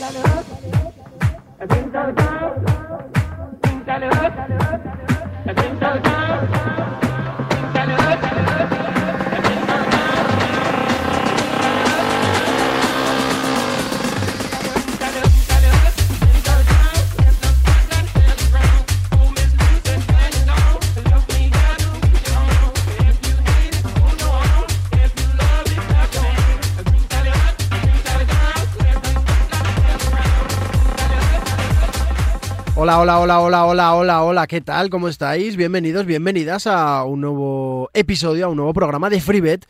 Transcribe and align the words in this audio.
Think 0.00 0.12
so 1.92 2.12
down. 2.12 2.64
Think 3.62 3.84
so 5.78 5.98
down. 6.00 6.79
Hola, 32.92 33.20
hola, 33.20 33.20
hola, 33.20 33.40
hola, 33.40 33.64
hola, 33.66 33.94
hola, 33.94 34.22
hola, 34.24 34.46
¿qué 34.48 34.60
tal? 34.60 34.90
¿Cómo 34.90 35.06
estáis? 35.06 35.56
Bienvenidos, 35.56 36.06
bienvenidas 36.06 36.66
a 36.66 37.04
un 37.04 37.20
nuevo 37.20 37.88
episodio, 37.94 38.46
a 38.46 38.48
un 38.48 38.56
nuevo 38.56 38.72
programa 38.72 39.08
de 39.08 39.20
FreeBet, 39.20 39.64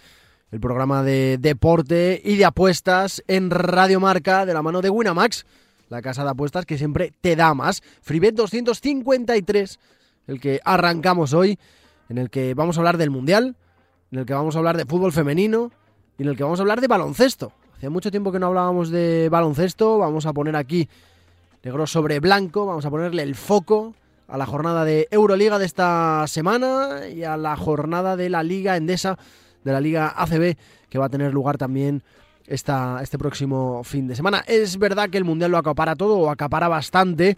el 0.50 0.58
programa 0.58 1.02
de 1.02 1.36
deporte 1.38 2.22
y 2.24 2.36
de 2.36 2.46
apuestas 2.46 3.22
en 3.28 3.50
Radio 3.50 4.00
Marca 4.00 4.46
de 4.46 4.54
la 4.54 4.62
mano 4.62 4.80
de 4.80 4.88
Winamax, 4.88 5.44
la 5.90 6.00
casa 6.00 6.24
de 6.24 6.30
apuestas 6.30 6.64
que 6.64 6.78
siempre 6.78 7.12
te 7.20 7.36
da 7.36 7.52
más. 7.52 7.82
FreeBet 8.00 8.34
253, 8.34 9.78
el 10.26 10.40
que 10.40 10.62
arrancamos 10.64 11.34
hoy, 11.34 11.58
en 12.08 12.16
el 12.16 12.30
que 12.30 12.54
vamos 12.54 12.78
a 12.78 12.80
hablar 12.80 12.96
del 12.96 13.10
Mundial, 13.10 13.54
en 14.12 14.20
el 14.20 14.24
que 14.24 14.32
vamos 14.32 14.56
a 14.56 14.60
hablar 14.60 14.78
de 14.78 14.86
fútbol 14.86 15.12
femenino 15.12 15.70
y 16.16 16.22
en 16.22 16.30
el 16.30 16.36
que 16.38 16.42
vamos 16.42 16.58
a 16.58 16.62
hablar 16.62 16.80
de 16.80 16.88
baloncesto. 16.88 17.52
Hacía 17.76 17.90
mucho 17.90 18.10
tiempo 18.10 18.32
que 18.32 18.38
no 18.38 18.46
hablábamos 18.46 18.88
de 18.88 19.28
baloncesto, 19.28 19.98
vamos 19.98 20.24
a 20.24 20.32
poner 20.32 20.56
aquí 20.56 20.88
negro 21.62 21.86
sobre 21.86 22.20
blanco. 22.20 22.66
Vamos 22.66 22.84
a 22.84 22.90
ponerle 22.90 23.22
el 23.22 23.34
foco 23.34 23.94
a 24.28 24.38
la 24.38 24.46
jornada 24.46 24.84
de 24.84 25.08
Euroliga 25.10 25.58
de 25.58 25.66
esta 25.66 26.24
semana 26.26 27.08
y 27.08 27.24
a 27.24 27.36
la 27.36 27.56
jornada 27.56 28.16
de 28.16 28.30
la 28.30 28.42
Liga 28.42 28.76
Endesa, 28.76 29.18
de 29.64 29.72
la 29.72 29.80
Liga 29.80 30.14
ACB, 30.16 30.56
que 30.88 30.98
va 30.98 31.06
a 31.06 31.10
tener 31.10 31.32
lugar 31.32 31.58
también 31.58 32.02
esta, 32.46 33.00
este 33.02 33.18
próximo 33.18 33.82
fin 33.84 34.06
de 34.06 34.16
semana. 34.16 34.42
Es 34.46 34.78
verdad 34.78 35.10
que 35.10 35.18
el 35.18 35.24
Mundial 35.24 35.50
lo 35.50 35.58
acapara 35.58 35.96
todo, 35.96 36.18
o 36.18 36.30
acapara 36.30 36.68
bastante, 36.68 37.36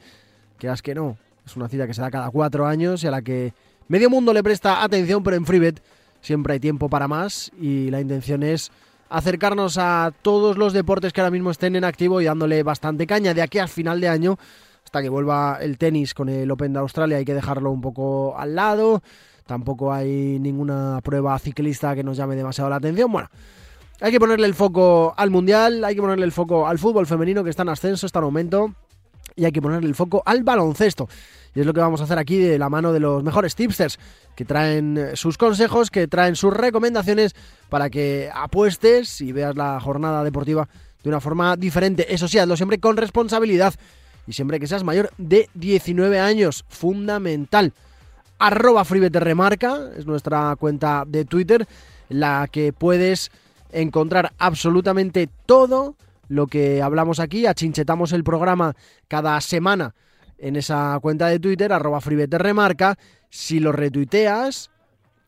que 0.59 0.69
es 0.69 0.83
que 0.83 0.95
no. 0.95 1.17
Es 1.45 1.57
una 1.57 1.69
cita 1.69 1.87
que 1.87 1.95
se 1.95 2.01
da 2.01 2.11
cada 2.11 2.31
cuatro 2.31 2.67
años 2.67 3.03
y 3.03 3.09
a 3.09 3.11
la 3.11 3.23
que 3.23 3.53
medio 3.89 4.09
mundo 4.09 4.33
le 4.33 4.43
presta 4.43 4.85
atención, 4.85 5.23
pero 5.25 5.37
en 5.37 5.45
FreeBet 5.45 5.83
siempre 6.21 6.55
hay 6.55 6.61
tiempo 6.61 6.89
para 6.89 7.09
más 7.09 7.51
y 7.61 7.91
la 7.91 8.01
intención 8.01 8.45
es 8.45 8.71
acercarnos 9.13 9.77
a 9.79 10.13
todos 10.23 10.57
los 10.57 10.73
deportes 10.73 11.13
que 11.13 11.21
ahora 11.21 11.31
mismo 11.31 11.51
estén 11.51 11.77
en 11.77 11.85
activo 11.85 12.21
y 12.21 12.25
dándole 12.25 12.63
bastante 12.63 13.07
caña 13.07 13.35
de 13.35 13.43
aquí 13.43 13.59
al 13.59 13.69
final 13.69 14.01
de 14.01 14.09
año 14.09 14.39
hasta 14.85 15.03
que 15.03 15.09
vuelva 15.09 15.59
el 15.61 15.79
tenis 15.79 16.15
con 16.15 16.29
el 16.29 16.51
Open 16.51 16.73
de 16.73 16.79
Australia 16.79 17.19
hay 17.19 17.25
que 17.25 17.35
dejarlo 17.35 17.71
un 17.71 17.81
poco 17.81 18.37
al 18.37 18.55
lado. 18.55 19.03
Tampoco 19.47 19.93
hay 19.93 20.39
ninguna 20.39 21.01
prueba 21.03 21.39
ciclista 21.39 21.95
que 21.95 22.03
nos 22.03 22.17
llame 22.17 22.37
demasiado 22.37 22.71
la 22.71 22.77
atención. 22.77 23.13
Bueno 23.13 23.29
hay 24.01 24.11
que 24.11 24.19
ponerle 24.19 24.47
el 24.47 24.55
foco 24.55 25.15
al 25.17 25.31
mundial 25.31 25.85
hay 25.85 25.95
que 25.95 26.01
ponerle 26.01 26.25
el 26.25 26.33
foco 26.33 26.67
al 26.67 26.79
fútbol 26.79 27.07
femenino 27.07 27.45
que 27.45 27.51
está 27.51 27.63
en 27.63 27.69
ascenso 27.69 28.07
está 28.07 28.19
en 28.19 28.25
aumento 28.25 28.75
y 29.37 29.45
hay 29.45 29.53
que 29.53 29.63
ponerle 29.63 29.89
el 29.89 29.95
foco 29.95 30.23
al 30.25 30.43
baloncesto 30.43 31.09
y 31.55 31.61
es 31.61 31.67
lo 31.67 31.75
que 31.75 31.81
vamos 31.81 32.01
a 32.01 32.05
hacer 32.05 32.19
aquí 32.19 32.39
de 32.39 32.59
la 32.59 32.69
mano 32.69 32.93
de 32.93 33.01
los 33.01 33.23
mejores 33.23 33.55
tipsters 33.55 33.99
que 34.35 34.45
traen 34.45 35.11
sus 35.15 35.37
consejos, 35.37 35.91
que 35.91 36.09
traen 36.09 36.37
sus 36.37 36.55
recomendaciones 36.55 37.35
para 37.69 37.91
que 37.91 38.31
apuestes 38.35 39.21
y 39.21 39.33
veas 39.33 39.57
la 39.57 39.79
jornada 39.81 40.25
deportiva 40.25 40.69
de 41.03 41.09
una 41.09 41.21
forma 41.21 41.57
diferente. 41.57 42.13
Eso 42.13 42.29
sí, 42.29 42.39
hazlo 42.39 42.57
siempre 42.57 42.79
con 42.79 42.97
responsabilidad 42.97 43.75
y 44.27 44.33
siempre 44.33 44.61
que 44.61 44.67
seas 44.67 44.85
mayor 44.85 45.11
de 45.19 45.51
19 45.55 46.21
años. 46.21 46.65
Fundamental. 46.69 47.73
Arroba 48.39 48.85
remarca 48.85 49.91
es 49.97 50.07
nuestra 50.07 50.57
cuenta 50.57 51.05
de 51.07 51.25
Twitter, 51.25 51.67
la 52.09 52.49
que 52.51 52.73
puedes 52.73 53.31
encontrar 53.73 54.33
absolutamente 54.39 55.29
todo 55.47 55.97
lo 56.33 56.47
que 56.47 56.81
hablamos 56.83 57.21
aquí. 57.21 57.47
Achinchetamos 57.47 58.13
el 58.13 58.25
programa 58.25 58.75
cada 59.07 59.41
semana 59.41 59.95
en 60.39 60.57
esa 60.57 60.99
cuenta 61.01 61.27
de 61.27 61.39
Twitter, 61.39 61.73
arroba 61.73 62.01
remarca. 62.01 62.99
Si 63.29 63.61
lo 63.61 63.71
retuiteas, 63.71 64.71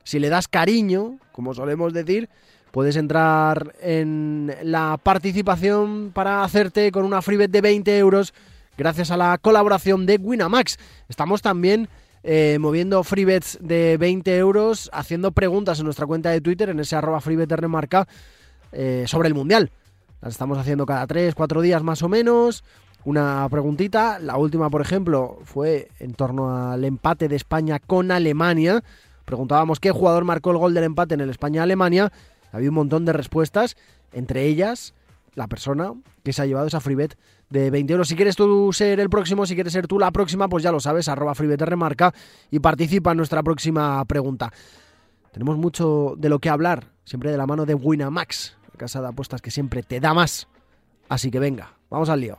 si 0.02 0.18
le 0.18 0.28
das 0.28 0.48
cariño, 0.48 1.18
como 1.32 1.54
solemos 1.54 1.92
decir, 1.92 2.28
puedes 2.70 2.96
entrar 2.96 3.74
en 3.80 4.54
la 4.62 4.98
participación 5.02 6.10
para 6.12 6.42
hacerte 6.42 6.90
con 6.90 7.04
una 7.04 7.22
freebet 7.22 7.50
de 7.50 7.60
20 7.60 7.98
euros 7.98 8.34
gracias 8.76 9.10
a 9.10 9.16
la 9.16 9.38
colaboración 9.38 10.06
de 10.06 10.16
Winamax. 10.16 10.78
Estamos 11.08 11.42
también 11.42 11.88
eh, 12.22 12.56
moviendo 12.58 13.04
freebets 13.04 13.58
de 13.60 13.98
20 13.98 14.36
euros, 14.38 14.90
haciendo 14.92 15.32
preguntas 15.32 15.78
en 15.78 15.84
nuestra 15.84 16.06
cuenta 16.06 16.30
de 16.30 16.40
Twitter, 16.40 16.70
en 16.70 16.80
ese 16.80 16.96
arroba 16.96 17.20
remarca, 17.20 18.08
eh, 18.72 19.04
sobre 19.06 19.28
el 19.28 19.34
Mundial. 19.34 19.70
Las 20.24 20.32
estamos 20.32 20.56
haciendo 20.56 20.86
cada 20.86 21.06
3, 21.06 21.34
4 21.34 21.60
días 21.60 21.82
más 21.82 22.02
o 22.02 22.08
menos 22.08 22.64
una 23.04 23.46
preguntita. 23.50 24.18
La 24.18 24.38
última, 24.38 24.70
por 24.70 24.80
ejemplo, 24.80 25.38
fue 25.44 25.90
en 25.98 26.14
torno 26.14 26.70
al 26.72 26.82
empate 26.86 27.28
de 27.28 27.36
España 27.36 27.78
con 27.78 28.10
Alemania. 28.10 28.82
Preguntábamos 29.26 29.80
qué 29.80 29.90
jugador 29.90 30.24
marcó 30.24 30.50
el 30.50 30.56
gol 30.56 30.72
del 30.72 30.84
empate 30.84 31.12
en 31.12 31.20
el 31.20 31.28
España-Alemania. 31.28 32.10
Había 32.52 32.70
un 32.70 32.74
montón 32.74 33.04
de 33.04 33.12
respuestas, 33.12 33.76
entre 34.14 34.46
ellas 34.46 34.94
la 35.34 35.46
persona 35.46 35.92
que 36.22 36.32
se 36.32 36.40
ha 36.40 36.46
llevado 36.46 36.68
esa 36.68 36.80
freebet 36.80 37.18
de 37.50 37.70
20 37.70 37.92
euros. 37.92 38.08
Si 38.08 38.16
quieres 38.16 38.34
tú 38.34 38.72
ser 38.72 39.00
el 39.00 39.10
próximo, 39.10 39.44
si 39.44 39.54
quieres 39.54 39.74
ser 39.74 39.86
tú 39.86 39.98
la 39.98 40.10
próxima, 40.10 40.48
pues 40.48 40.64
ya 40.64 40.72
lo 40.72 40.80
sabes, 40.80 41.06
arroba 41.08 41.34
freebet 41.34 41.60
remarca 41.60 42.14
y 42.50 42.60
participa 42.60 43.10
en 43.10 43.18
nuestra 43.18 43.42
próxima 43.42 44.02
pregunta. 44.06 44.50
Tenemos 45.32 45.58
mucho 45.58 46.14
de 46.16 46.30
lo 46.30 46.38
que 46.38 46.48
hablar, 46.48 46.92
siempre 47.04 47.30
de 47.30 47.36
la 47.36 47.46
mano 47.46 47.66
de 47.66 47.74
Winamax, 47.74 48.56
casa 48.76 49.00
de 49.00 49.08
apuestas 49.08 49.42
que 49.42 49.50
siempre 49.50 49.82
te 49.82 50.00
da 50.00 50.14
más. 50.14 50.48
Así 51.08 51.30
que 51.30 51.38
venga, 51.38 51.74
vamos 51.90 52.08
al 52.08 52.20
lío. 52.20 52.38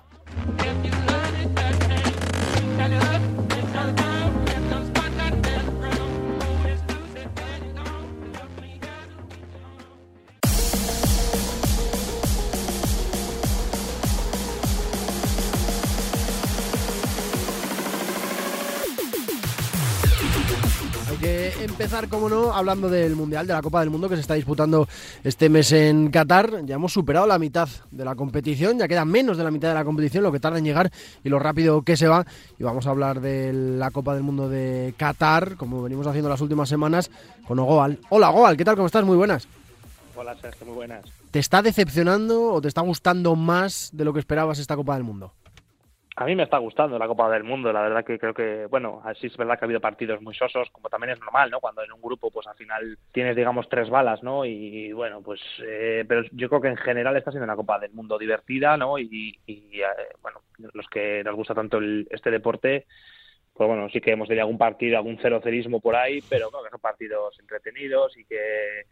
Empezar, 21.66 22.08
como 22.08 22.30
no, 22.30 22.54
hablando 22.54 22.90
del 22.90 23.16
Mundial, 23.16 23.48
de 23.48 23.54
la 23.54 23.62
Copa 23.62 23.80
del 23.80 23.90
Mundo 23.90 24.08
que 24.08 24.16
se 24.16 24.22
está 24.22 24.36
disputando 24.36 24.88
este 25.24 25.50
mes 25.50 25.72
en 25.72 26.12
Qatar. 26.12 26.66
Ya 26.66 26.76
hemos 26.76 26.94
superado 26.94 27.26
la 27.28 27.40
mitad 27.40 27.68
de 27.92 28.06
la 28.06 28.16
competición, 28.16 28.78
ya 28.78 28.88
queda 28.88 29.04
menos 29.04 29.38
de 29.38 29.44
la 29.44 29.52
mitad 29.52 29.70
de 29.70 29.74
la 29.74 29.84
competición, 29.84 30.24
lo 30.24 30.32
que 30.32 30.40
tarda 30.40 30.60
en 30.60 30.66
llegar 30.66 30.92
y 31.24 31.30
lo 31.30 31.40
rápido 31.40 31.82
que 31.82 31.98
se 31.98 32.08
va. 32.08 32.26
Y 32.60 32.64
vamos 32.64 32.88
a 32.88 32.92
hablar 32.92 33.20
de 33.20 33.52
la 33.52 33.92
Copa 33.92 34.14
del 34.14 34.24
Mundo 34.24 34.48
de 34.48 34.94
Qatar, 34.98 35.56
como 35.58 35.82
venimos 35.82 36.08
haciendo 36.08 36.30
las 36.30 36.42
últimas 36.42 36.70
semanas, 36.70 37.10
con 37.48 37.60
Ogoal. 37.60 38.00
Hola, 38.10 38.30
Ogoal, 38.30 38.56
¿qué 38.58 38.64
tal? 38.64 38.76
¿Cómo 38.76 38.88
estás? 38.88 39.04
Muy 39.04 39.18
buenas. 39.18 39.48
Hola, 40.16 40.36
Sergio, 40.40 40.68
muy 40.68 40.76
buenas. 40.76 41.04
¿Te 41.32 41.40
está 41.40 41.62
decepcionando 41.62 42.54
o 42.54 42.62
te 42.62 42.68
está 42.68 42.82
gustando 42.82 43.36
más 43.36 43.90
de 43.92 44.06
lo 44.06 44.14
que 44.14 44.20
esperabas 44.20 44.60
esta 44.60 44.76
Copa 44.76 44.94
del 44.94 45.04
Mundo? 45.04 45.34
A 46.18 46.24
mí 46.26 46.34
me 46.34 46.44
está 46.44 46.60
gustando 46.60 46.98
la 46.98 47.08
Copa 47.08 47.30
del 47.30 47.44
Mundo, 47.44 47.74
la 47.74 47.82
verdad 47.82 48.06
que 48.06 48.18
creo 48.18 48.34
que, 48.34 48.68
bueno, 48.68 49.02
así 49.04 49.28
es 49.28 49.36
verdad 49.36 49.60
que 49.60 49.66
ha 49.66 49.68
habido 49.68 49.82
partidos 49.82 50.22
muy 50.22 50.34
sosos, 50.34 50.70
como 50.72 50.88
también 50.88 51.12
es 51.12 51.20
normal, 51.20 51.52
¿no? 51.52 51.60
Cuando 51.60 51.84
en 51.84 51.92
un 51.92 52.02
grupo, 52.02 52.32
pues 52.32 52.48
al 52.48 52.56
final 52.56 52.98
tienes, 53.12 53.36
digamos, 53.36 53.68
tres 53.68 53.90
balas, 53.90 54.24
¿no? 54.24 54.46
Y 54.46 54.94
bueno, 54.94 55.22
pues, 55.22 55.42
eh, 55.62 56.06
pero 56.08 56.24
yo 56.32 56.48
creo 56.48 56.62
que 56.62 56.70
en 56.70 56.78
general 56.78 57.18
está 57.18 57.32
siendo 57.32 57.44
una 57.44 57.58
Copa 57.58 57.80
del 57.80 57.92
Mundo 57.92 58.18
divertida, 58.18 58.78
¿no? 58.78 58.98
Y, 58.98 59.38
y 59.46 59.82
eh, 59.82 60.16
bueno, 60.22 60.40
los 60.74 60.88
que 60.88 61.22
nos 61.22 61.36
gusta 61.36 61.54
tanto 61.54 61.80
este 62.10 62.32
deporte, 62.32 62.86
pues 63.54 63.68
bueno, 63.68 63.90
sí 63.90 64.00
que 64.00 64.12
hemos 64.12 64.30
tenido 64.30 64.44
algún 64.44 64.58
partido, 64.58 64.98
algún 64.98 65.20
cero 65.22 65.42
cerismo 65.44 65.82
por 65.82 65.98
ahí, 65.98 66.22
pero 66.30 66.50
creo 66.50 66.64
que 66.64 66.70
son 66.70 66.80
partidos 66.80 67.38
entretenidos 67.40 68.18
y 68.18 68.24
que 68.24 68.86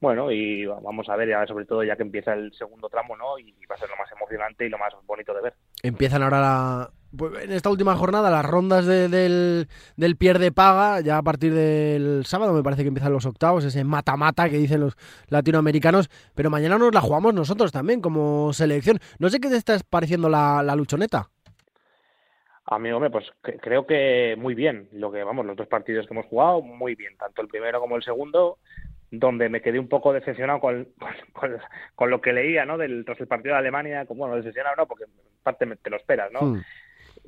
bueno, 0.00 0.30
y 0.30 0.66
vamos 0.66 1.08
a 1.08 1.16
ver, 1.16 1.28
ya 1.28 1.46
sobre 1.46 1.64
todo 1.64 1.82
ya 1.82 1.96
que 1.96 2.02
empieza 2.02 2.34
el 2.34 2.52
segundo 2.52 2.88
tramo, 2.88 3.16
¿no? 3.16 3.38
Y 3.38 3.54
va 3.66 3.76
a 3.76 3.78
ser 3.78 3.88
lo 3.88 3.96
más 3.96 4.10
emocionante 4.12 4.66
y 4.66 4.68
lo 4.68 4.78
más 4.78 4.92
bonito 5.06 5.32
de 5.32 5.42
ver. 5.42 5.54
Empiezan 5.82 6.22
ahora 6.22 6.90
pues, 7.16 7.44
en 7.44 7.52
esta 7.52 7.70
última 7.70 7.96
jornada 7.96 8.30
las 8.30 8.44
rondas 8.44 8.84
del, 8.84 9.68
del 9.96 10.16
pierde 10.16 10.52
paga, 10.52 11.00
ya 11.00 11.16
a 11.16 11.22
partir 11.22 11.54
del 11.54 12.26
sábado 12.26 12.52
me 12.52 12.62
parece 12.62 12.82
que 12.82 12.88
empiezan 12.88 13.12
los 13.12 13.24
octavos, 13.24 13.64
ese 13.64 13.84
mata-mata 13.84 14.50
que 14.50 14.58
dicen 14.58 14.80
los 14.80 14.96
latinoamericanos, 15.28 16.10
pero 16.34 16.50
mañana 16.50 16.76
nos 16.76 16.92
la 16.94 17.00
jugamos 17.00 17.32
nosotros 17.32 17.72
también 17.72 18.02
como 18.02 18.52
selección. 18.52 18.98
No 19.18 19.30
sé 19.30 19.40
qué 19.40 19.48
te 19.48 19.56
está 19.56 19.78
pareciendo 19.88 20.28
la, 20.28 20.62
la 20.62 20.76
luchoneta. 20.76 21.30
A 22.68 22.80
mí, 22.80 22.90
hombre, 22.90 23.10
pues 23.10 23.24
creo 23.62 23.86
que 23.86 24.34
muy 24.36 24.54
bien. 24.54 24.88
Lo 24.92 25.12
que, 25.12 25.22
vamos, 25.22 25.46
los 25.46 25.56
dos 25.56 25.68
partidos 25.68 26.06
que 26.06 26.12
hemos 26.12 26.26
jugado, 26.26 26.60
muy 26.62 26.96
bien. 26.96 27.16
Tanto 27.16 27.40
el 27.40 27.48
primero 27.48 27.80
como 27.80 27.94
el 27.94 28.02
segundo 28.02 28.58
donde 29.10 29.48
me 29.48 29.62
quedé 29.62 29.78
un 29.78 29.88
poco 29.88 30.12
decepcionado 30.12 30.60
con, 30.60 30.88
con, 31.94 32.10
lo 32.10 32.20
que 32.20 32.32
leía, 32.32 32.64
¿no? 32.64 32.78
Del, 32.78 33.04
tras 33.04 33.20
el 33.20 33.26
partido 33.26 33.54
de 33.54 33.60
Alemania, 33.60 34.06
como, 34.06 34.20
bueno, 34.20 34.36
decepcionado 34.36 34.76
no, 34.76 34.86
porque 34.86 35.04
en 35.04 35.10
parte 35.42 35.66
te 35.82 35.90
lo 35.90 35.96
esperas, 35.96 36.32
¿no? 36.32 36.42
Hmm. 36.42 36.62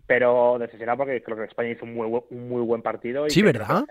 Pero 0.07 0.59
decepcionado 0.59 0.99
porque 0.99 1.23
creo 1.23 1.37
que 1.37 1.45
España 1.45 1.71
hizo 1.71 1.85
un 1.85 1.95
muy, 1.95 2.23
un 2.31 2.49
muy 2.49 2.63
buen 2.63 2.83
partido. 2.83 3.27
Y 3.27 3.31
sí, 3.31 3.43
¿verdad? 3.43 3.85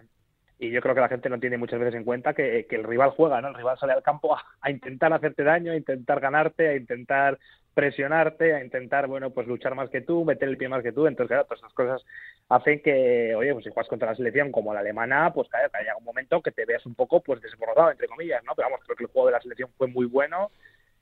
y 0.59 0.71
yo 0.71 0.81
creo 0.81 0.95
que 0.95 1.01
la 1.01 1.09
gente 1.09 1.29
no 1.29 1.39
tiene 1.39 1.57
muchas 1.57 1.79
veces 1.79 1.95
en 1.95 2.03
cuenta 2.03 2.33
que, 2.33 2.65
que 2.67 2.75
el 2.75 2.83
rival 2.83 3.11
juega, 3.11 3.41
¿no? 3.41 3.49
El 3.49 3.53
rival 3.53 3.77
sale 3.77 3.93
al 3.93 4.01
campo 4.01 4.35
a, 4.35 4.71
intentar 4.71 5.13
hacerte 5.13 5.43
daño, 5.43 5.71
a 5.71 5.75
intentar 5.75 6.19
ganarte, 6.19 6.67
a 6.69 6.75
intentar 6.75 7.37
presionarte, 7.77 8.55
a 8.55 8.63
intentar, 8.63 9.05
bueno, 9.05 9.29
pues 9.29 9.45
luchar 9.45 9.75
más 9.75 9.91
que 9.91 10.01
tú, 10.01 10.25
meter 10.25 10.49
el 10.49 10.57
pie 10.57 10.67
más 10.67 10.81
que 10.81 10.91
tú. 10.91 11.05
Entonces, 11.05 11.27
claro, 11.27 11.43
todas 11.43 11.59
esas 11.59 11.73
cosas 11.73 12.03
hacen 12.49 12.81
que, 12.81 13.35
oye, 13.35 13.53
pues 13.53 13.65
si 13.65 13.69
juegas 13.69 13.87
contra 13.87 14.09
la 14.09 14.15
selección 14.15 14.51
como 14.51 14.73
la 14.73 14.79
alemana, 14.79 15.31
pues 15.31 15.47
claro, 15.47 15.69
que 15.69 15.77
haya 15.77 15.95
un 15.95 16.03
momento 16.03 16.41
que 16.41 16.49
te 16.49 16.65
veas 16.65 16.83
un 16.87 16.95
poco, 16.95 17.21
pues 17.21 17.39
desbordado, 17.39 17.91
entre 17.91 18.07
comillas, 18.07 18.43
¿no? 18.45 18.53
Pero 18.55 18.69
vamos, 18.69 18.83
creo 18.83 18.95
que 18.95 19.03
el 19.03 19.11
juego 19.11 19.27
de 19.27 19.33
la 19.33 19.41
selección 19.41 19.69
fue 19.77 19.85
muy 19.85 20.07
bueno 20.07 20.49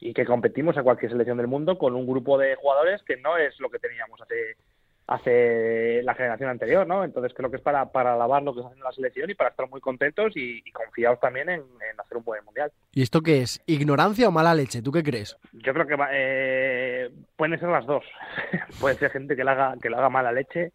y 0.02 0.14
que 0.14 0.26
competimos 0.26 0.78
a 0.78 0.84
cualquier 0.84 1.12
selección 1.12 1.38
del 1.38 1.48
mundo 1.48 1.78
con 1.78 1.96
un 1.96 2.06
grupo 2.06 2.38
de 2.38 2.56
jugadores 2.56 3.02
que 3.04 3.16
no 3.16 3.38
es 3.38 3.58
lo 3.62 3.70
que 3.70 3.80
teníamos 3.80 4.22
hace 4.22 4.58
hace 5.08 6.02
la 6.04 6.16
generación 6.16 6.50
anterior, 6.50 6.88
¿no? 6.88 7.04
Entonces 7.04 7.34
creo 7.36 7.50
que 7.50 7.58
es 7.58 7.62
para, 7.62 7.92
para 7.92 8.14
alabar 8.14 8.42
lo 8.42 8.54
que 8.54 8.60
está 8.60 8.70
haciendo 8.70 8.86
la 8.86 8.96
selección 8.96 9.30
y 9.30 9.36
para 9.36 9.52
estar 9.52 9.70
muy 9.70 9.80
contentos 9.80 10.34
y, 10.36 10.64
confiados 10.72 11.20
también 11.20 11.50
en, 11.50 11.64
hacer 11.98 12.18
un 12.18 12.24
buen 12.24 12.44
mundial. 12.44 12.72
¿Y 12.92 13.04
esto 13.04 13.22
qué 13.22 13.42
es? 13.42 13.62
¿Ignorancia 13.68 14.28
o 14.28 14.32
mala 14.32 14.56
leche? 14.56 14.82
¿Tú 14.82 14.92
qué 14.92 15.04
crees? 15.04 15.38
Yo 15.54 15.74
creo 15.74 15.88
que 15.88 15.96
eh, 16.12 17.10
pueden 17.36 17.60
ser 17.60 17.70
las 17.70 17.86
dos. 17.86 18.04
Puede 18.80 18.96
ser 18.96 19.12
gente 19.12 19.36
que 19.36 19.44
le 19.44 19.52
haga, 19.52 19.76
que 19.82 19.90
le 19.90 19.98
haga 19.98 20.10
mala 20.10 20.32
leche 20.32 20.72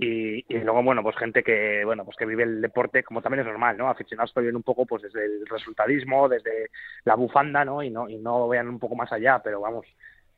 y, 0.00 0.44
luego 0.62 0.82
bueno 0.82 1.02
pues 1.02 1.16
gente 1.16 1.42
que 1.42 1.84
bueno 1.84 2.04
pues 2.04 2.16
que 2.16 2.24
vive 2.24 2.44
el 2.44 2.60
deporte 2.60 3.02
como 3.02 3.20
también 3.20 3.40
es 3.40 3.46
normal 3.46 3.76
no 3.76 3.88
aficionados 3.88 4.32
que 4.32 4.40
viven 4.40 4.54
un 4.54 4.62
poco 4.62 4.86
pues 4.86 5.02
desde 5.02 5.24
el 5.24 5.46
resultadismo 5.46 6.28
desde 6.28 6.70
la 7.04 7.16
bufanda 7.16 7.64
no 7.64 7.82
y 7.82 7.90
no 7.90 8.08
y 8.08 8.16
no 8.16 8.46
vean 8.46 8.68
un 8.68 8.78
poco 8.78 8.94
más 8.94 9.12
allá 9.12 9.40
pero 9.42 9.60
vamos 9.60 9.86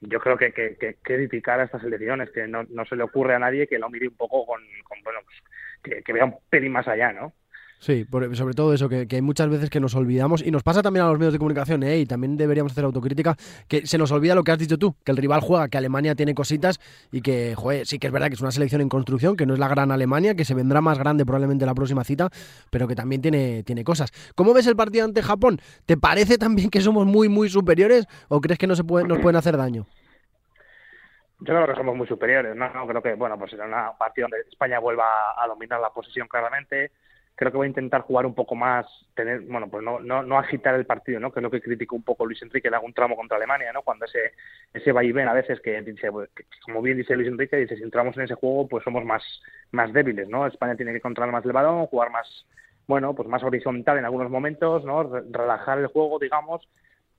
yo 0.01 0.19
creo 0.19 0.37
que, 0.37 0.53
que, 0.53 0.77
que, 0.77 0.97
criticar 1.03 1.61
a 1.61 1.65
estas 1.65 1.85
elecciones, 1.85 2.31
que 2.31 2.47
no, 2.47 2.65
no, 2.65 2.85
se 2.87 2.97
le 2.97 3.03
ocurre 3.03 3.35
a 3.35 3.39
nadie 3.39 3.67
que 3.67 3.79
lo 3.79 3.91
mire 3.91 4.09
un 4.09 4.17
poco 4.17 4.47
con, 4.47 4.63
bueno, 5.05 5.21
pues, 5.25 6.03
que, 6.05 6.13
vea 6.13 6.25
un 6.25 6.37
pelín 6.49 6.73
más 6.73 6.89
allá, 6.89 7.13
¿no? 7.13 7.33
Sí, 7.81 8.07
sobre 8.35 8.53
todo 8.53 8.75
eso, 8.75 8.91
que, 8.91 9.07
hay 9.11 9.23
muchas 9.23 9.49
veces 9.49 9.71
que 9.71 9.81
nos 9.81 9.95
olvidamos, 9.95 10.43
y 10.47 10.51
nos 10.51 10.63
pasa 10.63 10.83
también 10.83 11.07
a 11.07 11.09
los 11.09 11.19
medios 11.19 11.33
de 11.33 11.39
comunicación, 11.39 11.83
¿eh? 11.83 11.97
y 12.01 12.05
también 12.05 12.37
deberíamos 12.37 12.73
hacer 12.73 12.85
autocrítica, 12.85 13.37
que 13.69 13.87
se 13.87 13.97
nos 13.97 14.13
olvida 14.13 14.35
lo 14.35 14.45
que 14.45 14.53
has 14.53 14.59
dicho 14.59 14.77
tú, 14.77 14.95
que 15.03 15.13
el 15.13 15.17
rival 15.17 15.41
juega, 15.41 15.67
que 15.69 15.79
Alemania 15.79 16.15
tiene 16.15 16.35
cositas 16.35 16.79
y 17.11 17.23
que, 17.23 17.55
joder, 17.55 17.87
sí 17.87 17.99
que 17.99 18.09
es 18.09 18.13
verdad 18.13 18.29
que 18.29 18.35
es 18.35 18.41
una 18.43 18.51
selección 18.51 18.83
en 18.83 18.91
construcción, 18.91 19.35
que 19.35 19.47
no 19.47 19.55
es 19.55 19.59
la 19.59 19.67
gran 19.69 19.91
Alemania, 19.93 20.35
que 20.35 20.45
se 20.45 20.53
vendrá 20.53 20.83
más 20.83 20.99
grande 20.99 21.25
probablemente 21.25 21.65
la 21.65 21.75
próxima 21.75 22.05
cita, 22.05 22.29
pero 22.71 22.87
que 22.87 22.95
también 22.95 23.23
tiene, 23.23 23.63
tiene 23.63 23.83
cosas. 23.83 24.13
¿Cómo 24.35 24.53
ves 24.53 24.67
el 24.67 24.77
partido 24.77 25.07
ante 25.07 25.23
Japón? 25.23 25.59
¿Te 25.87 25.97
parece 25.97 26.37
también 26.37 26.69
que 26.69 26.83
somos 26.83 27.07
muy, 27.07 27.31
muy 27.31 27.49
superiores 27.49 28.07
o 28.29 28.43
crees 28.43 28.59
que 28.59 28.67
no 28.67 28.77
se 28.77 28.85
puede, 28.85 29.09
nos 29.09 29.21
pueden 29.21 29.37
hacer 29.37 29.57
daño? 29.57 29.87
Yo 31.39 31.55
creo 31.55 31.67
que 31.67 31.77
somos 31.77 31.97
muy 31.97 32.07
superiores, 32.07 32.55
¿no? 32.55 32.87
Creo 32.87 33.03
que, 33.03 33.15
bueno, 33.15 33.39
pues 33.39 33.53
será 33.53 33.65
una 33.65 33.93
partida 33.97 34.25
donde 34.25 34.41
España 34.51 34.79
vuelva 34.79 35.43
a 35.43 35.47
dominar 35.47 35.81
la 35.81 35.89
posición 35.89 36.29
claramente. 36.29 36.91
Creo 37.35 37.51
que 37.51 37.57
voy 37.57 37.67
a 37.67 37.69
intentar 37.69 38.03
jugar 38.03 38.27
un 38.27 38.35
poco 38.35 38.55
más, 38.55 38.87
tener, 39.15 39.41
bueno, 39.41 39.69
pues 39.71 39.83
no, 39.83 39.99
no, 40.01 40.23
no 40.23 40.39
agitar 40.39 40.75
el 40.75 40.85
partido, 40.85 41.21
¿no? 41.21 41.33
Que 41.33 41.41
es 41.41 41.43
lo 41.43 41.51
que 41.51 41.63
criticó 41.63 41.97
un 41.97 42.03
poco 42.03 42.27
Luis 42.27 42.43
Enrique 42.43 42.69
en 42.69 42.75
algún 42.75 42.93
tramo 42.93 43.17
contra 43.17 43.39
Alemania, 43.39 43.73
¿no? 43.73 43.83
Cuando 43.83 44.05
ese, 44.05 44.33
ese 44.75 44.93
va 44.93 45.03
y 45.03 45.11
a 45.19 45.33
veces 45.33 45.61
que 45.61 45.81
dice, 45.83 46.13
pues, 46.13 46.29
como 46.65 46.83
bien 46.83 46.99
dice 46.99 47.17
Luis 47.17 47.29
Enrique, 47.29 47.57
dice, 47.57 47.77
si 47.77 47.83
entramos 47.83 48.17
en 48.17 48.25
ese 48.25 48.35
juego, 48.35 48.69
pues 48.69 48.85
somos 48.85 49.05
más, 49.05 49.23
más 49.73 49.93
débiles, 49.93 50.29
¿no? 50.29 50.47
España 50.47 50.77
tiene 50.77 50.93
que 50.93 51.01
controlar 51.01 51.33
más 51.33 51.45
el 51.45 51.53
balón, 51.53 51.87
jugar 51.87 52.11
más, 52.11 52.47
bueno, 52.87 53.15
pues 53.15 53.29
más 53.29 53.43
horizontal 53.43 53.97
en 53.97 54.05
algunos 54.05 54.31
momentos, 54.31 54.85
¿no? 54.85 55.05
Relajar 55.31 55.79
el 55.79 55.87
juego, 55.87 56.19
digamos, 56.19 56.69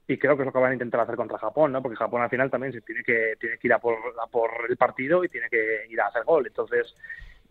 y 0.07 0.17
creo 0.17 0.35
que 0.35 0.43
es 0.43 0.45
lo 0.45 0.51
que 0.51 0.59
van 0.59 0.71
a 0.71 0.73
intentar 0.73 1.01
hacer 1.01 1.15
contra 1.15 1.37
Japón, 1.37 1.71
¿no? 1.71 1.81
Porque 1.81 1.95
Japón 1.95 2.21
al 2.21 2.29
final 2.29 2.49
también 2.49 2.73
se 2.73 2.81
tiene 2.81 3.03
que 3.03 3.35
tiene 3.39 3.57
que 3.57 3.67
ir 3.67 3.73
a 3.73 3.79
por, 3.79 3.95
por 4.29 4.51
el 4.69 4.75
partido 4.75 5.23
y 5.23 5.29
tiene 5.29 5.47
que 5.49 5.85
ir 5.89 6.01
a 6.01 6.07
hacer 6.07 6.23
gol. 6.23 6.45
Entonces, 6.47 6.93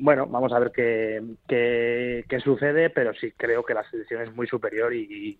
bueno, 0.00 0.26
vamos 0.26 0.52
a 0.52 0.58
ver 0.58 0.72
qué, 0.72 1.22
qué, 1.46 2.40
sucede, 2.42 2.90
pero 2.90 3.12
sí 3.14 3.32
creo 3.36 3.64
que 3.64 3.74
la 3.74 3.88
selección 3.90 4.22
es 4.22 4.34
muy 4.34 4.46
superior 4.46 4.94
y, 4.94 5.38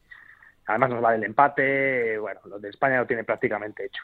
además 0.67 0.91
nos 0.91 1.05
va 1.05 1.15
el 1.15 1.25
empate. 1.25 2.19
Bueno, 2.19 2.41
lo 2.47 2.59
de 2.59 2.69
España 2.69 2.99
lo 2.99 3.07
tiene 3.07 3.25
prácticamente 3.25 3.87
hecho. 3.87 4.03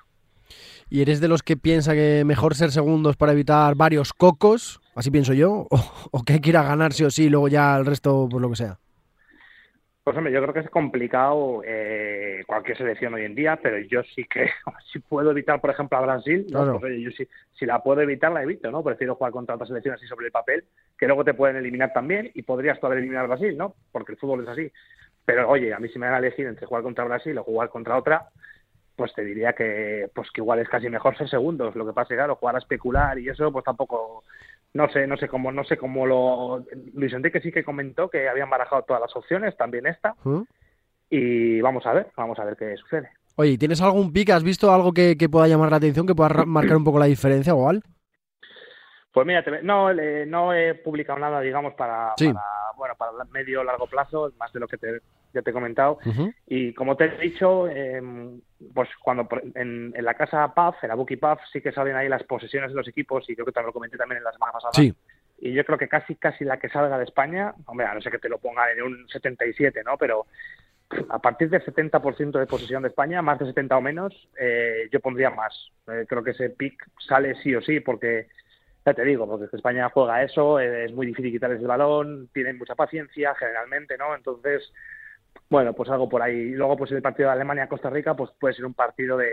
¿Y 0.89 1.03
eres 1.03 1.21
de 1.21 1.29
los 1.29 1.43
que 1.43 1.57
piensa 1.57 1.95
que 1.95 2.23
mejor 2.25 2.55
ser 2.55 2.71
segundos 2.71 3.17
para 3.17 3.33
evitar 3.33 3.75
varios 3.75 4.13
cocos? 4.13 4.81
Así 4.95 5.11
pienso 5.11 5.33
yo. 5.33 5.67
¿O, 5.71 6.11
o 6.11 6.23
que 6.23 6.35
hay 6.35 6.41
ganar 6.41 6.93
sí 6.93 7.05
o 7.05 7.11
sí 7.11 7.25
y 7.25 7.29
luego 7.29 7.49
ya 7.49 7.77
el 7.77 7.87
resto, 7.87 8.29
por 8.29 8.41
lo 8.41 8.51
que 8.51 8.57
sea? 8.57 8.79
Pues 10.07 10.17
hombre, 10.17 10.33
yo 10.33 10.41
creo 10.41 10.55
que 10.55 10.61
es 10.61 10.71
complicado 10.71 11.63
eh, 11.65 12.45
cualquier 12.47 12.79
selección 12.79 13.15
hoy 13.15 13.25
en 13.25 13.35
día, 13.35 13.59
pero 13.61 13.77
yo 13.81 14.05
sí 14.15 14.23
que 14.23 14.49
si 14.93 15.01
puedo 15.01 15.33
evitar, 15.33 15.61
por 15.61 15.71
ejemplo, 15.71 15.99
a 15.99 16.03
Brasil, 16.03 16.47
¿no? 16.49 16.79
Pues, 16.79 17.01
yo 17.01 17.11
sí, 17.11 17.27
si 17.55 17.67
la 17.67 17.83
puedo 17.83 18.01
evitar, 18.03 18.31
la 18.31 18.45
evito, 18.45 18.71
¿no? 18.71 18.85
Prefiero 18.85 19.17
jugar 19.17 19.33
contra 19.33 19.57
otras 19.57 19.67
selecciones 19.67 19.99
así 19.99 20.07
sobre 20.07 20.27
el 20.27 20.31
papel, 20.33 20.63
que 20.97 21.07
luego 21.07 21.25
te 21.25 21.35
pueden 21.35 21.57
eliminar 21.57 21.93
también 21.93 22.31
y 22.35 22.43
podrías 22.43 22.79
todavía 22.79 23.01
eliminar 23.01 23.25
a 23.25 23.27
Brasil, 23.27 23.57
¿no? 23.59 23.75
Porque 23.91 24.13
el 24.13 24.19
fútbol 24.19 24.45
es 24.45 24.49
así. 24.49 24.71
Pero 25.25 25.49
oye, 25.49 25.75
a 25.75 25.81
mí 25.81 25.89
si 25.89 25.99
me 25.99 26.07
van 26.07 26.15
a 26.15 26.19
elegir 26.19 26.47
entre 26.47 26.67
jugar 26.67 26.85
contra 26.85 27.05
Brasil 27.05 27.37
o 27.39 27.43
jugar 27.43 27.71
contra 27.71 27.97
otra, 27.97 28.29
pues 28.95 29.13
te 29.13 29.25
diría 29.25 29.55
que 29.55 30.09
pues 30.15 30.31
que 30.31 30.41
igual 30.41 30.61
es 30.61 30.69
casi 30.69 30.89
mejor 30.89 31.19
ser 31.19 31.29
segundos. 31.29 31.75
Lo 31.75 31.85
que 31.85 31.93
pasa 31.93 32.05
es 32.05 32.09
que, 32.11 32.15
claro, 32.15 32.37
jugar 32.37 32.55
a 32.55 32.61
especular 32.61 33.19
y 33.19 33.29
eso, 33.29 33.51
pues 33.51 33.65
tampoco 33.65 34.23
no 34.77 34.89
sé, 34.91 35.07
no 35.07 35.17
sé 35.17 35.27
cómo, 35.29 35.51
no 35.51 35.65
sé 35.65 35.77
cómo 35.77 36.07
lo. 36.07 36.65
Luis 36.95 37.13
Enrique 37.13 37.41
sí 37.41 37.51
que 37.51 37.65
comentó 37.65 38.09
que 38.09 38.29
habían 38.29 38.51
barajado 38.51 38.83
todas 38.83 39.01
las 39.01 39.17
opciones, 39.17 39.57
también 39.57 39.87
esta. 39.87 40.15
¿Mm? 40.23 40.43
Y 41.11 41.61
vamos 41.61 41.87
a 41.87 41.93
ver, 41.93 42.09
vamos 42.17 42.39
a 42.39 42.45
ver 42.45 42.57
qué 42.57 42.77
sucede. 42.77 43.11
Oye, 43.37 43.59
¿tienes 43.59 43.81
algún 43.81 44.13
pick? 44.13 44.31
¿Has 44.31 44.45
visto 44.45 44.73
algo 44.73 44.93
que, 44.93 45.17
pueda 45.31 45.47
llamar 45.47 45.71
la 45.71 45.77
atención, 45.77 46.07
que 46.07 46.15
pueda 46.15 46.45
marcar 46.45 46.77
un 46.77 46.85
poco 46.85 46.99
la 46.99 47.07
diferencia 47.07 47.55
o 47.55 47.69
algo? 47.69 47.83
Pues 49.13 49.27
mira, 49.27 49.45
no, 49.63 49.93
no 49.95 50.53
he 50.53 50.75
publicado 50.75 51.19
nada, 51.19 51.41
digamos, 51.41 51.75
para, 51.75 52.15
para 52.17 52.43
bueno, 52.77 52.95
para 52.97 53.25
medio 53.31 53.65
largo 53.65 53.87
plazo, 53.87 54.33
más 54.39 54.53
de 54.53 54.61
lo 54.61 54.69
que 54.69 54.77
te, 54.77 55.01
ya 55.33 55.43
te 55.43 55.51
he 55.51 55.53
comentado. 55.53 55.99
Y 56.47 56.73
como 56.75 56.97
te 56.97 57.05
he 57.05 57.19
dicho, 57.19 57.69
em, 57.69 58.41
pues 58.75 58.89
cuando 59.03 59.29
en, 59.55 59.93
la 59.99 60.15
casa 60.15 60.53
PAF, 60.55 60.83
en 60.83 60.89
la 60.89 60.95
Buki 60.95 61.17
PAF, 61.17 61.41
sí 61.53 61.61
que 61.61 61.73
salen 61.73 61.97
ahí 61.97 62.09
las 62.09 62.23
posesiones 62.25 62.71
de 62.71 62.77
los 62.77 62.89
equipos 62.89 63.29
y 63.29 63.35
creo 63.35 63.47
que 63.47 63.53
te 63.53 63.63
lo 63.63 63.73
comenté 63.73 63.97
también 63.97 64.19
en 64.19 64.25
la 64.25 64.33
semana 64.33 64.53
pasada. 64.53 64.73
Y 65.39 65.53
yo 65.53 65.65
creo 65.65 65.77
que 65.77 65.89
casi 65.89 66.15
casi 66.17 66.45
la 66.45 66.59
que 66.59 66.71
salga 66.71 66.97
de 66.97 67.05
España, 67.05 67.55
hombre, 67.67 67.87
a 67.87 67.95
no 67.95 68.01
ser 68.01 68.13
que 68.13 68.19
te 68.19 68.29
lo 68.29 68.39
ponga 68.39 68.71
en 68.73 68.83
un 68.83 69.07
77, 69.09 69.83
¿no? 69.85 69.99
Pero 69.99 70.27
a 71.11 71.19
partir 71.19 71.51
del 71.51 71.65
70% 71.65 72.39
de 72.39 72.47
posesión 72.47 72.83
de 72.83 72.89
España, 72.89 73.21
más 73.21 73.39
de 73.39 73.47
70 73.47 73.77
o 73.77 73.81
menos, 73.81 74.29
eh, 74.39 74.89
yo 74.91 75.01
pondría 75.01 75.31
más. 75.31 75.73
Eh, 75.89 76.07
creo 76.09 76.23
que 76.23 76.31
ese 76.31 76.51
pick 76.51 76.89
sale 76.99 77.35
sí 77.43 77.55
o 77.55 77.61
sí 77.61 77.81
porque 77.81 78.29
ya 78.87 78.95
te 78.95 79.05
digo, 79.05 79.27
porque 79.27 79.55
España 79.55 79.91
juega 79.93 80.23
eso, 80.23 80.61
es 80.61 80.93
muy 80.93 81.07
difícil 81.07 81.33
quitarles 81.33 81.61
el 81.61 81.67
balón, 81.67 82.29
tienen 82.33 82.57
mucha 82.57 82.77
paciencia 82.77 83.35
generalmente, 83.35 83.99
¿no? 83.99 84.15
Entonces, 84.15 84.73
bueno, 85.49 85.73
pues 85.73 85.91
algo 85.91 86.09
por 86.09 86.23
ahí. 86.23 86.51
Luego, 86.51 86.77
pues 86.77 86.93
el 86.93 87.03
partido 87.03 87.29
de 87.29 87.35
Alemania-Costa 87.35 87.91
Rica, 87.91 88.15
pues 88.15 88.31
puede 88.39 88.55
ser 88.55 88.65
un 88.65 88.75
partido 88.75 89.17
de, 89.17 89.31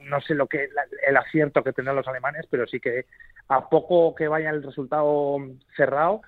no 0.00 0.20
sé 0.20 0.34
lo 0.34 0.46
que 0.46 0.68
el 1.06 1.16
acierto 1.16 1.62
que 1.62 1.72
tendrán 1.72 1.96
los 1.96 2.08
alemanes, 2.08 2.46
pero 2.50 2.66
sí 2.66 2.80
que 2.80 3.06
a 3.48 3.68
poco 3.68 4.14
que 4.14 4.28
vaya 4.28 4.50
el 4.50 4.62
resultado 4.62 5.38
cerrado, 5.76 6.22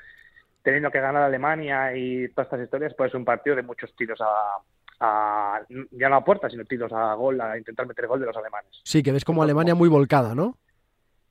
teniendo 0.63 0.91
que 0.91 1.01
ganar 1.01 1.23
Alemania 1.23 1.97
y 1.97 2.29
todas 2.29 2.47
estas 2.47 2.63
historias, 2.63 2.95
puede 2.95 3.11
ser 3.11 3.19
un 3.19 3.25
partido 3.25 3.57
de 3.57 3.63
muchos 3.63 3.95
tiros 3.97 4.21
a, 4.21 4.59
a 5.01 5.61
ya 5.91 6.09
no 6.09 6.17
a 6.17 6.25
puerta, 6.25 6.49
sino 6.49 6.65
tiros 6.65 6.93
a 6.93 7.15
gol, 7.15 7.41
a 7.41 7.59
intentar 7.59 7.87
meter 7.87 8.07
gol 8.07 8.21
de 8.21 8.27
los 8.27 8.37
alemanes. 8.37 8.71
Sí, 8.85 9.03
que 9.03 9.13
ves 9.13 9.25
como 9.25 9.43
Alemania 9.43 9.75
muy 9.75 9.89
volcada, 9.89 10.35
¿no? 10.35 10.59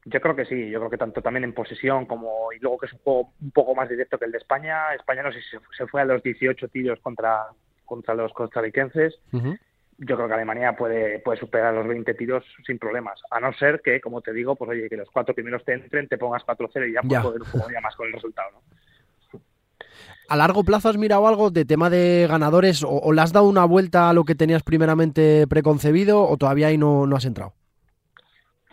Yo 0.05 0.19
creo 0.19 0.35
que 0.35 0.45
sí, 0.45 0.69
yo 0.69 0.79
creo 0.79 0.89
que 0.89 0.97
tanto 0.97 1.21
también 1.21 1.45
en 1.45 1.53
posesión 1.53 2.05
como 2.05 2.51
y 2.51 2.59
luego 2.59 2.77
que 2.77 2.87
es 2.87 2.93
un 2.93 2.99
juego 2.99 3.33
un 3.41 3.51
poco 3.51 3.73
más 3.73 3.87
directo 3.87 4.17
que 4.17 4.25
el 4.25 4.31
de 4.31 4.37
España. 4.37 4.93
España 4.93 5.23
no 5.23 5.31
sé 5.31 5.39
si 5.41 5.57
se, 5.77 5.87
fue 5.87 6.01
a 6.01 6.05
los 6.05 6.21
18 6.21 6.67
tiros 6.67 6.99
contra 6.99 7.47
contra 7.85 8.13
los 8.13 8.33
costarricenses. 8.33 9.17
Yo 9.31 10.15
creo 10.15 10.27
que 10.27 10.33
Alemania 10.33 10.75
puede 10.75 11.19
puede 11.19 11.39
superar 11.39 11.73
los 11.73 11.87
20 11.87 12.13
tiros 12.15 12.43
sin 12.65 12.79
problemas, 12.79 13.21
a 13.31 13.39
no 13.39 13.53
ser 13.53 13.81
que, 13.81 14.01
como 14.01 14.21
te 14.21 14.33
digo, 14.33 14.55
pues 14.55 14.71
oye, 14.71 14.89
que 14.89 14.97
los 14.97 15.09
cuatro 15.09 15.33
primeros 15.33 15.63
te 15.63 15.73
entren, 15.73 16.07
te 16.07 16.17
pongas 16.17 16.43
4-0 16.43 16.89
y 16.89 16.93
ya, 16.93 17.01
puedes 17.01 17.23
poder 17.23 17.41
un 17.41 17.51
poco 17.51 17.81
más 17.81 17.95
con 17.95 18.07
el 18.07 18.13
resultado, 18.13 18.49
¿no? 18.51 19.39
¿A 20.29 20.35
largo 20.35 20.63
plazo 20.63 20.89
has 20.89 20.97
mirado 20.97 21.27
algo 21.27 21.51
de 21.51 21.65
tema 21.65 21.89
de 21.89 22.25
ganadores 22.27 22.83
o, 22.83 22.89
o, 22.89 23.13
le 23.13 23.21
has 23.21 23.33
dado 23.33 23.47
una 23.47 23.65
vuelta 23.65 24.09
a 24.09 24.13
lo 24.13 24.23
que 24.23 24.35
tenías 24.35 24.63
primeramente 24.63 25.45
preconcebido 25.47 26.27
o 26.27 26.37
todavía 26.37 26.67
ahí 26.67 26.77
no, 26.77 27.05
no 27.05 27.15
has 27.15 27.25
entrado? 27.25 27.53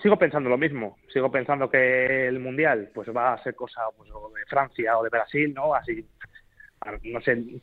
Sigo 0.03 0.17
pensando 0.17 0.51
lo 0.51 0.59
mismo. 0.59 0.99
Sigo 1.13 1.31
pensando 1.31 1.71
que 1.71 2.27
el 2.29 2.39
mundial 2.41 2.91
pues 2.95 3.09
va 3.15 3.35
a 3.35 3.43
ser 3.43 3.55
cosa 3.55 3.83
pues, 3.97 4.09
de 4.09 4.47
Francia 4.47 4.99
o 4.99 5.03
de 5.03 5.11
Brasil, 5.11 5.53
¿no? 5.55 5.75
Así, 5.75 6.05
no 7.05 7.21
sé. 7.21 7.61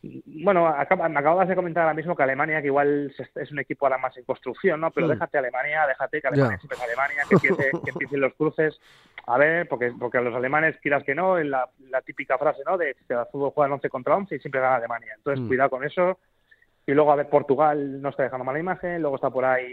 Bueno, 0.00 0.72
me 0.72 1.18
acabas 1.18 1.48
de 1.48 1.56
comentar 1.56 1.82
ahora 1.82 1.94
mismo 1.94 2.14
que 2.14 2.22
Alemania, 2.22 2.60
que 2.60 2.68
igual 2.68 3.12
es 3.34 3.50
un 3.50 3.58
equipo 3.58 3.84
ahora 3.84 3.98
más 3.98 4.16
en 4.16 4.24
construcción, 4.24 4.80
¿no? 4.80 4.92
Pero 4.92 5.08
déjate 5.08 5.38
Alemania, 5.38 5.86
déjate 5.88 6.20
que 6.20 6.28
Alemania 6.28 6.58
siempre 6.58 6.78
es 6.78 6.84
Alemania, 6.84 7.22
que, 7.28 7.34
empiece, 7.34 7.70
que 7.84 7.90
empiecen 7.90 8.20
los 8.20 8.34
cruces. 8.34 8.78
a 9.26 9.36
ver, 9.38 9.66
porque, 9.66 9.92
porque 9.98 10.20
los 10.20 10.34
alemanes, 10.36 10.76
quieras 10.80 11.02
que 11.02 11.16
no, 11.16 11.36
en 11.36 11.50
la, 11.50 11.68
típica 12.06 12.38
frase, 12.38 12.62
¿no? 12.64 12.78
De 12.78 12.94
que 13.08 13.14
el 13.14 13.26
fútbol 13.32 13.50
juega 13.52 13.74
11 13.74 13.88
contra 13.88 14.16
11 14.16 14.36
y 14.36 14.38
siempre 14.38 14.60
gana 14.60 14.76
Alemania. 14.76 15.14
Entonces, 15.16 15.44
mm. 15.44 15.48
cuidado 15.48 15.70
con 15.70 15.84
eso. 15.84 16.20
Y 16.86 16.92
luego, 16.92 17.10
a 17.10 17.16
ver, 17.16 17.28
Portugal 17.28 18.00
no 18.00 18.10
está 18.10 18.22
dejando 18.22 18.44
mala 18.44 18.60
imagen. 18.60 19.02
Luego 19.02 19.16
está 19.16 19.30
por 19.30 19.44
ahí, 19.44 19.66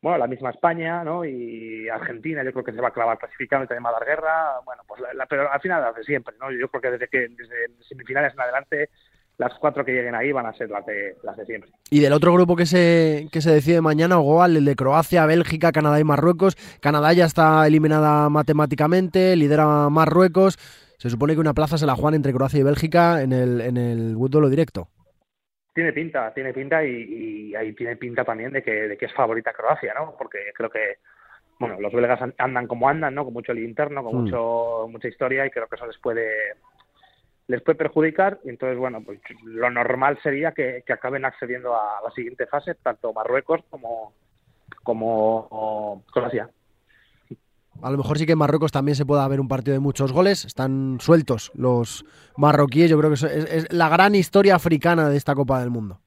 bueno, 0.00 0.18
la 0.18 0.26
misma 0.28 0.50
España, 0.50 1.02
¿no? 1.02 1.24
Y 1.24 1.88
Argentina, 1.88 2.44
yo 2.44 2.52
creo 2.52 2.64
que 2.64 2.72
se 2.72 2.80
va 2.80 2.88
a 2.88 2.92
clavar 2.92 3.18
clasificando 3.18 3.64
y 3.64 3.68
también 3.68 3.84
va 3.84 3.90
a 3.90 3.98
dar 3.98 4.06
guerra. 4.06 4.60
Bueno, 4.64 4.82
pues 4.86 5.02
la, 5.14 5.26
pero 5.26 5.50
al 5.50 5.60
final, 5.60 5.92
de 5.94 6.04
siempre, 6.04 6.34
¿no? 6.38 6.52
Yo 6.52 6.68
creo 6.68 6.80
que 6.80 6.90
desde 6.92 7.08
que 7.08 7.28
desde 7.28 7.84
semifinales 7.88 8.32
en 8.32 8.40
adelante 8.40 8.90
las 9.38 9.54
cuatro 9.58 9.84
que 9.84 9.92
lleguen 9.92 10.14
ahí 10.14 10.32
van 10.32 10.46
a 10.46 10.52
ser 10.52 10.68
las 10.68 10.84
de, 10.84 11.16
las 11.22 11.36
de 11.36 11.46
siempre. 11.46 11.70
Y 11.90 12.00
del 12.00 12.12
otro 12.12 12.32
grupo 12.32 12.56
que 12.56 12.66
se, 12.66 13.28
que 13.32 13.40
se 13.40 13.52
decide 13.52 13.80
mañana, 13.80 14.16
Goal, 14.16 14.56
el 14.56 14.64
de 14.64 14.74
Croacia, 14.74 15.26
Bélgica, 15.26 15.72
Canadá 15.72 15.98
y 16.00 16.04
Marruecos. 16.04 16.56
Canadá 16.80 17.12
ya 17.12 17.24
está 17.24 17.66
eliminada 17.66 18.28
matemáticamente, 18.28 19.36
lidera 19.36 19.88
Marruecos. 19.90 20.58
Se 20.98 21.08
supone 21.08 21.34
que 21.34 21.40
una 21.40 21.54
plaza 21.54 21.78
se 21.78 21.86
la 21.86 21.94
juegan 21.94 22.14
entre 22.14 22.32
Croacia 22.32 22.58
y 22.58 22.64
Bélgica 22.64 23.22
en 23.22 23.32
el, 23.32 23.60
en 23.60 23.76
el 23.76 24.16
directo. 24.50 24.88
Tiene 25.74 25.92
pinta, 25.92 26.32
tiene 26.34 26.52
pinta 26.52 26.84
y, 26.84 27.54
ahí 27.54 27.72
tiene 27.72 27.96
pinta 27.96 28.24
también 28.24 28.52
de 28.52 28.62
que, 28.62 28.88
de 28.88 28.96
que 28.96 29.06
es 29.06 29.14
favorita 29.14 29.52
Croacia, 29.52 29.94
¿no? 29.94 30.14
Porque 30.18 30.38
creo 30.54 30.70
que, 30.70 30.98
bueno, 31.58 31.80
los 31.80 31.92
belgas 31.92 32.20
andan 32.38 32.66
como 32.66 32.88
andan, 32.88 33.14
¿no? 33.14 33.24
Con 33.24 33.34
mucho 33.34 33.52
el 33.52 33.60
interno, 33.60 34.02
con 34.02 34.14
hmm. 34.14 34.20
mucho, 34.22 34.88
mucha 34.90 35.08
historia 35.08 35.46
y 35.46 35.50
creo 35.50 35.68
que 35.68 35.76
eso 35.76 35.86
les 35.86 35.98
puede 35.98 36.54
les 37.48 37.62
puede 37.62 37.78
perjudicar 37.78 38.38
y 38.44 38.50
entonces, 38.50 38.78
bueno, 38.78 39.02
pues 39.02 39.20
lo 39.42 39.70
normal 39.70 40.18
sería 40.22 40.52
que, 40.52 40.84
acaben 40.88 41.24
accediendo 41.24 41.74
a 41.74 42.00
la 42.04 42.10
siguiente 42.10 42.46
fase, 42.46 42.74
tanto 42.74 43.12
Marruecos 43.14 43.62
como, 43.70 44.12
como 44.82 46.04
Croacia. 46.12 46.50
A 47.82 47.90
lo 47.90 47.98
mejor 47.98 48.18
sí 48.18 48.26
que 48.26 48.32
en 48.32 48.38
Marruecos 48.38 48.72
también 48.72 48.96
se 48.96 49.06
pueda 49.06 49.26
ver 49.28 49.40
un 49.40 49.48
partido 49.48 49.74
de 49.74 49.80
muchos 49.80 50.12
goles. 50.12 50.44
Están 50.44 50.98
sueltos 51.00 51.52
los 51.54 52.04
marroquíes. 52.36 52.90
Yo 52.90 52.98
creo 52.98 53.10
que 53.10 53.14
es, 53.14 53.22
es, 53.22 53.72
la 53.72 53.88
gran 53.88 54.14
historia 54.14 54.56
africana 54.56 55.08
de 55.08 55.16
esta 55.16 55.34
Copa 55.34 55.60
del 55.60 55.70
Mundo. 55.70 56.00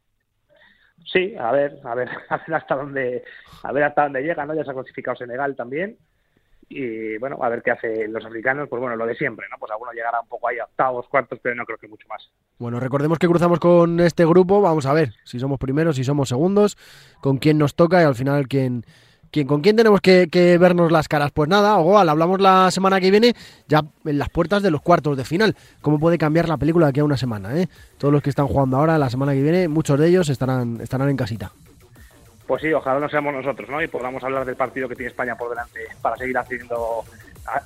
Sí, 1.12 1.36
a 1.38 1.52
ver, 1.52 1.80
a 1.84 1.96
ver, 1.96 2.10
a 2.30 2.38
ver 2.38 2.56
hasta 2.56 2.76
dónde, 2.76 3.24
a 3.64 3.72
ver 3.72 3.84
hasta 3.84 4.04
dónde 4.04 4.22
llega, 4.22 4.46
¿no? 4.46 4.54
Ya 4.54 4.64
se 4.64 4.72
ha 4.72 4.74
clasificado 4.74 5.18
Senegal 5.18 5.56
también 5.56 5.98
y 6.72 7.18
bueno, 7.18 7.38
a 7.42 7.50
ver 7.50 7.62
qué 7.62 7.72
hacen 7.72 8.14
los 8.14 8.26
africanos, 8.26 8.70
pues 8.70 8.80
bueno, 8.80 8.96
lo 8.96 9.06
de 9.06 9.16
siempre, 9.16 9.46
¿no? 9.52 9.58
Pues 9.60 9.72
alguno 9.72 9.92
llegará 9.92 10.22
un 10.22 10.28
poco 10.28 10.48
ahí 10.48 10.58
a 10.58 10.64
octavos, 10.64 11.08
cuartos, 11.08 11.40
pero 11.42 11.54
no 11.56 11.66
creo 11.66 11.78
que 11.78 11.88
mucho 11.88 12.08
más. 12.08 12.30
Bueno, 12.60 12.80
recordemos 12.80 13.20
que 13.20 13.28
cruzamos 13.28 13.60
con 13.60 14.00
este 14.00 14.26
grupo, 14.26 14.62
vamos 14.62 14.86
a 14.86 14.94
ver 14.94 15.14
si 15.26 15.40
somos 15.40 15.60
primeros, 15.60 15.98
si 15.98 16.04
somos 16.04 16.30
segundos, 16.30 16.78
con 17.22 17.38
quién 17.38 17.58
nos 17.58 17.76
toca 17.76 18.02
y 18.02 18.06
al 18.06 18.16
final 18.16 18.48
quién, 18.48 18.86
quién 19.32 19.48
con 19.48 19.62
quién 19.62 19.76
tenemos 19.76 20.02
que, 20.02 20.58
vernos 20.60 20.92
las 20.92 21.08
caras. 21.08 21.32
Pues 21.32 21.50
nada, 21.50 21.80
igual 21.80 22.10
hablamos 22.10 22.40
la 22.40 22.70
semana 22.72 23.00
que 23.00 23.12
viene 23.12 23.34
ya 23.68 23.82
en 24.06 24.18
las 24.20 24.30
puertas 24.30 24.62
de 24.62 24.72
los 24.72 24.82
cuartos 24.82 25.18
de 25.18 25.26
final. 25.26 25.56
¿Cómo 25.82 26.00
puede 26.00 26.18
cambiar 26.18 26.48
la 26.48 26.58
película 26.58 26.88
de 26.88 26.90
aquí 26.92 27.00
a 27.00 27.06
una 27.06 27.18
semana? 27.18 27.58
Eh? 27.58 27.68
Todos 27.98 28.14
los 28.14 28.22
que 28.22 28.30
están 28.30 28.48
jugando 28.48 28.78
ahora, 28.78 28.98
la 28.98 29.10
semana 29.10 29.34
que 29.34 29.42
viene, 29.42 29.68
muchos 29.68 30.00
de 30.00 30.08
ellos 30.08 30.30
estarán, 30.30 30.80
estarán 30.82 31.10
en 31.10 31.18
casita 31.18 31.52
pues 32.52 32.64
sí, 32.64 32.74
ojalá 32.74 33.00
no 33.00 33.08
seamos 33.08 33.34
nosotros, 33.34 33.70
¿no? 33.70 33.82
Y 33.82 33.88
podamos 33.88 34.22
hablar 34.26 34.44
del 34.44 34.58
partido 34.58 34.90
que 34.90 34.96
tiene 34.96 35.10
España 35.10 35.38
por 35.38 35.52
delante 35.52 35.88
para 36.02 36.18
seguir 36.18 36.38
haciendo 36.38 37.06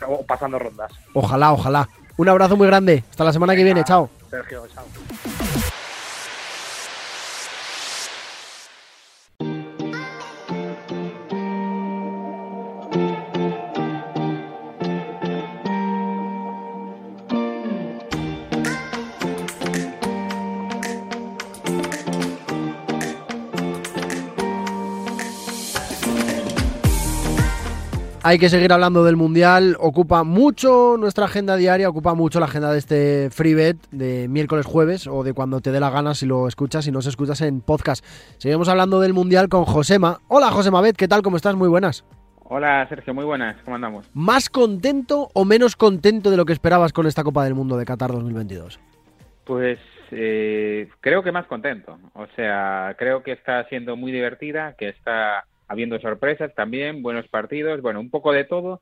o 0.08 0.26
pasando 0.28 0.60
rondas. 0.60 0.92
Ojalá, 1.16 1.54
ojalá. 1.54 1.90
Un 2.18 2.30
abrazo 2.30 2.56
muy 2.56 2.68
grande. 2.68 3.04
Hasta 3.10 3.24
la 3.24 3.34
semana 3.34 3.56
que 3.56 3.64
viene. 3.64 3.84
Chao. 3.84 4.12
Sergio, 4.30 4.64
chao. 4.68 4.86
Hay 28.28 28.40
que 28.40 28.50
seguir 28.50 28.74
hablando 28.74 29.04
del 29.04 29.18
Mundial. 29.18 29.78
Ocupa 29.80 30.24
mucho 30.24 30.96
nuestra 30.98 31.26
agenda 31.26 31.58
diaria, 31.58 31.88
ocupa 31.88 32.16
mucho 32.16 32.40
la 32.40 32.48
agenda 32.48 32.72
de 32.72 32.80
este 32.80 33.30
free 33.30 33.54
bet 33.54 33.78
de 33.92 34.28
miércoles, 34.28 34.66
jueves 34.66 35.06
o 35.06 35.24
de 35.24 35.34
cuando 35.34 35.62
te 35.62 35.72
dé 35.72 35.80
la 35.80 35.92
gana 35.92 36.16
si 36.16 36.26
lo 36.26 36.48
escuchas 36.48 36.88
y 36.88 36.92
no 36.92 37.04
se 37.04 37.10
escuchas 37.10 37.42
en 37.42 37.62
podcast. 37.62 38.04
Seguimos 38.40 38.68
hablando 38.68 39.00
del 39.00 39.14
Mundial 39.14 39.48
con 39.48 39.66
Josema. 39.66 40.22
Hola 40.28 40.50
Josema 40.50 40.82
Bet, 40.82 40.96
¿qué 40.96 41.08
tal? 41.08 41.22
¿Cómo 41.22 41.38
estás? 41.38 41.54
Muy 41.54 41.68
buenas. 41.68 42.04
Hola 42.46 42.88
Sergio, 42.90 43.14
muy 43.14 43.26
buenas. 43.26 43.62
¿Cómo 43.64 43.76
andamos? 43.76 44.10
¿Más 44.16 44.50
contento 44.50 45.30
o 45.36 45.46
menos 45.46 45.76
contento 45.76 46.32
de 46.32 46.38
lo 46.38 46.46
que 46.46 46.54
esperabas 46.54 46.94
con 46.94 47.06
esta 47.06 47.24
Copa 47.24 47.44
del 47.44 47.54
Mundo 47.54 47.78
de 47.78 47.86
Qatar 47.86 48.12
2022? 48.12 48.80
Pues 49.44 49.78
eh, 50.10 50.90
creo 51.00 51.22
que 51.22 51.32
más 51.32 51.46
contento. 51.46 52.00
O 52.16 52.26
sea, 52.36 52.96
creo 52.98 53.22
que 53.22 53.34
está 53.34 53.68
siendo 53.70 53.96
muy 53.96 54.12
divertida, 54.12 54.74
que 54.80 54.90
está 54.90 55.46
habiendo 55.68 56.00
sorpresas 56.00 56.54
también, 56.56 57.02
buenos 57.02 57.28
partidos, 57.28 57.82
bueno, 57.82 58.00
un 58.00 58.10
poco 58.10 58.32
de 58.32 58.44
todo, 58.44 58.82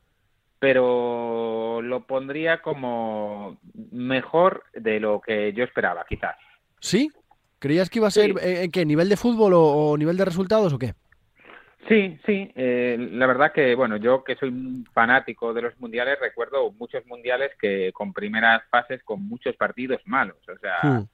pero 0.58 1.80
lo 1.82 2.06
pondría 2.06 2.62
como 2.62 3.58
mejor 3.92 4.64
de 4.74 5.00
lo 5.00 5.20
que 5.20 5.52
yo 5.52 5.64
esperaba, 5.64 6.04
quizás. 6.08 6.36
¿Sí? 6.80 7.10
¿Creías 7.58 7.88
que 7.88 7.98
iba 7.98 8.08
a 8.08 8.10
ser 8.10 8.34
en 8.42 8.70
qué? 8.70 8.84
¿Nivel 8.84 9.08
de 9.08 9.16
fútbol 9.16 9.52
o, 9.54 9.96
nivel 9.96 10.16
de 10.16 10.24
resultados 10.24 10.72
o 10.72 10.78
qué? 10.78 10.94
Sí, 11.88 12.18
sí. 12.24 12.50
Eh, 12.54 12.96
la 13.12 13.26
verdad 13.26 13.52
que, 13.52 13.74
bueno, 13.74 13.96
yo 13.96 14.24
que 14.24 14.36
soy 14.36 14.48
un 14.48 14.86
fanático 14.92 15.52
de 15.52 15.62
los 15.62 15.78
mundiales, 15.80 16.18
recuerdo 16.20 16.70
muchos 16.72 17.04
mundiales 17.06 17.52
que 17.60 17.92
con 17.92 18.12
primeras 18.12 18.62
fases 18.70 19.02
con 19.02 19.22
muchos 19.26 19.56
partidos 19.56 20.00
malos. 20.06 20.38
O 20.48 20.58
sea, 20.58 20.78
hmm. 20.82 21.08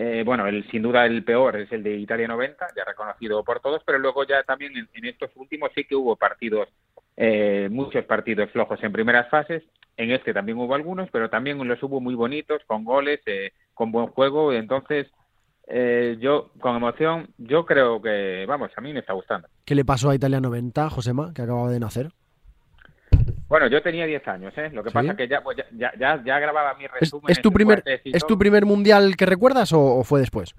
Eh, 0.00 0.22
bueno, 0.24 0.46
el, 0.46 0.64
sin 0.70 0.82
duda 0.82 1.06
el 1.06 1.24
peor 1.24 1.56
es 1.56 1.72
el 1.72 1.82
de 1.82 1.96
Italia 1.96 2.28
90, 2.28 2.68
ya 2.76 2.84
reconocido 2.84 3.42
por 3.42 3.58
todos, 3.58 3.82
pero 3.84 3.98
luego 3.98 4.22
ya 4.24 4.44
también 4.44 4.72
en, 4.76 5.04
estos 5.04 5.32
últimos 5.34 5.72
sí 5.74 5.82
que 5.82 5.96
hubo 5.96 6.14
partidos, 6.14 6.68
eh, 7.16 7.66
muchos 7.68 8.04
partidos 8.04 8.48
flojos 8.52 8.78
en 8.84 8.92
primeras 8.92 9.28
fases. 9.28 9.64
En 9.96 10.12
este 10.12 10.32
también 10.32 10.56
hubo 10.56 10.76
algunos, 10.76 11.10
pero 11.10 11.28
también 11.28 11.58
los 11.66 11.82
hubo 11.82 12.00
muy 12.00 12.14
bonitos, 12.14 12.62
con 12.68 12.84
goles, 12.84 13.18
eh, 13.26 13.50
con 13.74 13.90
buen 13.90 14.06
juego. 14.06 14.52
Entonces, 14.52 15.08
yo, 16.20 16.52
con 16.60 16.76
emoción, 16.76 17.30
yo 17.36 17.66
creo 17.66 18.00
que, 18.00 18.46
vamos, 18.46 18.70
a 18.76 18.80
mí 18.80 18.92
me 18.92 19.00
está 19.00 19.14
gustando. 19.14 19.48
¿Qué 19.64 19.74
le 19.74 19.84
pasó 19.84 20.10
a 20.10 20.14
Italia 20.14 20.40
90, 20.40 20.90
Josema, 20.90 21.32
que 21.34 21.42
acababa 21.42 21.70
de 21.70 21.80
nacer? 21.80 22.12
Bueno, 23.48 23.66
yo 23.66 23.80
tenía 23.82 24.06
10 24.06 24.28
años, 24.28 24.52
¿eh? 24.58 24.70
Lo 24.72 24.84
que 24.84 24.90
pasa 24.90 25.12
es 25.12 25.16
que 25.16 25.26
ya, 25.26 25.40
pues 25.42 25.56
ya, 25.56 25.92
ya, 25.98 26.22
ya, 26.22 26.38
grababa 26.38 26.74
mi 26.74 26.86
resumen. 26.86 27.30
¿Es, 27.30 27.40
tu, 27.40 27.50
primer, 27.50 27.82
¿es 27.86 28.26
tu 28.26 28.38
primer 28.38 28.66
mundial 28.66 29.16
que 29.16 29.24
recuerdas 29.24 29.72
o, 29.72 30.04
fue 30.04 30.20
después? 30.20 30.54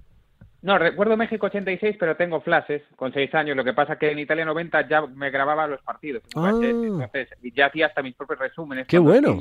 No, 0.61 0.77
recuerdo 0.77 1.15
México 1.15 1.45
86, 1.45 1.95
pero 1.99 2.17
tengo 2.17 2.41
flashes 2.41 2.81
con 2.95 3.13
6 3.13 3.33
años. 3.35 3.55
Lo 3.55 3.63
que 3.63 3.73
pasa 3.73 3.93
es 3.93 3.99
que 3.99 4.11
en 4.11 4.19
Italia 4.19 4.43
90 4.43 4.89
ya 4.89 5.05
me 5.05 5.29
grababa 5.29 5.67
los 5.67 5.81
partidos. 5.83 6.23
Ah. 6.35 6.51
Entonces, 6.61 7.29
ya 7.55 7.67
hacía 7.67 7.85
hasta 7.85 8.01
mis 8.01 8.15
propios 8.15 8.39
resúmenes. 8.39 8.87
¡Qué 8.87 8.97
bueno! 8.97 9.37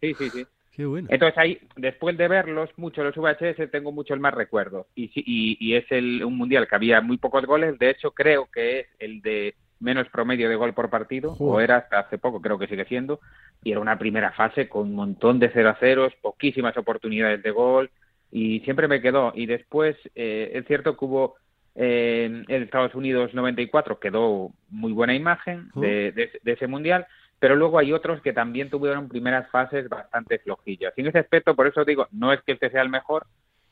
Sí, 0.00 0.14
sí, 0.14 0.30
sí. 0.30 0.46
Qué 0.72 0.86
bueno. 0.86 1.08
Entonces 1.10 1.36
ahí, 1.36 1.60
después 1.76 2.16
de 2.16 2.28
verlos, 2.28 2.70
mucho 2.76 3.02
los 3.02 3.16
VHS, 3.16 3.70
tengo 3.70 3.92
mucho 3.92 4.14
el 4.14 4.20
más 4.20 4.32
recuerdo. 4.32 4.86
Y, 4.94 5.10
y, 5.14 5.56
y 5.60 5.74
es 5.74 5.84
el, 5.90 6.24
un 6.24 6.38
mundial 6.38 6.66
que 6.68 6.76
había 6.76 7.00
muy 7.00 7.18
pocos 7.18 7.44
goles. 7.44 7.78
De 7.78 7.90
hecho, 7.90 8.12
creo 8.12 8.46
que 8.46 8.80
es 8.80 8.86
el 9.00 9.20
de 9.20 9.54
menos 9.80 10.08
promedio 10.08 10.48
de 10.48 10.56
gol 10.56 10.74
por 10.74 10.90
partido, 10.90 11.32
o 11.38 11.60
era 11.60 11.76
hasta 11.76 12.00
hace 12.00 12.18
poco, 12.18 12.40
creo 12.40 12.58
que 12.58 12.66
sigue 12.66 12.84
siendo, 12.84 13.20
y 13.62 13.72
era 13.72 13.80
una 13.80 13.98
primera 13.98 14.32
fase 14.32 14.68
con 14.68 14.88
un 14.88 14.94
montón 14.94 15.38
de 15.38 15.50
0 15.52 15.70
a 15.70 15.76
0, 15.78 16.08
poquísimas 16.20 16.76
oportunidades 16.76 17.42
de 17.42 17.50
gol, 17.50 17.90
y 18.30 18.60
siempre 18.60 18.88
me 18.88 19.00
quedó. 19.00 19.32
Y 19.34 19.46
después, 19.46 19.96
eh, 20.14 20.50
es 20.54 20.66
cierto 20.66 20.96
que 20.96 21.04
hubo 21.04 21.36
en 21.80 22.44
Estados 22.48 22.94
Unidos 22.96 23.34
94, 23.34 24.00
quedó 24.00 24.50
muy 24.68 24.92
buena 24.92 25.14
imagen 25.14 25.68
de, 25.76 26.10
de, 26.42 26.52
ese 26.52 26.66
mundial, 26.66 27.06
pero 27.38 27.54
luego 27.54 27.78
hay 27.78 27.92
otros 27.92 28.20
que 28.20 28.32
también 28.32 28.68
tuvieron 28.68 29.08
primeras 29.08 29.48
fases 29.50 29.88
bastante 29.88 30.40
flojillas. 30.40 30.92
Y 30.96 31.02
en 31.02 31.06
ese 31.06 31.20
aspecto, 31.20 31.54
por 31.54 31.68
eso 31.68 31.84
digo, 31.84 32.08
no 32.10 32.32
es 32.32 32.42
que 32.42 32.52
este 32.52 32.70
sea 32.70 32.82
el 32.82 32.88
mejor, 32.88 33.26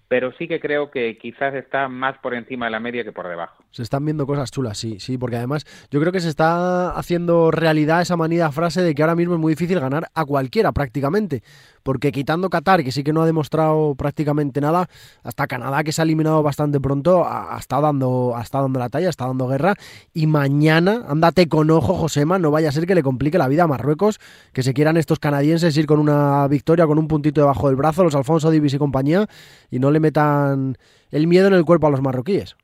pero 0.09 0.33
sí 0.39 0.47
que 0.47 0.61
creo 0.61 0.91
que 0.91 1.19
quizás 1.19 1.55
está 1.55 1.89
más 1.89 2.17
por 2.19 2.35
encima 2.35 2.67
de 2.67 2.71
la 2.71 2.81
media 2.81 3.03
que 3.03 3.13
por 3.13 3.29
debajo. 3.29 3.65
Se 3.71 3.83
están 3.83 4.05
viendo 4.05 4.27
cosas 4.27 4.51
chulas, 4.51 4.79
sí, 4.79 5.01
sí, 5.01 5.19
porque 5.19 5.37
además 5.37 5.65
yo 5.91 6.01
creo 6.01 6.13
que 6.13 6.21
se 6.21 6.29
está 6.29 6.91
haciendo 6.91 7.51
realidad 7.51 8.01
esa 8.01 8.17
manida 8.17 8.51
frase 8.53 8.83
de 8.83 8.95
que 8.95 9.03
ahora 9.03 9.17
mismo 9.17 9.35
es 9.35 9.41
muy 9.41 9.53
difícil 9.53 9.81
ganar 9.81 10.09
a 10.15 10.25
cualquiera 10.25 10.73
prácticamente, 10.73 11.43
porque 11.83 12.13
quitando 12.13 12.51
Qatar, 12.51 12.85
que 12.85 12.93
sí 12.93 13.03
que 13.03 13.13
no 13.13 13.23
ha 13.23 13.27
demostrado 13.27 13.95
prácticamente 13.97 14.61
nada, 14.61 14.89
hasta 15.25 15.47
Canadá, 15.47 15.83
que 15.83 15.93
se 15.93 16.03
ha 16.03 16.05
eliminado 16.05 16.43
bastante 16.43 16.81
pronto, 16.81 17.25
ha, 17.27 17.57
estado, 17.59 17.83
dando, 17.83 18.35
ha 18.37 18.43
estado 18.43 18.65
dando 18.65 18.79
la 18.79 18.89
talla, 18.89 19.09
está 19.09 19.27
dando 19.27 19.49
guerra, 19.49 19.75
y 20.15 20.27
mañana, 20.27 21.05
ándate 21.09 21.49
con 21.49 21.71
ojo, 21.71 21.95
Josema, 21.95 22.39
no 22.39 22.51
vaya 22.51 22.69
a 22.69 22.73
ser 22.73 22.87
que 22.87 22.95
le 22.95 23.03
complique 23.03 23.39
la 23.39 23.49
vida 23.49 23.65
a 23.65 23.67
Marruecos, 23.67 24.21
que 24.53 24.63
se 24.63 24.73
quieran 24.73 24.97
estos 24.97 25.19
canadienses 25.19 25.77
ir 25.77 25.87
con 25.87 25.99
una 25.99 26.47
victoria, 26.49 26.87
con 26.87 26.99
un 26.99 27.09
puntito 27.09 27.41
debajo 27.41 27.69
del 27.69 27.77
brazo, 27.77 28.05
los 28.05 28.15
Alfonso 28.15 28.51
Divis 28.51 28.75
y 28.75 28.79
compañía, 28.79 29.27
y 29.71 29.79
no 29.79 29.91
le 29.91 29.96
metan 30.01 30.77
el 31.11 31.27
miedo 31.27 31.49
en 31.49 31.55
el 31.55 31.65
cuerpo 31.65 31.87
a 31.87 31.91
los 31.91 32.03
marroquíes. 32.03 32.57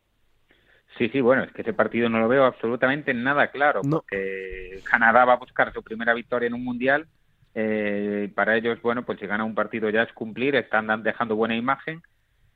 Sí, 0.99 1.09
sí, 1.09 1.21
bueno, 1.21 1.43
es 1.45 1.53
que 1.53 1.62
ese 1.62 1.73
partido 1.73 2.09
no 2.09 2.21
lo 2.21 2.29
veo 2.29 2.45
absolutamente 2.45 3.15
nada 3.15 3.51
claro, 3.51 3.81
porque 3.83 4.81
Canadá 4.85 5.25
va 5.25 5.35
a 5.35 5.39
buscar 5.39 5.73
su 5.73 5.83
primera 5.83 6.15
victoria 6.15 6.47
en 6.47 6.55
un 6.55 6.65
mundial 6.65 7.07
Eh, 7.55 8.33
para 8.35 8.57
ellos, 8.57 8.81
bueno, 8.81 9.03
pues 9.03 9.19
si 9.21 9.27
gana 9.27 9.45
un 9.45 9.55
partido 9.55 9.91
ya 9.91 10.03
es 10.03 10.12
cumplir, 10.15 10.55
están 10.57 11.03
dejando 11.03 11.37
buena 11.37 11.55
imagen. 11.55 12.03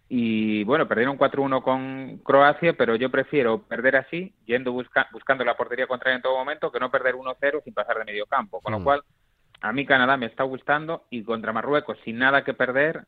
Y 0.08 0.62
bueno, 0.64 0.86
perdieron 0.86 1.18
4-1 1.18 1.62
con 1.62 2.18
Croacia, 2.18 2.74
pero 2.74 2.94
yo 2.96 3.10
prefiero 3.10 3.62
perder 3.62 3.96
así, 3.96 4.32
yendo 4.46 4.72
buscando 4.72 5.44
la 5.44 5.56
portería 5.56 5.88
contraria 5.88 6.16
en 6.16 6.22
todo 6.22 6.38
momento, 6.38 6.70
que 6.70 6.78
no 6.78 6.90
perder 6.90 7.14
1-0 7.14 7.62
sin 7.64 7.74
pasar 7.74 7.98
de 7.98 8.04
medio 8.04 8.26
campo. 8.26 8.60
Con 8.60 8.72
lo 8.72 8.80
mm. 8.80 8.84
cual, 8.84 9.02
a 9.60 9.72
mí 9.72 9.84
Canadá 9.84 10.16
me 10.16 10.26
está 10.26 10.44
gustando 10.44 11.04
y 11.10 11.24
contra 11.24 11.52
Marruecos, 11.52 11.98
sin 12.04 12.18
nada 12.18 12.44
que 12.44 12.54
perder, 12.54 13.04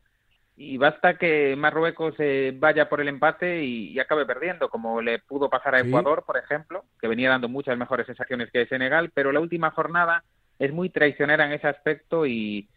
y 0.61 0.77
basta 0.77 1.17
que 1.17 1.55
Marruecos 1.55 2.15
eh, 2.19 2.53
vaya 2.53 2.89
por 2.89 2.99
el 2.99 3.07
empate 3.07 3.63
y, 3.63 3.97
acabe 3.97 4.25
perdiendo, 4.25 4.67
como 4.67 5.01
le 5.01 5.19
pudo 5.19 5.49
pasar 5.49 5.73
a 5.73 5.79
Ecuador, 5.79 6.25
por 6.27 6.35
ejemplo, 6.35 6.83
que 6.99 7.07
venía 7.07 7.29
dando 7.29 7.47
muchas 7.47 7.77
mejores 7.77 8.05
sensaciones 8.05 8.51
que 8.51 8.65
Senegal, 8.65 9.09
pero 9.13 9.31
la 9.31 9.39
última 9.39 9.71
jornada 9.71 10.25
es 10.59 10.73
muy 10.73 10.89
traicionera 10.89 11.45
en 11.45 11.53
ese 11.53 11.69
aspecto 11.69 12.25
y, 12.25 12.67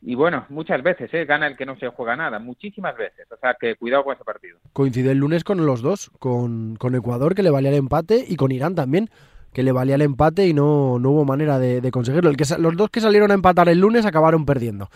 y 0.00 0.14
bueno, 0.14 0.46
muchas 0.48 0.80
veces 0.84 1.12
¿eh? 1.12 1.24
gana 1.24 1.48
el 1.48 1.56
que 1.56 1.66
no 1.66 1.76
se 1.80 1.88
juega 1.88 2.14
nada, 2.14 2.38
muchísimas 2.38 2.96
veces. 2.96 3.26
O 3.32 3.36
sea 3.36 3.56
que 3.58 3.74
cuidado 3.74 4.04
con 4.04 4.14
ese 4.14 4.22
partido. 4.22 4.60
Coincide 4.72 5.10
el 5.10 5.18
lunes 5.18 5.42
con 5.42 5.66
los 5.66 5.82
dos, 5.82 6.12
con, 6.20 6.76
con 6.76 6.94
Ecuador 6.94 7.34
que 7.34 7.42
le 7.42 7.50
valía 7.50 7.70
el 7.70 7.78
empate 7.78 8.24
y 8.28 8.36
con 8.36 8.52
Irán 8.52 8.76
también 8.76 9.10
que 9.52 9.62
le 9.62 9.72
valía 9.72 9.94
el 9.94 10.02
empate 10.02 10.46
y 10.46 10.54
no, 10.54 10.98
no 10.98 11.10
hubo 11.10 11.24
manera 11.24 11.58
de, 11.58 11.90
conseguirlo. 11.90 12.30
El 12.30 12.36
que, 12.36 12.44
los 12.58 12.76
dos 12.76 12.90
que 12.90 13.00
salieron 13.00 13.30
a 13.30 13.34
empatar 13.34 13.68
el 13.68 13.78
lunes 13.78 14.06
acabaron 14.06 14.44
perdiendo. 14.44 14.90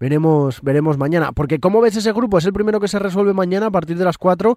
Veremos, 0.00 0.60
veremos 0.62 0.98
mañana. 0.98 1.32
Porque 1.32 1.58
¿cómo 1.58 1.80
ves 1.80 1.96
ese 1.96 2.12
grupo? 2.12 2.38
Es 2.38 2.44
el 2.44 2.52
primero 2.52 2.80
que 2.80 2.88
se 2.88 2.98
resuelve 2.98 3.32
mañana 3.32 3.66
a 3.66 3.70
partir 3.70 3.98
de 3.98 4.04
las 4.04 4.18
4. 4.18 4.56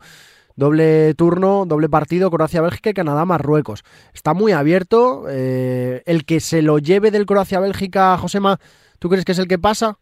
Doble 0.55 1.13
turno, 1.15 1.65
doble 1.65 1.89
partido, 1.89 2.29
Croacia-Bélgica 2.29 2.89
y 2.89 2.93
Canadá-Marruecos. 2.93 3.83
Está 4.13 4.33
muy 4.33 4.51
abierto. 4.51 5.25
Eh, 5.29 6.03
el 6.05 6.25
que 6.25 6.39
se 6.39 6.61
lo 6.61 6.77
lleve 6.77 7.11
del 7.11 7.25
Croacia-Bélgica, 7.25 8.17
Josema, 8.17 8.59
¿tú 8.99 9.09
crees 9.09 9.25
que 9.25 9.31
es 9.31 9.39
el 9.39 9.47
que 9.47 9.59
pasa? 9.59 9.97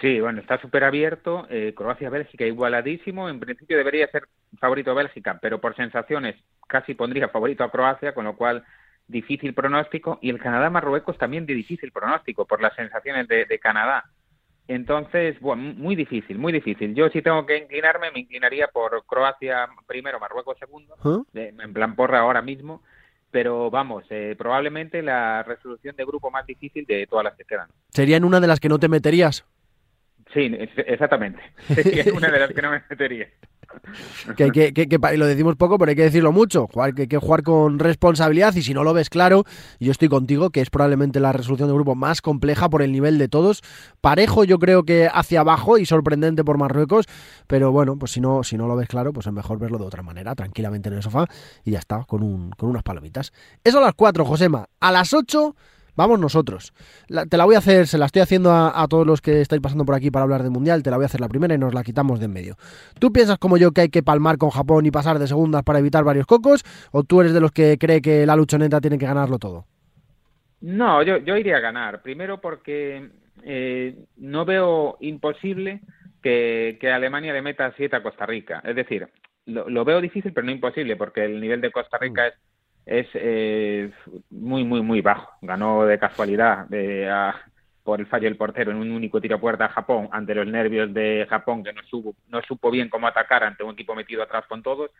Sí, 0.00 0.20
bueno, 0.20 0.40
está 0.40 0.60
súper 0.60 0.84
abierto. 0.84 1.46
Eh, 1.50 1.72
Croacia-Bélgica 1.76 2.44
igualadísimo. 2.44 3.28
En 3.28 3.38
principio 3.38 3.76
debería 3.76 4.08
ser 4.08 4.24
favorito 4.58 4.94
Bélgica, 4.94 5.38
pero 5.40 5.60
por 5.60 5.76
sensaciones 5.76 6.36
casi 6.68 6.94
pondría 6.94 7.28
favorito 7.28 7.62
a 7.62 7.70
Croacia, 7.70 8.12
con 8.12 8.24
lo 8.24 8.36
cual 8.36 8.64
difícil 9.06 9.54
pronóstico. 9.54 10.18
Y 10.20 10.30
el 10.30 10.40
Canadá-Marruecos 10.40 11.16
también 11.16 11.46
de 11.46 11.54
difícil 11.54 11.92
pronóstico 11.92 12.44
por 12.44 12.60
las 12.60 12.74
sensaciones 12.74 13.28
de, 13.28 13.58
Canadá. 13.60 14.04
Entonces, 14.66 15.38
bueno, 15.40 15.62
muy 15.76 15.94
difícil, 15.94 16.38
muy 16.38 16.52
difícil. 16.52 16.94
Yo 16.94 17.08
si 17.10 17.22
tengo 17.22 17.44
que 17.46 17.58
inclinarme, 17.58 18.10
me 18.10 18.20
inclinaría 18.20 18.68
por 18.68 19.04
Croacia 19.06 19.68
primero, 19.86 20.18
Marruecos 20.18 20.58
segundo, 20.58 20.96
¿Ah? 21.04 21.22
en 21.34 21.72
plan 21.72 21.94
porra 21.94 22.20
ahora 22.20 22.42
mismo. 22.42 22.82
Pero 23.30 23.68
vamos, 23.70 24.04
eh, 24.10 24.34
probablemente 24.38 25.02
la 25.02 25.42
resolución 25.42 25.96
de 25.96 26.04
grupo 26.04 26.30
más 26.30 26.46
difícil 26.46 26.86
de 26.86 27.06
todas 27.06 27.24
las 27.24 27.34
que 27.34 27.44
quedan. 27.44 27.68
¿Sería 27.90 28.16
en 28.16 28.24
una 28.24 28.40
de 28.40 28.46
las 28.46 28.60
que 28.60 28.68
no 28.68 28.78
te 28.78 28.88
meterías? 28.88 29.44
Sí, 30.34 30.50
exactamente. 30.86 31.40
Es 31.68 32.06
una 32.08 32.30
de 32.30 32.40
las 32.40 32.50
que 32.50 32.60
no 32.60 32.70
me 32.70 32.82
metería. 32.90 33.28
que, 34.36 34.72
que, 34.72 34.88
que, 34.88 35.16
lo 35.16 35.26
decimos 35.26 35.56
poco, 35.56 35.78
pero 35.78 35.90
hay 35.90 35.96
que 35.96 36.02
decirlo 36.02 36.32
mucho. 36.32 36.68
Jugar, 36.72 36.94
que 36.94 37.02
hay 37.02 37.08
que 37.08 37.18
jugar 37.18 37.42
con 37.42 37.78
responsabilidad 37.78 38.54
y 38.54 38.62
si 38.62 38.74
no 38.74 38.84
lo 38.84 38.92
ves 38.92 39.10
claro, 39.10 39.44
yo 39.80 39.90
estoy 39.90 40.08
contigo, 40.08 40.50
que 40.50 40.60
es 40.60 40.70
probablemente 40.70 41.20
la 41.20 41.32
resolución 41.32 41.68
de 41.68 41.74
grupo 41.74 41.94
más 41.94 42.20
compleja 42.20 42.68
por 42.68 42.82
el 42.82 42.92
nivel 42.92 43.18
de 43.18 43.28
todos. 43.28 43.62
Parejo 44.00 44.44
yo 44.44 44.58
creo 44.58 44.84
que 44.84 45.08
hacia 45.12 45.40
abajo 45.40 45.78
y 45.78 45.86
sorprendente 45.86 46.44
por 46.44 46.58
Marruecos, 46.58 47.06
pero 47.46 47.72
bueno, 47.72 47.96
pues 47.98 48.12
si 48.12 48.20
no, 48.20 48.44
si 48.44 48.56
no 48.56 48.66
lo 48.66 48.76
ves 48.76 48.88
claro, 48.88 49.12
pues 49.12 49.26
es 49.26 49.32
mejor 49.32 49.58
verlo 49.58 49.78
de 49.78 49.84
otra 49.84 50.02
manera, 50.02 50.34
tranquilamente 50.34 50.88
en 50.88 50.96
el 50.96 51.02
sofá 51.02 51.26
y 51.64 51.72
ya 51.72 51.78
está, 51.78 52.04
con, 52.04 52.22
un, 52.22 52.50
con 52.50 52.68
unas 52.68 52.82
palomitas. 52.82 53.32
Eso 53.62 53.78
a 53.78 53.82
las 53.82 53.94
4, 53.94 54.24
Josema. 54.24 54.66
A 54.80 54.92
las 54.92 55.12
8 55.14 55.54
vamos 55.96 56.18
nosotros. 56.18 56.72
te 57.28 57.36
la 57.36 57.44
voy 57.44 57.54
a 57.54 57.58
hacer, 57.58 57.86
se 57.86 57.98
la 57.98 58.06
estoy 58.06 58.22
haciendo 58.22 58.52
a, 58.52 58.86
todos 58.88 59.06
los 59.06 59.20
que 59.20 59.40
estáis 59.40 59.62
pasando 59.62 59.84
por 59.84 59.94
aquí 59.94 60.10
para 60.10 60.24
hablar 60.24 60.42
del 60.42 60.50
Mundial, 60.50 60.82
te 60.82 60.90
la 60.90 60.96
voy 60.96 61.04
a 61.04 61.06
hacer 61.06 61.20
la 61.20 61.28
primera 61.28 61.54
y 61.54 61.58
nos 61.58 61.74
la 61.74 61.82
quitamos 61.82 62.18
de 62.18 62.24
en 62.24 62.32
medio. 62.32 62.56
¿Tú 62.98 63.12
piensas 63.12 63.38
como 63.38 63.56
yo 63.56 63.72
que 63.72 63.82
hay 63.82 63.88
que 63.88 64.02
palmar 64.02 64.38
con 64.38 64.50
Japón 64.50 64.86
y 64.86 64.90
pasar 64.90 65.18
de 65.18 65.26
segundas 65.26 65.62
para 65.62 65.78
evitar 65.78 66.04
varios 66.04 66.26
cocos? 66.26 66.64
¿O 66.90 67.04
tú 67.04 67.20
eres 67.20 67.34
de 67.34 67.40
los 67.40 67.52
que 67.52 67.76
cree 67.78 68.00
que 68.00 68.26
la 68.26 68.36
luchoneta 68.36 68.80
tiene 68.80 68.98
que 68.98 69.06
ganarlo 69.06 69.38
todo? 69.38 69.66
No, 70.60 71.02
yo, 71.02 71.18
yo 71.18 71.36
iría 71.36 71.58
a 71.58 71.60
ganar. 71.60 72.00
Primero 72.00 72.40
porque 72.40 73.10
eh, 73.42 73.94
no 74.16 74.44
veo 74.44 74.96
imposible 75.00 75.80
que, 76.22 76.78
Alemania 76.92 77.32
le 77.32 77.42
meta 77.42 77.72
siete 77.76 77.96
a 77.96 78.02
Costa 78.02 78.24
Rica. 78.24 78.62
Es 78.64 78.74
decir, 78.74 79.08
lo, 79.46 79.84
veo 79.84 80.00
difícil, 80.00 80.32
pero 80.32 80.46
no 80.46 80.52
imposible, 80.52 80.96
porque 80.96 81.24
el 81.24 81.40
nivel 81.40 81.60
de 81.60 81.70
Costa 81.70 81.98
Rica 81.98 82.22
mm. 82.22 82.26
es 82.26 82.34
es 82.86 83.06
eh, 83.14 83.90
muy, 84.30 84.64
muy, 84.64 84.82
muy 84.82 85.00
bajo. 85.00 85.30
Ganó 85.42 85.84
de 85.84 85.98
casualidad 85.98 86.66
por 87.82 88.00
el 88.00 88.06
fallo 88.06 88.24
del 88.24 88.36
portero 88.36 88.70
en 88.70 88.78
un 88.78 88.90
único 88.90 89.20
tiro 89.20 89.36
a 89.36 89.40
puerta 89.40 89.66
a 89.66 89.68
Japón 89.68 90.08
ante 90.10 90.34
los 90.34 90.46
nervios 90.46 90.92
de 90.92 91.26
Japón 91.28 91.62
que 91.62 91.72
no, 91.72 91.82
supo, 91.82 92.14
no 92.28 92.40
supo 92.42 92.70
bien 92.70 92.88
cómo 92.88 93.06
atacar 93.06 93.44
ante 93.44 93.62
un 93.62 93.74
equipo 93.74 93.94
metido 93.94 94.22
atrás 94.22 94.46
con 94.46 94.62
todos. 94.62 94.90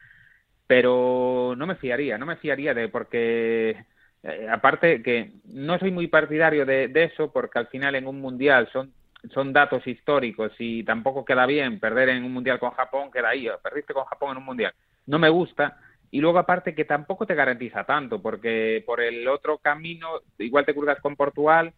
Pero 0.66 1.54
no 1.56 1.66
me 1.66 1.76
fiaría, 1.76 2.16
no 2.18 2.26
me 2.26 2.36
fiaría 2.36 2.72
de 2.72 2.88
porque 2.88 3.84
eh, 4.22 4.48
aparte 4.50 5.02
que 5.02 5.32
no 5.46 5.78
soy 5.78 5.90
muy 5.90 6.08
partidario 6.08 6.64
de, 6.64 6.90
eso 6.94 7.30
porque 7.32 7.58
al 7.58 7.66
final 7.68 7.94
en 7.94 8.06
un 8.06 8.20
mundial 8.20 8.68
son 8.72 8.92
son 9.32 9.54
datos 9.54 9.86
históricos 9.86 10.52
y 10.58 10.84
tampoco 10.84 11.24
queda 11.24 11.46
bien 11.46 11.80
perder 11.80 12.10
en 12.10 12.24
un 12.24 12.32
mundial 12.34 12.58
con 12.58 12.72
Japón, 12.72 13.10
queda 13.10 13.30
ahí, 13.30 13.48
perdiste 13.62 13.94
con 13.94 14.04
Japón 14.04 14.32
en 14.32 14.36
un 14.36 14.44
mundial. 14.44 14.74
No 15.06 15.18
me 15.18 15.30
gusta 15.30 15.78
y 16.14 16.20
luego 16.20 16.38
aparte 16.38 16.76
que 16.76 16.84
tampoco 16.84 17.26
te 17.26 17.34
garantiza 17.34 17.82
tanto, 17.82 18.22
porque 18.22 18.84
por 18.86 19.00
el 19.00 19.26
otro 19.26 19.58
camino 19.58 20.20
igual 20.38 20.64
te 20.64 20.72
cruzas 20.72 21.00
con 21.00 21.16
Portugal 21.16 21.72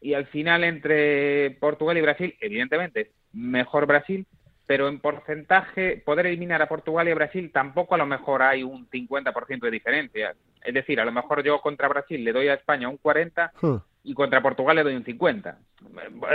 y 0.00 0.14
al 0.14 0.24
final 0.28 0.64
entre 0.64 1.50
Portugal 1.60 1.98
y 1.98 2.00
Brasil, 2.00 2.34
evidentemente 2.40 3.10
mejor 3.34 3.84
Brasil, 3.84 4.26
pero 4.66 4.88
en 4.88 4.98
porcentaje 4.98 6.02
poder 6.06 6.24
eliminar 6.24 6.62
a 6.62 6.70
Portugal 6.70 7.06
y 7.06 7.10
a 7.10 7.16
Brasil 7.16 7.50
tampoco 7.52 7.94
a 7.94 7.98
lo 7.98 8.06
mejor 8.06 8.40
hay 8.40 8.62
un 8.62 8.88
50% 8.88 9.60
de 9.60 9.70
diferencia. 9.70 10.34
Es 10.64 10.72
decir, 10.72 10.98
a 10.98 11.04
lo 11.04 11.12
mejor 11.12 11.42
yo 11.42 11.60
contra 11.60 11.88
Brasil 11.88 12.24
le 12.24 12.32
doy 12.32 12.48
a 12.48 12.54
España 12.54 12.88
un 12.88 12.96
40 12.96 13.52
hmm. 13.60 13.76
y 14.04 14.14
contra 14.14 14.40
Portugal 14.40 14.76
le 14.76 14.84
doy 14.84 14.94
un 14.94 15.04
50. 15.04 15.58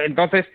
Entonces, 0.06 0.46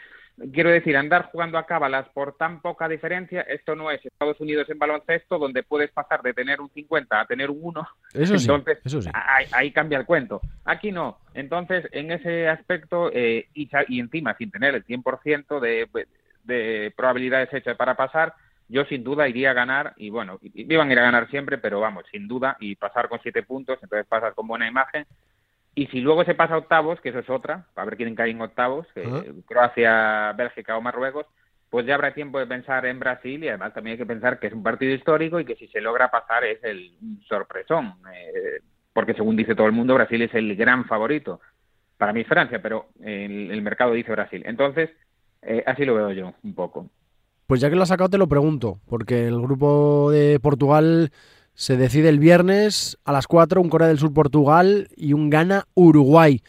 Quiero 0.53 0.71
decir, 0.71 0.97
andar 0.97 1.31
jugando 1.33 1.57
a 1.57 1.65
cábalas 1.65 2.07
por 2.11 2.37
tan 2.37 2.61
poca 2.61 2.89
diferencia, 2.89 3.41
esto 3.43 3.75
no 3.75 3.91
es 3.91 4.05
Estados 4.05 4.39
Unidos 4.39 4.69
en 4.69 4.79
baloncesto, 4.79 5.39
donde 5.39 5.63
puedes 5.63 5.91
pasar 5.91 6.21
de 6.21 6.35
tener 6.35 6.61
un 6.61 6.69
50 6.69 7.21
a 7.21 7.27
tener 7.27 7.51
un 7.51 7.59
1. 7.63 7.89
Eso 8.13 8.35
Entonces, 8.35 8.79
eso 8.85 9.01
sí. 9.01 9.11
Ahí, 9.53 9.71
cambia 9.73 9.99
el 9.99 10.05
cuento. 10.05 10.43
Aquí 10.67 10.93
no. 10.93 11.19
Entonces, 11.33 11.89
en 11.91 12.11
ese 12.11 12.49
aspecto, 12.49 13.11
eh, 13.15 13.49
y, 13.55 13.71
encima 13.99 14.37
sin 14.37 14.51
tener 14.51 14.75
el 14.75 14.85
100% 14.85 15.59
de, 15.59 15.89
de 16.45 16.93
probabilidades 16.95 17.53
hechas 17.55 17.77
para 17.77 17.95
pasar, 17.95 18.35
yo 18.69 18.85
sin 18.85 19.05
duda 19.05 19.29
iría 19.29 19.51
a 19.53 19.55
ganar, 19.55 19.95
y 19.97 20.11
bueno, 20.11 20.39
iban 20.43 20.89
a 20.89 20.93
ir 20.93 20.99
a 20.99 21.03
ganar 21.03 21.31
siempre, 21.31 21.59
pero 21.59 21.81
vamos, 21.81 22.05
sin 22.11 22.27
duda, 22.27 22.57
y 22.61 22.75
pasar 22.75 23.09
con 23.09 23.21
siete 23.23 23.43
puntos, 23.43 23.79
entonces 23.83 24.07
pasar 24.07 24.35
con 24.35 24.47
buena 24.47 24.67
imagen, 24.67 25.07
y 25.77 25.87
si 25.89 26.01
luego 26.01 26.25
se 26.25 26.35
pasa 26.35 26.55
a 26.55 26.59
octavos, 26.59 27.01
que 27.03 27.11
eso 27.11 27.19
es 27.19 27.29
otra, 27.29 27.67
a 27.77 27.85
ver 27.85 27.99
quién 27.99 28.15
cae 28.15 28.31
en 28.31 28.41
octavos, 28.41 28.87
Croacia, 29.47 30.33
Bélgica 30.33 30.77
o 30.77 30.81
Marruecos, 30.81 31.27
pues 31.69 31.85
ya 31.85 31.95
habrá 31.97 32.15
tiempo 32.15 32.39
de 32.39 32.47
pensar 32.47 32.87
en 32.87 32.99
Brasil 32.99 33.45
y 33.45 33.49
además 33.49 33.75
también 33.75 33.93
hay 33.93 33.99
que 33.99 34.07
pensar 34.07 34.39
que 34.39 34.47
es 34.47 34.55
un 34.55 34.63
partido 34.63 34.95
histórico 34.95 35.39
y 35.39 35.45
que 35.45 35.55
si 35.57 35.69
se 35.69 35.83
logra 35.83 36.11
pasar 36.11 36.45
es 36.45 36.65
el 36.65 36.93
sorpresón, 37.29 37.95
eh, 38.11 38.61
porque 38.95 39.13
según 39.13 39.37
dice 39.37 39.55
todo 39.55 39.67
el 39.67 39.75
mundo, 39.75 39.95
Brasil 39.95 40.23
es 40.23 40.35
el 40.35 40.57
gran 40.57 40.87
favorito. 40.87 41.41
Para 41.99 42.15
mí 42.15 42.23
es 42.23 42.27
Francia, 42.27 42.63
pero 42.63 42.87
el, 43.03 43.51
el 43.51 43.61
mercado 43.61 43.93
dice 43.93 44.13
Brasil. 44.13 44.45
Entonces, 44.47 44.89
eh, 45.43 45.63
así 45.67 45.85
lo 45.85 45.95
veo 45.95 46.11
yo 46.13 46.33
un 46.43 46.55
poco. 46.55 46.89
Pues 47.47 47.61
ya 47.61 47.69
que 47.69 47.77
lo 47.77 47.83
has 47.83 47.91
sacado 47.91 48.09
te 48.09 48.17
lo 48.17 48.29
pregunto, 48.29 48.79
porque 48.89 49.27
el 49.27 49.39
grupo 49.43 50.11
de 50.11 50.41
Portugal 50.41 51.11
se 51.57 51.79
decide 51.79 52.11
el 52.11 52.19
viernes 52.19 52.99
a 53.05 53.13
las 53.13 53.27
4 53.27 53.61
un 53.63 53.71
Corea 53.71 53.89
del 53.89 53.99
Sur 53.99 54.13
Portugal 54.13 54.89
y 54.95 55.15
un 55.15 55.31
Ghana 55.31 55.65
Uruguay. 55.75 56.43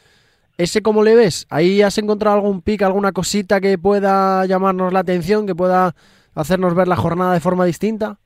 ¿Ese 0.58 0.82
cómo 0.82 1.02
le 1.02 1.16
ves? 1.16 1.48
¿Ahí 1.50 1.82
has 1.82 1.98
encontrado 1.98 2.36
algún 2.36 2.62
pick, 2.62 2.82
alguna 2.82 3.14
cosita 3.14 3.62
que 3.62 3.78
pueda 3.78 4.46
llamarnos 4.46 4.92
la 4.92 5.00
atención, 5.00 5.48
que 5.48 5.56
pueda 5.56 5.96
hacernos 6.36 6.76
ver 6.76 6.90
la 6.90 6.98
jornada 6.98 7.34
de 7.34 7.40
forma 7.40 7.64
distinta? 7.64 8.18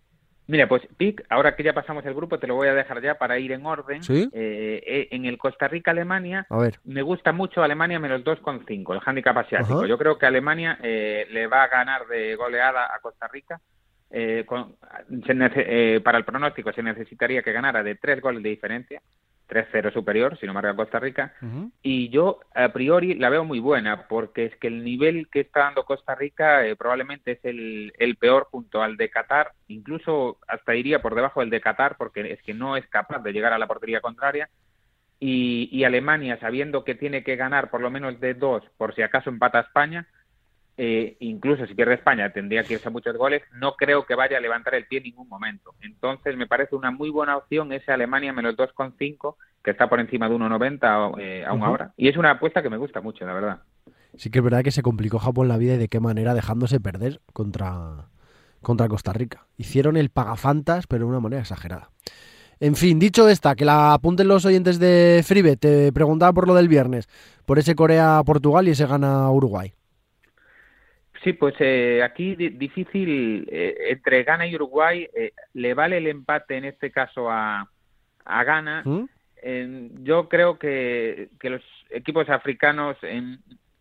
Mira, 0.48 0.68
pues 0.68 0.82
pick, 0.98 1.24
ahora 1.30 1.56
que 1.56 1.62
ya 1.62 1.74
pasamos 1.74 2.04
el 2.06 2.16
grupo, 2.16 2.40
te 2.40 2.48
lo 2.48 2.56
voy 2.56 2.68
a 2.68 2.74
dejar 2.74 3.00
ya 3.02 3.16
para 3.16 3.38
ir 3.38 3.52
en 3.52 3.66
orden. 3.66 4.02
¿Sí? 4.02 4.28
Eh, 4.34 4.82
eh, 4.86 5.08
en 5.12 5.26
el 5.26 5.38
Costa 5.38 5.68
Rica-Alemania, 5.68 6.48
me 6.84 7.04
gusta 7.04 7.32
mucho 7.32 7.62
Alemania 7.62 8.00
menos 8.00 8.24
2,5, 8.24 8.94
el 8.96 9.02
handicap 9.06 9.38
asiático. 9.38 9.86
Yo 9.86 10.00
creo 10.00 10.18
que 10.18 10.26
Alemania 10.26 10.80
eh, 10.82 11.28
le 11.30 11.46
va 11.46 11.64
a 11.64 11.68
ganar 11.68 12.08
de 12.08 12.36
goleada 12.36 12.94
a 12.94 13.00
Costa 13.02 13.28
Rica 13.28 13.62
eh, 14.12 14.46
eh, 14.50 16.02
para 16.04 16.18
el 16.18 16.26
pronóstico 16.26 16.72
se 16.74 16.84
necesitaría 16.84 17.42
que 17.42 17.52
ganara 17.52 17.84
de 17.84 17.96
tres 17.96 18.22
goles 18.22 18.44
de 18.44 18.50
diferencia, 18.50 19.02
3-0 19.48 19.92
superior, 19.92 20.38
si 20.40 20.46
no 20.46 20.54
marca 20.54 20.76
Costa 20.76 21.00
Rica, 21.00 21.34
y 21.82 22.08
yo 22.10 22.40
a 22.56 22.70
priori 22.70 23.16
la 23.16 23.30
veo 23.30 23.44
muy 23.44 23.60
buena, 23.60 24.08
porque 24.08 24.46
es 24.46 24.56
que 24.58 24.68
el 24.68 24.84
nivel 24.84 25.28
que 25.30 25.42
está 25.42 25.62
dando 25.62 25.84
Costa 25.84 26.16
Rica 26.16 26.66
eh, 26.66 26.78
probablemente 26.78 27.34
es 27.34 27.40
el, 27.44 27.92
el, 27.98 28.16
peor 28.16 28.48
junto 28.50 28.82
al 28.82 28.96
de 28.96 29.10
Qatar, 29.10 29.52
incluso 29.68 30.38
hasta 30.48 30.74
iría 30.74 31.02
por 31.02 31.16
debajo 31.16 31.42
del 31.42 31.50
de 31.50 31.60
Qatar, 31.60 31.98
porque 31.98 32.32
es 32.32 32.42
que 32.44 32.54
no 32.54 32.78
es 32.78 32.88
capaz 32.88 33.20
de 33.20 33.34
llegar 33.34 33.52
a 33.52 33.60
la 33.60 33.68
portería 33.68 34.00
contraria, 34.00 34.50
y, 35.24 35.84
Alemania, 35.84 36.40
sabiendo 36.40 36.84
que 36.84 36.96
tiene 36.96 37.24
que 37.24 37.36
ganar 37.36 37.70
por 37.70 37.80
lo 37.80 37.92
menos 37.92 38.20
de 38.20 38.34
dos, 38.34 38.64
por 38.78 38.96
si 38.96 39.04
acaso 39.04 39.30
empata 39.30 39.60
España, 39.60 40.08
eh, 40.78 41.18
incluso 41.20 41.68
si 41.68 41.76
pierde 41.76 41.96
España 41.96 42.32
tendría 42.32 42.64
que 42.64 42.74
irse 42.74 42.88
a 42.88 42.92
muchos 42.92 43.16
goles, 43.18 43.42
no 43.54 43.76
creo 43.76 44.06
que 44.06 44.16
vaya 44.16 44.38
a 44.38 44.42
levantar 44.42 44.76
el 44.76 44.88
pie 44.88 45.00
en 45.00 45.06
ningún 45.06 45.28
momento. 45.28 45.76
Entonces 45.82 46.36
me 46.38 46.48
parece 46.48 46.76
una 46.76 46.92
muy 46.92 47.10
buena 47.10 47.38
opción 47.38 47.72
ese 47.74 47.92
Alemania 47.92 48.34
menos 48.34 48.56
2,5, 48.56 49.36
que 49.64 49.72
está 49.72 49.90
por 49.90 50.00
encima 50.00 50.30
de 50.30 50.36
1,90 50.36 51.20
eh, 51.20 51.46
a 51.46 51.54
una 51.54 51.70
hora. 51.70 51.94
Y 51.98 52.08
es 52.08 52.18
una 52.18 52.32
apuesta 52.32 52.62
que 52.62 52.70
me 52.70 52.78
gusta 52.78 53.02
mucho, 53.02 53.26
la 53.26 53.34
verdad. 53.34 53.60
Sí 54.16 54.30
que 54.30 54.40
es 54.40 54.44
verdad 54.44 54.64
que 54.64 54.72
se 54.72 54.82
complicó 54.82 55.20
Japón 55.20 55.48
la 55.48 55.58
vida 55.58 55.76
y 55.76 55.78
de 55.78 55.88
qué 55.88 56.00
manera 56.00 56.34
dejándose 56.34 56.80
perder 56.80 57.22
contra, 57.34 58.08
contra 58.62 58.88
Costa 58.88 59.14
Rica. 59.14 59.48
Hicieron 59.58 59.98
el 59.98 60.10
pagafantas, 60.10 60.88
pero 60.88 61.06
de 61.06 61.10
una 61.10 61.20
manera 61.20 61.42
exagerada. 61.42 61.92
En 62.60 62.76
fin, 62.76 63.00
dicho 63.00 63.28
esta, 63.28 63.56
que 63.56 63.66
la 63.66 63.94
apunten 63.94 64.28
los 64.28 64.46
oyentes 64.46 64.78
de 64.78 65.24
Freebet, 65.26 65.60
te 65.60 65.92
preguntaba 65.92 66.32
por 66.32 66.48
lo 66.48 66.54
del 66.54 66.68
viernes, 66.68 67.10
por 67.46 67.58
ese 67.58 67.74
Corea-Portugal 67.74 68.68
y 68.68 68.72
ese 68.72 68.86
gana 68.86 69.30
Uruguay. 69.32 69.74
Sí, 71.24 71.34
pues 71.34 71.56
eh, 71.60 72.02
aquí 72.04 72.36
difícil, 72.36 73.48
eh, 73.52 73.76
entre 73.90 74.24
Ghana 74.24 74.48
y 74.48 74.56
Uruguay, 74.56 75.08
eh, 75.14 75.34
le 75.54 75.74
vale 75.74 75.98
el 75.98 76.08
empate 76.08 76.58
en 76.58 76.66
este 76.66 76.92
caso 76.92 77.30
a, 77.30 77.70
a 78.26 78.44
Ghana. 78.44 78.84
¿Mm? 78.86 79.06
yo 80.04 80.30
creo 80.30 80.60
que, 80.60 81.30
que 81.40 81.50
los 81.50 81.64
equipos 81.90 82.30
africanos 82.30 82.96
en 83.02 83.40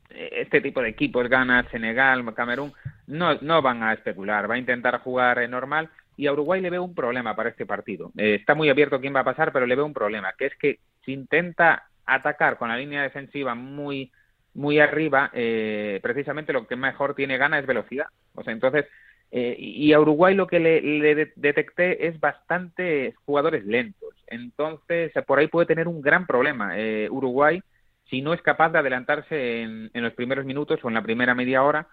este 0.08 0.62
tipo 0.62 0.80
de 0.80 0.88
equipos, 0.88 1.28
Ghana, 1.28 1.68
Senegal, 1.70 2.24
Camerún, 2.34 2.72
no, 3.06 3.34
no 3.42 3.60
van 3.60 3.82
a 3.82 3.92
especular, 3.92 4.50
va 4.50 4.54
a 4.54 4.58
intentar 4.58 5.00
jugar 5.00 5.46
normal 5.50 5.90
y 6.20 6.26
a 6.26 6.32
Uruguay 6.34 6.60
le 6.60 6.68
veo 6.68 6.84
un 6.84 6.94
problema 6.94 7.34
para 7.34 7.48
este 7.48 7.64
partido. 7.64 8.12
Eh, 8.18 8.36
está 8.40 8.54
muy 8.54 8.68
abierto 8.68 9.00
quién 9.00 9.14
va 9.14 9.20
a 9.20 9.24
pasar, 9.24 9.52
pero 9.52 9.66
le 9.66 9.74
veo 9.74 9.86
un 9.86 9.94
problema, 9.94 10.34
que 10.36 10.46
es 10.46 10.56
que 10.56 10.78
si 11.02 11.12
intenta 11.14 11.88
atacar 12.04 12.58
con 12.58 12.68
la 12.68 12.76
línea 12.76 13.02
defensiva 13.02 13.54
muy 13.54 14.12
muy 14.54 14.80
arriba, 14.80 15.30
eh, 15.32 16.00
precisamente 16.02 16.52
lo 16.52 16.66
que 16.66 16.76
mejor 16.76 17.14
tiene 17.14 17.38
gana 17.38 17.58
es 17.58 17.66
velocidad. 17.66 18.06
O 18.34 18.42
sea, 18.42 18.52
entonces, 18.52 18.86
eh, 19.30 19.56
y 19.58 19.92
a 19.92 20.00
Uruguay 20.00 20.34
lo 20.34 20.46
que 20.46 20.60
le, 20.60 21.32
detecté 21.36 22.08
es 22.08 22.18
bastante 22.18 23.14
jugadores 23.24 23.64
lentos. 23.64 24.14
Entonces, 24.26 25.12
por 25.26 25.38
ahí 25.38 25.48
puede 25.48 25.66
tener 25.66 25.88
un 25.88 26.00
gran 26.02 26.26
problema. 26.26 26.74
Uruguay, 27.10 27.62
si 28.08 28.22
no 28.22 28.34
es 28.34 28.42
capaz 28.42 28.70
de 28.70 28.78
adelantarse 28.78 29.62
en, 29.62 29.90
en 29.94 30.02
los 30.02 30.14
primeros 30.14 30.44
minutos 30.44 30.80
o 30.82 30.88
en 30.88 30.94
la 30.94 31.02
primera 31.02 31.34
media 31.34 31.62
hora, 31.62 31.86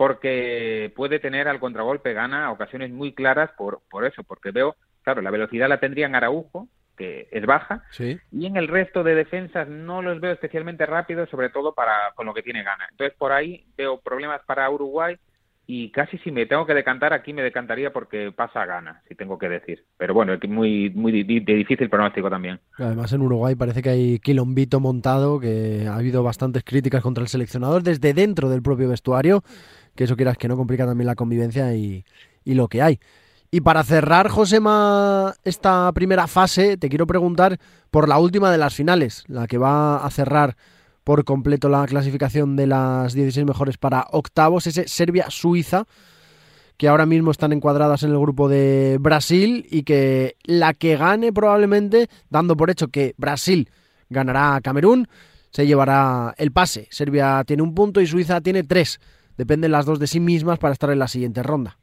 porque 0.00 0.90
puede 0.96 1.18
tener 1.18 1.46
al 1.46 1.60
contragolpe 1.60 2.14
gana 2.14 2.50
ocasiones 2.50 2.90
muy 2.90 3.12
claras 3.12 3.50
por, 3.58 3.82
por 3.90 4.06
eso, 4.06 4.24
porque 4.24 4.50
veo, 4.50 4.74
claro, 5.02 5.20
la 5.20 5.30
velocidad 5.30 5.68
la 5.68 5.78
tendría 5.78 6.06
en 6.06 6.14
Araujo, 6.14 6.68
que 7.00 7.28
es 7.30 7.46
baja, 7.46 7.82
y 7.98 8.44
en 8.44 8.56
el 8.58 8.68
resto 8.68 9.02
de 9.02 9.14
defensas 9.14 9.66
no 9.66 10.02
los 10.02 10.20
veo 10.20 10.32
especialmente 10.32 10.84
rápidos, 10.84 11.30
sobre 11.30 11.48
todo 11.48 11.72
para 11.72 12.12
con 12.14 12.26
lo 12.26 12.34
que 12.34 12.42
tiene 12.42 12.62
gana. 12.62 12.86
Entonces 12.90 13.16
por 13.16 13.32
ahí 13.32 13.64
veo 13.74 13.98
problemas 14.00 14.42
para 14.46 14.68
Uruguay 14.68 15.16
y 15.66 15.90
casi 15.92 16.18
si 16.18 16.30
me 16.30 16.44
tengo 16.44 16.66
que 16.66 16.74
decantar 16.74 17.14
aquí 17.14 17.32
me 17.32 17.42
decantaría 17.42 17.90
porque 17.90 18.32
pasa 18.36 18.66
gana, 18.66 19.00
si 19.08 19.14
tengo 19.14 19.38
que 19.38 19.48
decir. 19.48 19.82
Pero 19.96 20.12
bueno, 20.12 20.34
es 20.34 20.46
muy 20.46 20.90
muy 20.90 21.10
difícil 21.22 21.88
pronóstico 21.88 22.28
también. 22.28 22.60
Además 22.76 23.10
en 23.14 23.22
Uruguay 23.22 23.54
parece 23.54 23.80
que 23.80 23.88
hay 23.88 24.18
quilombito 24.18 24.78
montado, 24.78 25.40
que 25.40 25.86
ha 25.88 25.96
habido 25.96 26.22
bastantes 26.22 26.64
críticas 26.64 27.02
contra 27.02 27.22
el 27.22 27.28
seleccionador 27.28 27.82
desde 27.82 28.12
dentro 28.12 28.50
del 28.50 28.60
propio 28.60 28.90
vestuario 28.90 29.42
que 29.94 30.04
eso 30.04 30.16
quieras 30.16 30.38
que 30.38 30.48
no 30.48 30.56
complica 30.56 30.86
también 30.86 31.06
la 31.06 31.14
convivencia 31.14 31.74
y, 31.74 32.04
lo 32.44 32.68
que 32.68 32.82
hay. 32.82 32.98
Y 33.52 33.62
para 33.62 33.82
cerrar, 33.82 34.28
Josema, 34.28 35.34
esta 35.42 35.90
primera 35.92 36.28
fase, 36.28 36.76
te 36.76 36.88
quiero 36.88 37.06
preguntar 37.06 37.58
por 37.90 38.08
la 38.08 38.18
última 38.18 38.50
de 38.52 38.58
las 38.58 38.74
finales, 38.74 39.24
la 39.26 39.48
que 39.48 39.58
va 39.58 40.04
a 40.04 40.10
cerrar 40.10 40.56
por 41.02 41.24
completo 41.24 41.68
la 41.68 41.84
clasificación 41.86 42.54
de 42.54 42.68
las 42.68 43.12
16 43.12 43.44
mejores 43.46 43.76
para 43.76 44.06
octavos, 44.12 44.68
ese 44.68 44.86
Serbia-Suiza, 44.86 45.84
que 46.76 46.86
ahora 46.86 47.06
mismo 47.06 47.32
están 47.32 47.52
encuadradas 47.52 48.04
en 48.04 48.10
el 48.10 48.20
grupo 48.20 48.48
de 48.48 48.98
Brasil 49.00 49.66
y 49.68 49.82
que 49.82 50.36
la 50.44 50.72
que 50.72 50.96
gane 50.96 51.32
probablemente, 51.32 52.08
dando 52.28 52.56
por 52.56 52.70
hecho 52.70 52.88
que 52.88 53.14
Brasil 53.16 53.68
ganará 54.08 54.54
a 54.54 54.60
Camerún, 54.60 55.08
se 55.50 55.66
llevará 55.66 56.34
el 56.38 56.52
pase. 56.52 56.86
Serbia 56.92 57.42
tiene 57.44 57.64
un 57.64 57.74
punto 57.74 58.00
y 58.00 58.06
Suiza 58.06 58.40
tiene 58.40 58.62
tres 58.62 59.00
dependen 59.40 59.72
las 59.72 59.86
dos 59.86 59.98
de 59.98 60.06
sí 60.06 60.20
mismas 60.20 60.58
para 60.58 60.74
estar 60.74 60.90
en 60.90 60.98
la 60.98 61.08
siguiente 61.08 61.42
ronda. 61.42 61.78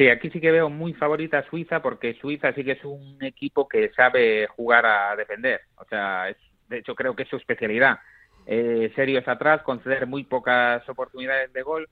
Sí, 0.00 0.08
aquí 0.08 0.30
sí 0.30 0.40
que 0.40 0.50
veo 0.50 0.70
muy 0.70 0.94
favorita 0.94 1.40
a 1.40 1.50
Suiza 1.50 1.82
porque 1.82 2.14
Suiza 2.14 2.54
sí 2.54 2.64
que 2.64 2.72
es 2.72 2.84
un 2.86 3.18
equipo 3.20 3.68
que 3.68 3.90
sabe 3.90 4.46
jugar 4.46 4.86
a 4.86 5.14
defender. 5.14 5.60
O 5.76 5.84
sea, 5.84 6.30
es, 6.30 6.38
de 6.70 6.78
hecho 6.78 6.94
creo 6.94 7.14
que 7.14 7.24
es 7.24 7.28
su 7.28 7.36
especialidad. 7.36 7.98
Eh, 8.46 8.90
serios 8.96 9.28
atrás, 9.28 9.60
conceder 9.60 10.06
muy 10.06 10.24
pocas 10.24 10.88
oportunidades 10.88 11.52
de 11.52 11.60
gol. 11.60 11.86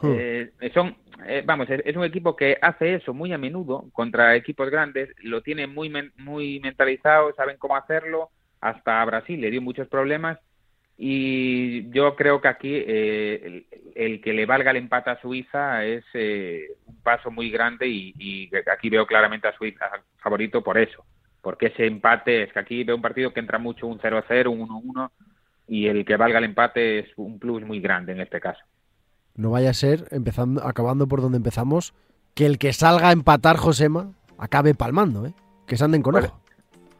Hmm. 0.00 0.14
Eh, 0.16 0.50
son, 0.72 0.96
eh, 1.26 1.42
vamos, 1.44 1.68
es, 1.68 1.94
un 1.94 2.04
equipo 2.04 2.34
que 2.34 2.56
hace 2.62 2.94
eso 2.94 3.12
muy 3.12 3.30
a 3.34 3.36
menudo 3.36 3.90
contra 3.92 4.36
equipos 4.36 4.70
grandes, 4.70 5.10
lo 5.18 5.42
tiene 5.42 5.66
muy, 5.66 5.92
muy 6.16 6.60
mentalizado, 6.60 7.34
saben 7.34 7.58
cómo 7.58 7.76
hacerlo. 7.76 8.30
Hasta 8.62 9.04
Brasil 9.04 9.38
le 9.38 9.50
dio 9.50 9.60
muchos 9.60 9.86
problemas 9.86 10.38
y 11.02 11.90
yo 11.92 12.14
creo 12.14 12.42
que 12.42 12.48
aquí 12.48 12.74
eh, 12.74 13.64
el, 13.94 14.20
que 14.20 14.34
le 14.34 14.44
valga 14.44 14.70
el 14.70 14.76
empate 14.76 15.08
a 15.08 15.18
Suiza 15.18 15.82
es 15.82 16.04
eh, 16.12 16.76
un 16.84 16.96
paso 16.96 17.30
muy 17.30 17.50
grande 17.50 17.88
y, 17.88 18.50
aquí 18.70 18.90
veo 18.90 19.06
claramente 19.06 19.48
a 19.48 19.56
Suiza 19.56 19.86
favorito 20.18 20.62
por 20.62 20.76
eso, 20.76 21.02
porque 21.40 21.68
ese 21.68 21.86
empate 21.86 22.42
es 22.42 22.52
que 22.52 22.58
aquí 22.58 22.84
veo 22.84 22.96
un 22.96 23.00
partido 23.00 23.32
que 23.32 23.40
entra 23.40 23.58
mucho 23.58 23.86
un 23.86 23.98
0-0, 23.98 24.48
un 24.48 24.68
1-1 24.68 25.10
y 25.68 25.86
el 25.86 26.04
que 26.04 26.16
valga 26.16 26.36
el 26.36 26.44
empate 26.44 26.98
es 26.98 27.06
un 27.16 27.38
plus 27.38 27.64
muy 27.64 27.80
grande 27.80 28.12
en 28.12 28.20
este 28.20 28.38
caso. 28.38 28.60
No 29.36 29.52
vaya 29.52 29.70
a 29.70 29.74
ser, 29.74 30.04
empezando, 30.10 30.62
acabando 30.66 31.08
por 31.08 31.22
donde 31.22 31.38
empezamos, 31.38 31.94
que 32.34 32.44
el 32.44 32.58
que 32.58 32.74
salga 32.74 33.08
a 33.08 33.12
empatar 33.12 33.56
Josema 33.56 34.12
acabe 34.36 34.74
palmando, 34.74 35.24
¿eh? 35.24 35.32
que 35.66 35.78
se 35.78 35.84
anden 35.84 36.02
con 36.02 36.16
ojo. 36.16 36.39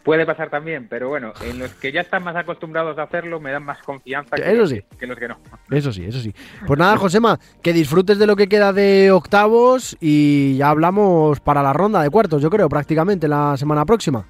Puede 0.03 0.25
pasar 0.25 0.49
también, 0.49 0.89
pero 0.89 1.09
bueno, 1.09 1.33
en 1.43 1.59
los 1.59 1.75
que 1.75 1.93
ya 1.93 2.01
están 2.01 2.25
más 2.25 2.35
acostumbrados 2.35 2.99
a 2.99 3.03
hacerlo 3.03 3.39
me 3.39 3.53
dan 3.53 3.65
más 3.65 3.83
confianza 3.83 4.37
que, 4.37 4.55
los, 4.55 4.73
que, 4.73 5.29
no. 5.29 5.39
Eso 5.71 5.93
sí, 5.93 6.05
eso 6.05 6.21
sí. 6.21 6.35
Pues 6.67 6.79
nada, 6.79 6.97
Josema, 6.97 7.39
que 7.63 7.73
disfrutes 7.73 8.19
de 8.19 8.27
lo 8.27 8.35
que 8.35 8.49
queda 8.49 8.73
de 8.73 9.11
octavos 9.11 9.97
y 10.01 10.57
ya 10.57 10.71
hablamos 10.71 11.41
para 11.41 11.63
la 11.63 11.75
ronda 11.75 12.03
de 12.03 12.09
cuartos, 12.09 12.41
yo 12.41 12.49
creo, 12.49 12.69
prácticamente 12.69 13.29
la 13.29 13.57
semana 13.59 13.85
próxima. 13.85 14.25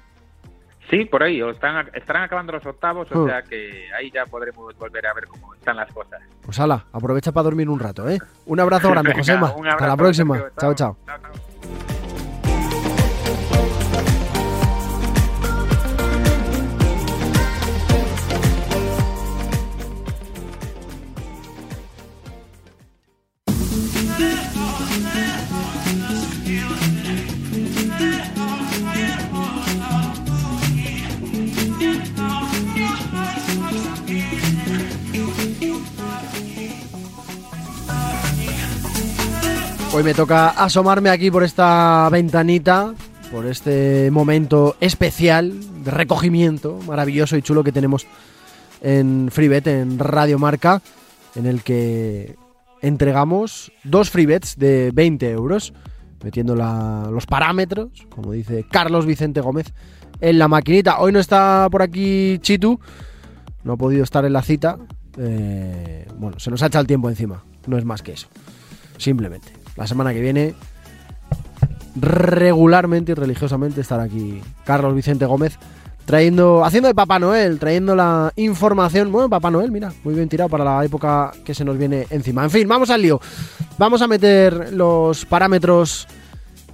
Sí, 0.89 1.05
por 1.05 1.23
ahí, 1.23 1.39
están, 1.39 1.89
estarán 1.93 2.23
acabando 2.23 2.51
los 2.51 2.65
octavos, 2.65 3.09
o 3.13 3.19
hmm. 3.23 3.27
sea 3.27 3.41
que 3.43 3.87
ahí 3.97 4.11
ya 4.11 4.25
podremos 4.25 4.77
volver 4.77 5.07
a 5.07 5.13
ver 5.13 5.25
cómo 5.25 5.53
están 5.53 5.77
las 5.77 5.91
cosas. 5.93 6.21
Pues 6.41 6.59
hala, 6.59 6.85
aprovecha 6.91 7.31
para 7.31 7.45
dormir 7.45 7.69
un 7.69 7.79
rato, 7.79 8.09
¿eh? 8.09 8.19
Un 8.45 8.59
abrazo 8.59 8.91
grande, 8.91 9.13
Josema. 9.17 9.53
Hasta 9.69 9.87
la 9.87 9.95
próxima. 9.95 10.51
chao. 10.59 10.73
chao. 10.73 10.97
Hoy 39.93 40.03
me 40.03 40.13
toca 40.13 40.51
asomarme 40.51 41.09
aquí 41.09 41.29
por 41.29 41.43
esta 41.43 42.07
ventanita, 42.09 42.93
por 43.29 43.45
este 43.45 44.09
momento 44.09 44.77
especial 44.79 45.53
de 45.83 45.91
recogimiento 45.91 46.79
maravilloso 46.87 47.35
y 47.35 47.41
chulo 47.41 47.61
que 47.61 47.73
tenemos 47.73 48.07
en 48.79 49.27
FreeBet, 49.29 49.67
en 49.67 49.99
Radio 49.99 50.39
Marca, 50.39 50.81
en 51.35 51.45
el 51.45 51.61
que 51.61 52.37
entregamos 52.81 53.73
dos 53.83 54.09
FreeBets 54.09 54.57
de 54.57 54.91
20 54.93 55.29
euros, 55.29 55.73
metiendo 56.23 56.55
los 56.55 57.25
parámetros, 57.25 57.89
como 58.09 58.31
dice 58.31 58.65
Carlos 58.71 59.05
Vicente 59.05 59.41
Gómez, 59.41 59.73
en 60.21 60.39
la 60.39 60.47
maquinita. 60.47 61.01
Hoy 61.01 61.11
no 61.11 61.19
está 61.19 61.67
por 61.69 61.81
aquí 61.81 62.39
Chitu, 62.39 62.79
no 63.65 63.73
ha 63.73 63.77
podido 63.77 64.05
estar 64.05 64.23
en 64.23 64.31
la 64.31 64.41
cita. 64.41 64.77
Eh, 65.17 66.07
bueno, 66.17 66.39
se 66.39 66.49
nos 66.49 66.63
ha 66.63 66.67
echado 66.67 66.81
el 66.81 66.87
tiempo 66.87 67.09
encima, 67.09 67.43
no 67.67 67.77
es 67.77 67.83
más 67.83 68.01
que 68.01 68.13
eso, 68.13 68.29
simplemente 68.97 69.60
la 69.75 69.87
semana 69.87 70.13
que 70.13 70.21
viene 70.21 70.55
regularmente 71.95 73.11
y 73.11 73.15
religiosamente 73.15 73.81
estará 73.81 74.03
aquí 74.03 74.41
Carlos 74.63 74.95
Vicente 74.95 75.25
Gómez 75.25 75.57
trayendo, 76.05 76.65
haciendo 76.65 76.87
de 76.87 76.95
Papá 76.95 77.19
Noel, 77.19 77.59
trayendo 77.59 77.95
la 77.95 78.31
información. 78.35 79.11
Bueno, 79.11 79.29
Papá 79.29 79.51
Noel, 79.51 79.71
mira, 79.71 79.93
muy 80.03 80.13
bien 80.13 80.29
tirado 80.29 80.49
para 80.49 80.63
la 80.63 80.83
época 80.83 81.31
que 81.45 81.53
se 81.53 81.63
nos 81.63 81.77
viene 81.77 82.07
encima. 82.09 82.43
En 82.43 82.49
fin, 82.49 82.67
vamos 82.67 82.89
al 82.89 83.01
lío. 83.01 83.19
Vamos 83.77 84.01
a 84.01 84.07
meter 84.07 84.73
los 84.73 85.25
parámetros 85.25 86.07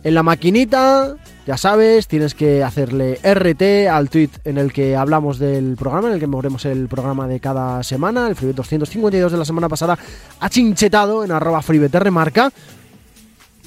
en 0.03 0.13
la 0.13 0.23
maquinita 0.23 1.17
ya 1.47 1.55
sabes, 1.55 2.09
tienes 2.09 2.35
que 2.35 2.61
hacerle 2.61 3.21
RT 3.23 3.87
al 3.89 4.09
tweet 4.09 4.31
en 4.43 4.57
el 4.57 4.73
que 4.73 4.97
hablamos 4.97 5.39
del 5.39 5.77
programa, 5.77 6.09
en 6.09 6.15
el 6.15 6.19
que 6.19 6.27
moveremos 6.27 6.65
el 6.65 6.89
programa 6.89 7.25
de 7.25 7.39
cada 7.39 7.81
semana. 7.83 8.27
El 8.27 8.35
Freebet 8.35 8.57
252 8.57 9.31
de 9.31 9.37
la 9.37 9.45
semana 9.45 9.69
pasada 9.69 9.97
ha 10.41 10.49
chinchetado 10.49 11.23
en 11.23 11.31
arroba 11.31 11.61
remarca, 11.61 12.51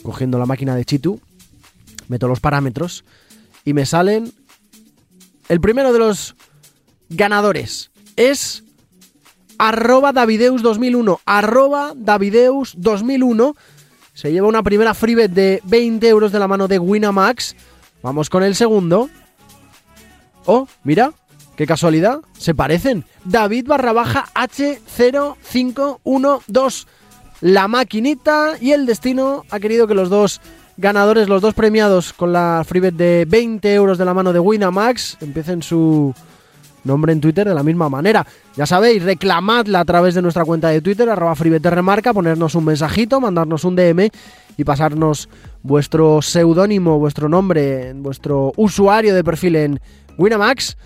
cogiendo 0.03 0.39
la 0.39 0.47
máquina 0.47 0.75
de 0.75 0.85
Chitu, 0.85 1.21
meto 2.09 2.29
los 2.29 2.41
parámetros 2.41 3.05
y 3.65 3.75
me 3.75 3.87
salen... 3.87 4.33
El 5.49 5.61
primero 5.61 5.93
de 5.93 5.99
los 5.99 6.37
ganadores 7.09 7.91
es 8.15 8.63
arroba 9.59 10.13
Davideus2001, 10.13 11.19
arroba 11.27 11.93
Davideus2001. 11.95 13.57
Se 14.15 14.33
lleva 14.33 14.49
una 14.49 14.63
primera 14.63 14.95
freebet 14.95 15.33
de 15.33 15.61
20 15.65 16.09
euros 16.09 16.33
de 16.33 16.39
la 16.39 16.49
mano 16.49 16.67
de 16.69 16.79
Winamax. 16.79 17.57
Vamos 18.03 18.31
con 18.31 18.43
el 18.43 18.55
segundo. 18.55 19.11
Oh, 20.47 20.67
mira, 20.85 21.13
qué 21.57 21.67
casualidad, 21.67 22.21
se 22.39 22.55
parecen. 22.55 23.05
David 23.25 23.67
barra 23.67 23.93
baja 23.93 24.25
H0512. 24.35 26.87
La 27.41 27.69
maquinita 27.69 28.55
y 28.61 28.73
el 28.73 28.85
destino 28.85 29.45
ha 29.51 29.61
querido 29.61 29.87
que 29.87 29.95
los 29.95 30.11
dos 30.11 30.41
ganadores, 30.77 31.29
los 31.29 31.41
dos 31.41 31.55
premiados 31.55 32.13
con 32.13 32.33
la 32.33 32.63
freebet 32.67 32.95
de 32.95 33.27
20 33.29 33.75
euros 33.75 33.99
de 33.99 34.05
la 34.05 34.15
mano 34.15 34.33
de 34.33 34.41
Winamax, 34.41 35.19
empiecen 35.21 35.63
su 35.63 36.15
nombre 36.85 37.13
en 37.13 37.21
Twitter 37.21 37.49
de 37.49 37.55
la 37.55 37.63
misma 37.63 37.89
manera. 37.89 38.27
Ya 38.57 38.67
sabéis, 38.67 39.03
reclamadla 39.03 39.81
a 39.81 39.85
través 39.85 40.15
de 40.15 40.23
nuestra 40.23 40.45
cuenta 40.45 40.69
de 40.69 40.81
Twitter, 40.81 41.09
arroba 41.09 41.35
remarca, 41.35 42.13
ponernos 42.13 42.55
un 42.55 42.65
mensajito, 42.65 43.21
mandarnos 43.21 43.65
un 43.65 43.77
DM 43.77 44.11
y 44.57 44.65
pasarnos 44.65 45.29
vuestro 45.63 46.21
seudónimo, 46.23 46.99
vuestro 46.99 47.29
nombre, 47.29 47.93
vuestro 47.95 48.53
usuario 48.57 49.15
de 49.15 49.25
perfil 49.25 49.57
en 49.57 49.81
Winamax 50.19 50.77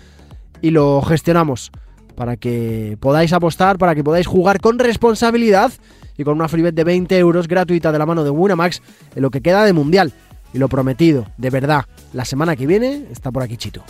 y 0.61 0.71
lo 0.71 1.01
gestionamos 1.01 1.71
para 2.15 2.37
que 2.37 2.97
podáis 2.99 3.33
apostar, 3.33 3.77
para 3.77 3.93
que 3.93 4.03
podáis 4.03 4.25
jugar 4.25 4.61
con 4.61 4.79
responsabilidad 4.79 5.71
y 6.17 6.23
con 6.23 6.35
una 6.35 6.47
freebet 6.47 6.75
de 6.75 6.83
20 6.83 7.17
euros 7.17 7.47
gratuita 7.47 7.91
de 7.91 7.99
la 7.99 8.05
mano 8.05 8.23
de 8.23 8.29
Winamax 8.29 8.81
en 9.15 9.21
lo 9.21 9.31
que 9.31 9.41
queda 9.41 9.65
de 9.65 9.73
Mundial. 9.73 10.13
Y 10.53 10.57
lo 10.57 10.69
prometido, 10.69 11.25
de 11.37 11.49
verdad, 11.49 11.85
la 12.13 12.23
semana 12.23 12.55
que 12.55 12.65
viene 12.65 13.05
está 13.11 13.31
por 13.31 13.43
aquí 13.43 13.57
Chito. 13.57 13.83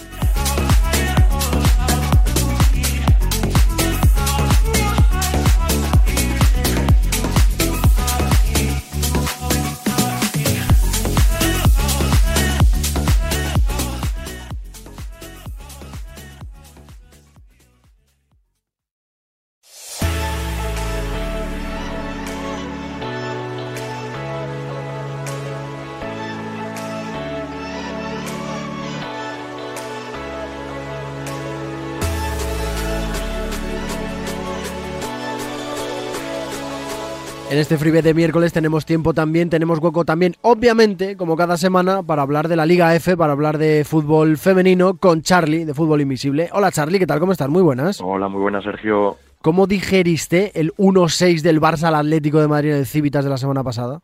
En 37.55 37.61
este 37.61 37.77
freebet 37.77 38.03
de 38.03 38.13
miércoles 38.13 38.51
tenemos 38.51 38.85
tiempo 38.85 39.13
también, 39.13 39.49
tenemos 39.49 39.79
hueco 39.79 40.03
también, 40.03 40.33
obviamente, 40.41 41.15
como 41.15 41.37
cada 41.37 41.55
semana, 41.55 42.03
para 42.03 42.21
hablar 42.21 42.49
de 42.49 42.57
la 42.57 42.65
Liga 42.65 42.93
F, 42.95 43.15
para 43.15 43.31
hablar 43.31 43.57
de 43.57 43.85
fútbol 43.85 44.35
femenino 44.35 44.97
con 44.97 45.21
Charlie, 45.21 45.63
de 45.63 45.73
Fútbol 45.73 46.01
Invisible. 46.01 46.49
Hola 46.51 46.69
Charlie, 46.69 46.99
¿qué 46.99 47.07
tal? 47.07 47.21
¿Cómo 47.21 47.31
estás? 47.31 47.47
Muy 47.47 47.61
buenas. 47.61 48.01
Hola, 48.01 48.27
muy 48.27 48.41
buenas 48.41 48.65
Sergio. 48.65 49.15
¿Cómo 49.41 49.67
digeriste 49.67 50.59
el 50.59 50.73
1-6 50.73 51.43
del 51.43 51.61
Barça 51.61 51.83
al 51.83 51.95
Atlético 51.95 52.41
de 52.41 52.49
Madrid 52.49 52.71
en 52.71 52.79
el 52.79 52.85
Civitas 52.85 53.23
de 53.23 53.29
la 53.29 53.37
semana 53.37 53.63
pasada? 53.63 54.01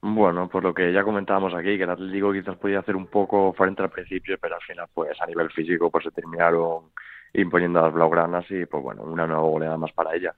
Bueno, 0.00 0.48
por 0.48 0.62
lo 0.62 0.72
que 0.72 0.92
ya 0.92 1.02
comentábamos 1.02 1.54
aquí, 1.54 1.76
que 1.76 1.82
el 1.82 1.90
Atlético 1.90 2.32
quizás 2.32 2.56
podía 2.56 2.78
hacer 2.78 2.94
un 2.94 3.08
poco 3.08 3.52
frente 3.54 3.82
al 3.82 3.90
principio, 3.90 4.36
pero 4.40 4.54
al 4.54 4.62
final, 4.62 4.86
pues 4.94 5.20
a 5.20 5.26
nivel 5.26 5.50
físico, 5.50 5.90
pues 5.90 6.04
se 6.04 6.12
terminaron 6.12 6.84
imponiendo 7.32 7.80
las 7.80 7.92
blaugranas 7.92 8.44
y, 8.48 8.64
pues 8.66 8.80
bueno, 8.80 9.02
una 9.02 9.26
nueva 9.26 9.42
goleada 9.42 9.76
más 9.76 9.90
para 9.90 10.14
ellas. 10.14 10.36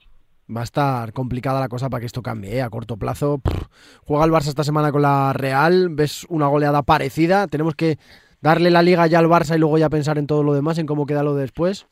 Va 0.55 0.61
a 0.61 0.65
estar 0.65 1.13
complicada 1.13 1.59
la 1.59 1.69
cosa 1.69 1.91
para 1.91 2.01
que 2.01 2.07
esto 2.07 2.23
cambie. 2.23 2.57
¿eh? 2.57 2.63
A 2.63 2.71
corto 2.71 2.97
plazo, 2.97 3.41
juega 4.05 4.25
el 4.25 4.31
Barça 4.31 4.49
esta 4.49 4.63
semana 4.63 4.93
con 4.93 5.03
la 5.03 5.33
Real, 5.33 5.89
ves 5.91 6.25
una 6.29 6.47
goleada 6.47 6.83
parecida. 6.83 7.49
Tenemos 7.49 7.75
que 7.75 7.99
darle 8.41 8.71
la 8.71 8.83
liga 8.83 9.07
ya 9.09 9.19
al 9.19 9.27
Barça 9.27 9.57
y 9.57 9.59
luego 9.59 9.79
ya 9.79 9.91
pensar 9.91 10.19
en 10.19 10.27
todo 10.27 10.45
lo 10.45 10.55
demás, 10.55 10.79
en 10.79 10.87
cómo 10.87 11.07
queda 11.07 11.25
lo 11.25 11.35
después. 11.35 11.89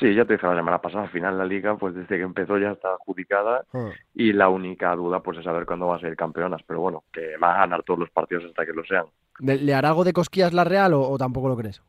Sí, 0.00 0.14
ya 0.14 0.24
te 0.24 0.32
dije 0.32 0.46
la 0.46 0.56
semana 0.56 0.80
pasada, 0.80 1.04
al 1.04 1.10
final 1.10 1.38
la 1.38 1.44
liga, 1.44 1.76
pues 1.76 1.94
desde 1.94 2.16
que 2.16 2.22
empezó 2.22 2.58
ya 2.58 2.72
está 2.72 2.88
adjudicada 2.94 3.64
ah. 3.72 3.90
y 4.14 4.32
la 4.32 4.48
única 4.48 4.94
duda 4.96 5.20
pues 5.20 5.38
es 5.38 5.44
saber 5.44 5.64
cuándo 5.64 5.86
va 5.86 5.96
a 5.96 6.00
ser 6.00 6.16
campeonas, 6.16 6.62
pero 6.66 6.80
bueno, 6.80 7.04
que 7.12 7.36
va 7.36 7.54
a 7.54 7.58
ganar 7.58 7.82
todos 7.84 8.00
los 8.00 8.10
partidos 8.10 8.44
hasta 8.46 8.66
que 8.66 8.72
lo 8.72 8.84
sean. 8.84 9.04
¿Le 9.38 9.74
hará 9.74 9.90
algo 9.90 10.04
de 10.04 10.12
cosquillas 10.12 10.52
la 10.52 10.64
Real 10.64 10.94
o 10.94 11.16
tampoco 11.18 11.48
lo 11.48 11.56
crees? 11.56 11.82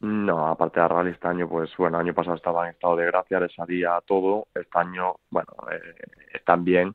No, 0.00 0.46
aparte 0.46 0.78
de 0.78 0.86
Real 0.86 1.08
este 1.08 1.26
año, 1.26 1.48
pues 1.48 1.76
bueno, 1.76 1.98
el 1.98 2.06
año 2.06 2.14
pasado 2.14 2.36
estaba 2.36 2.64
en 2.64 2.74
estado 2.74 2.96
de 2.96 3.06
gracia, 3.06 3.40
les 3.40 3.52
salía 3.52 4.00
todo. 4.06 4.46
Este 4.54 4.78
año, 4.78 5.16
bueno, 5.30 5.48
eh, 5.72 5.94
están 6.34 6.64
bien 6.64 6.94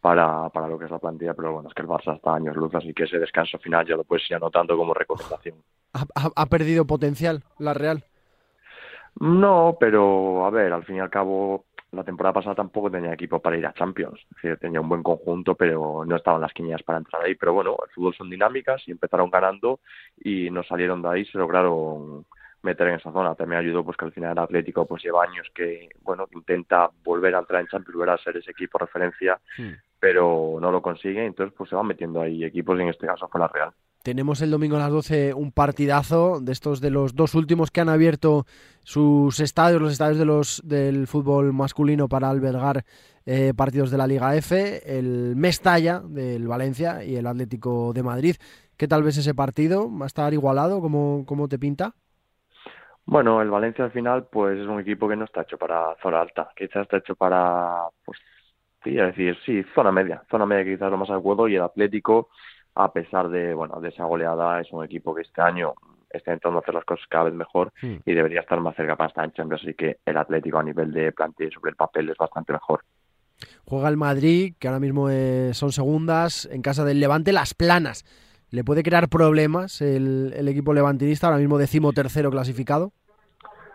para, 0.00 0.48
para 0.48 0.66
lo 0.66 0.78
que 0.78 0.86
es 0.86 0.90
la 0.90 0.98
plantilla, 0.98 1.34
pero 1.34 1.52
bueno, 1.52 1.68
es 1.68 1.74
que 1.74 1.82
el 1.82 1.88
Barça 1.88 2.16
está 2.16 2.34
años 2.34 2.56
luz, 2.56 2.74
así 2.74 2.94
que 2.94 3.04
ese 3.04 3.18
descanso 3.18 3.58
final 3.58 3.86
ya 3.86 3.96
lo 3.96 4.04
puedes 4.04 4.28
ir 4.30 4.36
anotando 4.36 4.76
como 4.76 4.94
recomendación. 4.94 5.56
¿Ha, 5.92 6.46
perdido 6.46 6.86
potencial 6.86 7.42
la 7.58 7.74
Real? 7.74 8.04
No, 9.20 9.76
pero 9.78 10.46
a 10.46 10.50
ver, 10.50 10.72
al 10.72 10.84
fin 10.84 10.96
y 10.96 11.00
al 11.00 11.10
cabo, 11.10 11.66
la 11.90 12.04
temporada 12.04 12.34
pasada 12.34 12.54
tampoco 12.54 12.90
tenía 12.90 13.12
equipo 13.12 13.40
para 13.40 13.56
ir 13.56 13.66
a 13.66 13.74
Champions. 13.74 14.20
Es 14.20 14.42
decir, 14.42 14.58
tenía 14.58 14.80
un 14.80 14.88
buen 14.88 15.02
conjunto, 15.02 15.54
pero 15.54 16.04
no 16.06 16.16
estaban 16.16 16.40
las 16.40 16.52
quiñas 16.52 16.82
para 16.82 16.98
entrar 16.98 17.22
ahí. 17.22 17.34
Pero 17.34 17.52
bueno, 17.52 17.76
el 17.84 17.92
fútbol 17.92 18.14
son 18.14 18.30
dinámicas 18.30 18.82
y 18.86 18.92
empezaron 18.92 19.30
ganando 19.30 19.80
y 20.22 20.50
no 20.50 20.62
salieron 20.62 21.02
de 21.02 21.08
ahí, 21.08 21.24
se 21.24 21.38
lograron 21.38 22.26
meter 22.62 22.88
en 22.88 22.94
esa 22.96 23.12
zona. 23.12 23.34
También 23.34 23.60
ayudó 23.60 23.84
pues 23.84 23.96
que 23.96 24.04
al 24.04 24.12
final 24.12 24.32
el 24.32 24.38
Atlético 24.38 24.86
pues 24.86 25.02
lleva 25.02 25.24
años 25.24 25.46
que 25.54 25.88
bueno 26.02 26.26
intenta 26.32 26.90
volver 27.04 27.34
a 27.34 27.40
entrar 27.40 27.60
en 27.60 27.68
Champions, 27.68 27.96
volver 27.96 28.14
a 28.14 28.18
ser 28.18 28.36
ese 28.36 28.50
equipo 28.50 28.78
referencia, 28.78 29.40
pero 29.98 30.58
no 30.60 30.70
lo 30.70 30.82
consigue, 30.82 31.24
entonces 31.24 31.54
pues 31.56 31.70
se 31.70 31.76
van 31.76 31.86
metiendo 31.86 32.20
ahí 32.20 32.44
equipos, 32.44 32.78
en 32.78 32.88
este 32.88 33.06
caso 33.06 33.28
fue 33.28 33.40
la 33.40 33.48
Real. 33.48 33.72
Tenemos 34.02 34.40
el 34.42 34.50
domingo 34.50 34.76
a 34.76 34.78
las 34.78 34.90
12 34.90 35.34
un 35.34 35.52
partidazo 35.52 36.40
de 36.40 36.52
estos 36.52 36.80
de 36.80 36.90
los 36.90 37.14
dos 37.14 37.34
últimos 37.34 37.70
que 37.70 37.80
han 37.80 37.88
abierto 37.88 38.46
sus 38.84 39.40
estadios, 39.40 39.82
los 39.82 39.92
estadios 39.92 40.18
de 40.18 40.24
los 40.24 40.62
del 40.64 41.06
fútbol 41.08 41.52
masculino 41.52 42.08
para 42.08 42.30
albergar 42.30 42.84
eh, 43.26 43.52
partidos 43.54 43.90
de 43.90 43.98
la 43.98 44.06
Liga 44.06 44.34
F, 44.36 44.98
el 44.98 45.34
Mestalla 45.36 46.00
del 46.00 46.46
Valencia 46.46 47.04
y 47.04 47.16
el 47.16 47.26
Atlético 47.26 47.92
de 47.92 48.02
Madrid. 48.02 48.36
¿Qué 48.76 48.88
tal 48.88 49.02
ves 49.02 49.18
ese 49.18 49.34
partido? 49.34 49.90
¿Va 49.94 50.04
a 50.04 50.06
estar 50.06 50.32
igualado? 50.32 50.80
¿Cómo, 50.80 51.24
cómo 51.26 51.48
te 51.48 51.58
pinta? 51.58 51.94
Bueno, 53.10 53.40
el 53.40 53.48
Valencia 53.48 53.86
al 53.86 53.90
final 53.90 54.26
pues 54.30 54.58
es 54.58 54.66
un 54.66 54.80
equipo 54.80 55.08
que 55.08 55.16
no 55.16 55.24
está 55.24 55.40
hecho 55.40 55.56
para 55.56 55.96
zona 56.02 56.20
alta, 56.20 56.50
quizás 56.54 56.82
está 56.82 56.98
hecho 56.98 57.14
para, 57.14 57.84
pues, 58.04 58.18
sí, 58.84 58.90
decir, 58.90 59.34
sí, 59.46 59.64
zona 59.74 59.90
media, 59.90 60.22
zona 60.30 60.44
media 60.44 60.76
quizás 60.76 60.90
lo 60.90 60.98
más 60.98 61.08
adecuado 61.08 61.48
y 61.48 61.56
el 61.56 61.62
Atlético, 61.62 62.28
a 62.74 62.92
pesar 62.92 63.30
de, 63.30 63.54
bueno, 63.54 63.80
de 63.80 63.88
esa 63.88 64.04
goleada, 64.04 64.60
es 64.60 64.70
un 64.72 64.84
equipo 64.84 65.14
que 65.14 65.22
este 65.22 65.40
año 65.40 65.72
está 66.10 66.32
intentando 66.32 66.58
hacer 66.58 66.74
las 66.74 66.84
cosas 66.84 67.06
cada 67.08 67.24
vez 67.24 67.34
mejor 67.34 67.72
hmm. 67.80 67.96
y 68.04 68.12
debería 68.12 68.40
estar 68.40 68.60
más 68.60 68.76
cerca 68.76 68.94
para 68.94 69.08
estar 69.08 69.24
en 69.24 69.32
Champions, 69.32 69.62
así 69.62 69.72
que 69.72 70.00
el 70.04 70.16
Atlético 70.18 70.58
a 70.58 70.62
nivel 70.62 70.92
de 70.92 71.10
plantilla 71.12 71.50
sobre 71.50 71.70
el 71.70 71.76
papel 71.76 72.10
es 72.10 72.16
bastante 72.18 72.52
mejor. 72.52 72.84
Juega 73.64 73.88
el 73.88 73.96
Madrid, 73.96 74.52
que 74.58 74.68
ahora 74.68 74.80
mismo 74.80 75.08
eh, 75.08 75.52
son 75.54 75.72
segundas, 75.72 76.46
en 76.52 76.60
casa 76.60 76.84
del 76.84 77.00
Levante, 77.00 77.32
las 77.32 77.54
planas. 77.54 78.04
¿Le 78.50 78.64
puede 78.64 78.82
crear 78.82 79.08
problemas 79.08 79.80
el, 79.82 80.32
el 80.36 80.48
equipo 80.48 80.72
levantinista, 80.72 81.26
ahora 81.26 81.38
mismo 81.38 81.58
decimo 81.58 81.92
tercero 81.92 82.30
clasificado? 82.30 82.92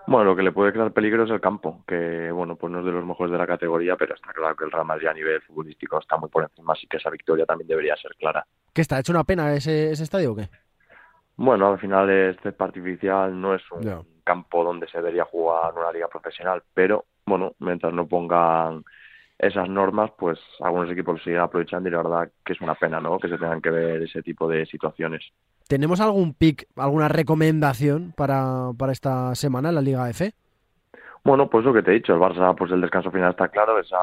Bueno, 0.05 0.25
lo 0.25 0.36
que 0.36 0.43
le 0.43 0.51
puede 0.51 0.73
crear 0.73 0.91
peligro 0.91 1.23
es 1.23 1.29
el 1.29 1.39
campo, 1.39 1.83
que 1.88 2.29
bueno, 2.31 2.57
pues 2.57 2.71
no 2.71 2.79
es 2.79 2.86
de 2.86 2.91
los 2.91 3.05
mejores 3.05 3.31
de 3.31 3.38
la 3.38 3.47
categoría, 3.47 3.95
pero 3.95 4.15
está 4.15 4.33
claro 4.33 4.55
que 4.55 4.65
el 4.65 4.71
Real 4.71 4.86
Madrid 4.86 5.07
a 5.07 5.13
nivel 5.13 5.41
futbolístico 5.41 5.99
está 5.99 6.17
muy 6.17 6.29
por 6.29 6.43
encima, 6.43 6.73
así 6.73 6.88
que 6.88 6.97
esa 6.97 7.09
victoria 7.09 7.45
también 7.45 7.69
debería 7.69 7.95
ser 7.95 8.13
clara. 8.15 8.45
¿Qué 8.73 8.81
está? 8.81 8.99
¿Hecho 8.99 9.13
una 9.13 9.23
pena 9.23 9.53
ese, 9.53 9.91
ese 9.91 10.03
estadio 10.03 10.33
o 10.33 10.36
qué? 10.36 10.49
Bueno, 11.38 11.71
al 11.71 11.79
final 11.79 12.09
este 12.09 12.53
artificial 12.59 13.39
no 13.39 13.55
es 13.55 13.62
un 13.71 14.05
campo 14.23 14.63
donde 14.63 14.88
se 14.88 14.97
debería 14.97 15.25
jugar 15.25 15.73
una 15.73 15.91
liga 15.91 16.07
profesional, 16.07 16.63
pero 16.73 17.05
bueno, 17.25 17.53
mientras 17.59 17.93
no 17.93 18.05
pongan 18.05 18.83
esas 19.38 19.69
normas, 19.69 20.12
pues 20.17 20.39
algunos 20.62 20.89
equipos 20.91 21.15
lo 21.15 21.24
siguen 21.24 21.39
aprovechando 21.39 21.89
y 21.89 21.91
la 21.91 22.04
verdad 22.04 22.32
que 22.46 22.54
es 22.54 22.62
una 22.62 22.76
pena, 22.76 23.00
¿no? 23.00 23.19
Que 23.19 23.28
se 23.28 23.38
tengan 23.38 23.62
que 23.62 23.72
ver 23.72 24.04
ese 24.04 24.22
tipo 24.22 24.48
de 24.48 24.65
situaciones. 24.65 25.24
¿Tenemos 25.67 26.02
algún 26.02 26.34
pick, 26.34 26.67
alguna 26.76 27.08
recomendación 27.08 28.13
para, 28.15 28.72
para 28.78 28.91
esta 28.91 29.34
semana 29.36 29.69
en 29.69 29.76
la 29.76 29.82
Liga 29.82 30.10
F? 30.10 30.34
Bueno, 31.24 31.50
pues 31.50 31.63
lo 31.63 31.74
que 31.74 31.82
te 31.82 31.91
he 31.91 31.96
dicho, 31.96 32.13
el 32.13 32.19
Barça, 32.19 32.54
pues 32.56 32.72
el 32.72 32.82
descanso 32.82 33.10
final 33.10 33.32
está 33.32 33.48
claro, 33.48 33.80
esa 33.80 33.98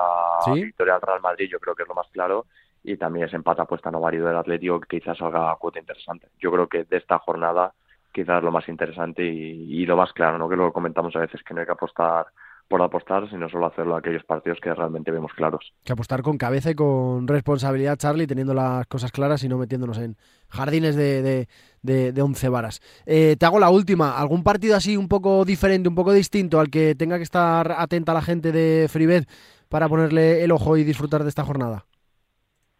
victoria 0.54 0.94
al 0.94 1.02
Real 1.02 1.20
Madrid 1.20 1.48
yo 1.50 1.58
creo 1.58 1.74
que 1.74 1.82
es 1.82 1.88
lo 1.88 1.94
más 1.94 2.08
claro 2.12 2.46
y 2.82 2.96
también 2.96 3.26
ese 3.26 3.36
empate 3.36 3.60
apuesta 3.60 3.90
no 3.90 4.00
válido 4.00 4.26
del 4.26 4.38
Atlético 4.38 4.80
que 4.80 4.98
quizás 4.98 5.18
salga 5.18 5.52
a 5.52 5.56
cuota 5.56 5.78
interesante. 5.78 6.28
Yo 6.38 6.50
creo 6.50 6.66
que 6.66 6.84
de 6.84 6.96
esta 6.96 7.18
jornada 7.18 7.74
quizás 8.12 8.42
lo 8.42 8.50
más 8.50 8.66
interesante 8.68 9.22
y, 9.22 9.84
lo 9.86 9.96
más 9.96 10.12
claro, 10.12 10.38
¿no? 10.38 10.48
que 10.48 10.56
lo 10.56 10.72
comentamos 10.72 11.14
a 11.14 11.20
veces, 11.20 11.42
que 11.42 11.54
no 11.54 11.60
hay 11.60 11.66
que 11.66 11.72
apostar 11.72 12.26
por 12.70 12.80
apostar, 12.82 13.28
sino 13.28 13.48
solo 13.48 13.66
hacerlo 13.66 13.96
a 13.96 13.98
aquellos 13.98 14.22
partidos 14.22 14.60
que 14.62 14.72
realmente 14.72 15.10
vemos 15.10 15.32
claros. 15.32 15.72
Que 15.84 15.92
apostar 15.92 16.22
con 16.22 16.38
cabeza 16.38 16.70
y 16.70 16.76
con 16.76 17.26
responsabilidad, 17.26 17.96
Charlie, 17.96 18.28
teniendo 18.28 18.54
las 18.54 18.86
cosas 18.86 19.10
claras 19.10 19.42
y 19.42 19.48
no 19.48 19.58
metiéndonos 19.58 19.98
en 19.98 20.16
jardines 20.48 20.94
de, 20.94 21.48
de, 21.82 22.22
once 22.22 22.48
varas. 22.48 22.80
Eh, 23.06 23.34
te 23.36 23.44
hago 23.44 23.58
la 23.58 23.70
última. 23.70 24.16
¿Algún 24.16 24.44
partido 24.44 24.76
así 24.76 24.96
un 24.96 25.08
poco 25.08 25.44
diferente, 25.44 25.88
un 25.88 25.96
poco 25.96 26.12
distinto 26.12 26.60
al 26.60 26.70
que 26.70 26.94
tenga 26.94 27.16
que 27.16 27.24
estar 27.24 27.74
atenta 27.76 28.14
la 28.14 28.22
gente 28.22 28.52
de 28.52 28.86
Freebet 28.88 29.28
para 29.68 29.88
ponerle 29.88 30.44
el 30.44 30.52
ojo 30.52 30.76
y 30.76 30.84
disfrutar 30.84 31.24
de 31.24 31.28
esta 31.28 31.44
jornada? 31.44 31.86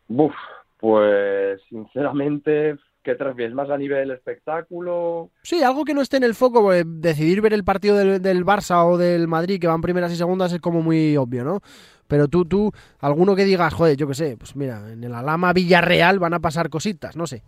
Buf, 0.06 0.34
pues 0.78 1.60
sinceramente 1.68 2.78
¿Qué 3.02 3.14
te 3.14 3.24
refieres? 3.24 3.54
¿Más 3.54 3.70
a 3.70 3.78
nivel 3.78 4.10
espectáculo? 4.10 5.30
Sí, 5.42 5.62
algo 5.62 5.84
que 5.84 5.94
no 5.94 6.02
esté 6.02 6.18
en 6.18 6.24
el 6.24 6.34
foco. 6.34 6.70
decidir 6.84 7.40
ver 7.40 7.54
el 7.54 7.64
partido 7.64 7.96
del, 7.96 8.20
del, 8.20 8.44
Barça 8.44 8.84
o 8.84 8.98
del 8.98 9.26
Madrid, 9.26 9.58
que 9.58 9.66
van 9.66 9.80
primeras 9.80 10.12
y 10.12 10.16
segundas, 10.16 10.52
es 10.52 10.60
como 10.60 10.82
muy 10.82 11.16
obvio, 11.16 11.42
¿no? 11.42 11.60
Pero 12.06 12.28
tú, 12.28 12.44
tú, 12.44 12.72
alguno 12.98 13.34
que 13.34 13.44
digas, 13.44 13.72
joder, 13.72 13.96
yo 13.96 14.06
qué 14.06 14.14
sé, 14.14 14.36
pues 14.36 14.54
mira, 14.54 14.92
en 14.92 15.02
el 15.02 15.14
Alama 15.14 15.52
Villarreal 15.52 16.18
van 16.18 16.34
a 16.34 16.40
pasar 16.40 16.68
cositas, 16.68 17.16
no 17.16 17.26
sé. 17.26 17.42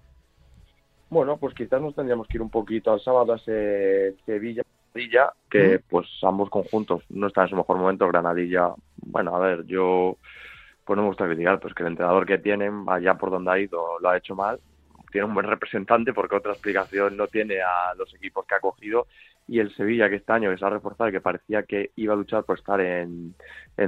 Bueno, 1.10 1.36
pues 1.36 1.52
quizás 1.52 1.82
nos 1.82 1.94
tendríamos 1.94 2.26
que 2.28 2.38
ir 2.38 2.42
un 2.42 2.48
poquito 2.48 2.90
al 2.90 3.00
sábado 3.00 3.34
a 3.34 3.36
ese 3.36 4.16
Sevilla. 4.24 4.62
que 5.50 5.80
pues 5.90 6.06
ambos 6.22 6.48
conjuntos 6.48 7.02
no 7.10 7.26
están 7.26 7.44
en 7.44 7.50
su 7.50 7.56
mejor 7.56 7.76
momento. 7.76 8.08
Granadilla, 8.08 8.72
bueno, 8.96 9.36
a 9.36 9.40
ver, 9.40 9.66
yo 9.66 10.16
pues 10.86 10.96
no 10.96 11.02
me 11.02 11.08
gusta 11.08 11.26
criticar, 11.26 11.60
pues 11.60 11.74
que 11.74 11.82
el 11.82 11.90
entrenador 11.90 12.24
que 12.24 12.38
tienen, 12.38 12.84
allá 12.86 13.14
por 13.14 13.30
donde 13.30 13.50
ha 13.50 13.58
ido, 13.58 13.98
lo 14.00 14.08
ha 14.08 14.16
hecho 14.16 14.34
mal 14.34 14.58
tiene 15.12 15.26
un 15.26 15.34
buen 15.34 15.46
representante 15.46 16.12
porque 16.12 16.34
otra 16.34 16.52
explicación 16.52 17.16
no 17.16 17.28
tiene 17.28 17.60
a 17.60 17.94
los 17.96 18.12
equipos 18.14 18.44
que 18.46 18.54
ha 18.56 18.60
cogido. 18.60 19.06
Y 19.46 19.58
el 19.58 19.74
Sevilla 19.74 20.08
que 20.08 20.16
este 20.16 20.32
año 20.32 20.56
se 20.56 20.64
ha 20.64 20.70
reforzado 20.70 21.10
y 21.10 21.12
que 21.12 21.20
parecía 21.20 21.64
que 21.64 21.90
iba 21.96 22.14
a 22.14 22.16
luchar 22.16 22.44
por 22.44 22.58
estar 22.58 22.80
en, 22.80 23.34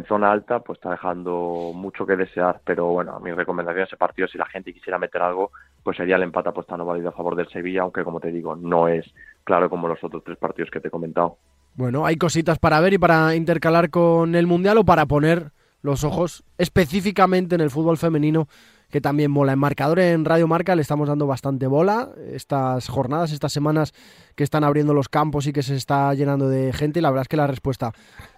zona 0.07 0.31
alta 0.31 0.61
pues 0.61 0.79
está 0.79 0.91
dejando 0.91 1.73
mucho 1.75 2.07
que 2.07 2.17
desear. 2.17 2.61
Pero 2.65 2.87
bueno 2.87 3.19
mi 3.21 3.33
recomendación 3.33 3.85
ese 3.85 3.97
partido 3.97 4.29
si 4.29 4.37
la 4.37 4.47
gente 4.47 4.73
quisiera 4.73 4.99
meter 4.99 5.23
algo 5.23 5.51
pues 5.83 5.97
sería 5.97 6.17
el 6.17 6.23
empate 6.23 6.51
apuesta 6.51 6.77
no 6.77 6.85
válido 6.85 7.09
a 7.09 7.13
favor 7.13 7.37
del 7.37 7.49
Sevilla 7.49 7.83
aunque 7.83 8.05
como 8.05 8.21
te 8.21 8.31
digo 8.31 8.55
no 8.57 8.89
es 8.89 9.07
claro 9.45 9.71
como 9.71 9.89
los 9.89 10.03
otros 10.03 10.23
tres 10.25 10.39
partidos 10.39 10.71
que 10.71 10.81
te 10.81 10.89
he 10.89 10.91
comentado. 10.91 11.39
Bueno 11.75 12.05
hay 12.05 12.17
cositas 12.17 12.59
para 12.59 12.81
ver 12.81 12.93
y 12.93 12.99
para 12.99 13.35
intercalar 13.35 13.91
con 13.91 14.35
el 14.35 14.47
Mundial 14.47 14.79
o 14.79 14.85
para 14.85 15.07
poner 15.07 15.53
los 15.81 16.03
ojos 16.03 16.45
específicamente 16.59 17.55
en 17.55 17.61
el 17.61 17.71
fútbol 17.71 17.99
femenino 17.99 18.49
que 18.95 19.01
también 19.01 19.29
mola. 19.29 19.55
En 19.55 19.59
marcador 19.59 19.99
en 19.99 20.25
Radio 20.25 20.47
Marca 20.47 20.77
le 20.77 20.83
estamos 20.83 21.09
dando 21.09 21.27
bastante 21.27 21.67
bola 21.67 22.11
estas 22.31 22.89
jornadas, 22.89 23.33
estas 23.33 23.53
semanas 23.53 23.93
que 24.37 24.45
están 24.45 24.63
abriendo 24.63 24.95
los 24.95 25.09
campos 25.09 25.49
y 25.49 25.53
que 25.53 25.65
se 25.65 25.75
está 25.75 26.15
llenando 26.15 26.49
de 26.49 26.73
gente 26.73 27.01
y 27.01 27.03
la 27.03 27.11
verdad 27.11 27.23
es 27.23 27.29
que 27.29 27.37
la 27.37 27.49
respuesta 27.49 27.91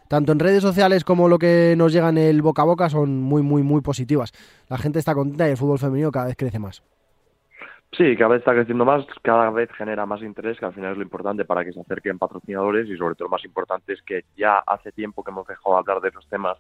tanto 0.09 0.33
en 0.33 0.39
redes 0.39 0.63
sociales 0.63 1.05
como 1.05 1.29
lo 1.29 1.39
que 1.39 1.75
nos 1.77 1.93
llega 1.93 2.09
en 2.09 2.17
el 2.17 2.41
boca 2.41 2.63
a 2.63 2.65
boca 2.65 2.89
son 2.89 3.21
muy 3.21 3.43
muy 3.43 3.63
muy 3.63 3.83
positivas. 3.83 4.33
La 4.71 4.79
gente 4.79 4.99
está 4.99 5.15
contenta 5.15 5.47
y 5.47 5.51
el 5.51 5.59
fútbol 5.59 5.79
femenino 5.79 6.11
cada 6.11 6.29
vez 6.29 6.37
crece 6.39 6.59
más. 6.59 6.83
Sí, 7.93 8.17
cada 8.17 8.31
vez 8.31 8.39
está 8.39 8.55
creciendo 8.55 8.87
más, 8.87 9.05
cada 9.23 9.51
vez 9.51 9.71
genera 9.73 10.07
más 10.07 10.23
interés, 10.23 10.59
que 10.59 10.65
al 10.65 10.73
final 10.73 10.93
es 10.93 10.97
lo 10.97 11.03
importante 11.03 11.45
para 11.45 11.67
que 11.67 11.73
se 11.75 11.81
acerquen 11.81 12.19
patrocinadores 12.19 12.89
y 12.89 12.97
sobre 12.97 13.15
todo 13.15 13.27
lo 13.27 13.33
más 13.33 13.45
importante 13.45 13.93
es 13.93 14.01
que 14.01 14.25
ya 14.39 14.57
hace 14.67 14.91
tiempo 14.91 15.23
que 15.23 15.33
hemos 15.33 15.47
dejado 15.47 15.75
de 15.75 15.81
hablar 15.81 16.01
de 16.01 16.09
esos 16.09 16.27
temas 16.31 16.57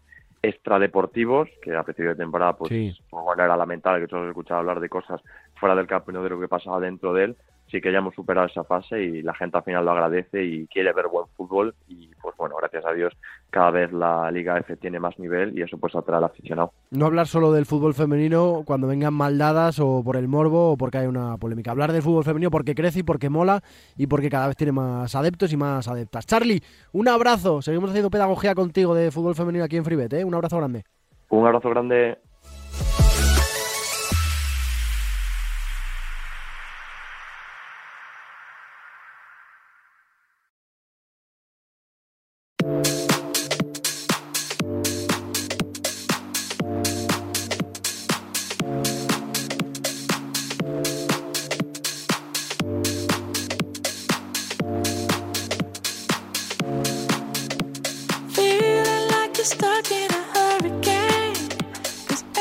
extradeportivos, 0.48 1.48
que 1.62 1.74
a 1.74 1.82
principio 1.82 2.10
de 2.10 2.16
temporada 2.16 2.56
pues, 2.56 2.70
pues, 2.70 3.24
bueno, 3.24 3.44
era 3.44 3.56
lamentable 3.56 4.00
que 4.00 4.08
todos 4.08 4.28
escuchado 4.28 4.60
hablar 4.60 4.80
de 4.80 4.88
cosas 4.88 5.20
fuera 5.54 5.74
del 5.74 5.86
campo 5.86 6.12
de 6.12 6.30
lo 6.30 6.40
que 6.40 6.48
pasaba 6.48 6.80
dentro 6.80 7.12
de 7.12 7.24
él, 7.24 7.36
sí 7.70 7.80
que 7.80 7.92
ya 7.92 7.98
hemos 7.98 8.14
superado 8.14 8.46
esa 8.46 8.64
fase 8.64 9.02
y 9.02 9.22
la 9.22 9.34
gente 9.34 9.56
al 9.58 9.64
final 9.64 9.84
lo 9.84 9.92
agradece 9.92 10.44
y 10.44 10.66
quiere 10.66 10.92
ver 10.92 11.08
buen 11.08 11.26
fútbol 11.36 11.74
y 11.88 12.10
pues 12.22 12.36
bueno, 12.36 12.56
gracias 12.56 12.84
a 12.86 12.92
Dios 12.92 13.12
cada 13.50 13.70
vez 13.70 13.92
la 13.92 14.30
Liga 14.30 14.58
F 14.58 14.76
tiene 14.76 15.00
más 15.00 15.18
nivel 15.18 15.56
y 15.56 15.62
eso 15.62 15.78
pues 15.78 15.94
atrae 15.94 16.18
al 16.18 16.24
aficionado. 16.24 16.72
No 16.90 17.06
hablar 17.06 17.26
solo 17.26 17.52
del 17.52 17.66
fútbol 17.66 17.94
femenino 17.94 18.62
cuando 18.64 18.86
vengan 18.86 19.14
maldadas 19.14 19.80
o 19.80 20.02
por 20.04 20.16
el 20.16 20.28
morbo 20.28 20.72
o 20.72 20.76
porque 20.76 20.98
hay 20.98 21.06
una 21.06 21.36
polémica. 21.36 21.70
Hablar 21.70 21.92
del 21.92 22.02
fútbol 22.02 22.24
femenino 22.24 22.50
porque 22.50 22.74
crece 22.74 23.00
y 23.00 23.02
porque 23.02 23.30
mola 23.30 23.62
y 23.96 24.06
porque 24.06 24.30
cada 24.30 24.48
vez 24.48 24.56
tiene 24.56 24.72
más 24.72 25.14
adeptos 25.14 25.52
y 25.52 25.56
más 25.56 25.88
adeptas. 25.88 26.26
Charlie, 26.26 26.62
un 26.92 27.08
abrazo. 27.08 27.62
Seguimos 27.62 27.90
haciendo 27.90 28.10
pedagogía 28.10 28.54
contigo 28.54 28.94
de 28.94 29.10
fútbol 29.10 29.34
femenino 29.34 29.64
aquí 29.64 29.76
en 29.76 29.84
Freebet, 29.84 30.12
¿eh? 30.12 30.24
Un 30.24 30.34
abrazo 30.34 30.56
grande. 30.58 30.84
Un 31.30 31.46
abrazo 31.46 31.70
grande. 31.70 32.18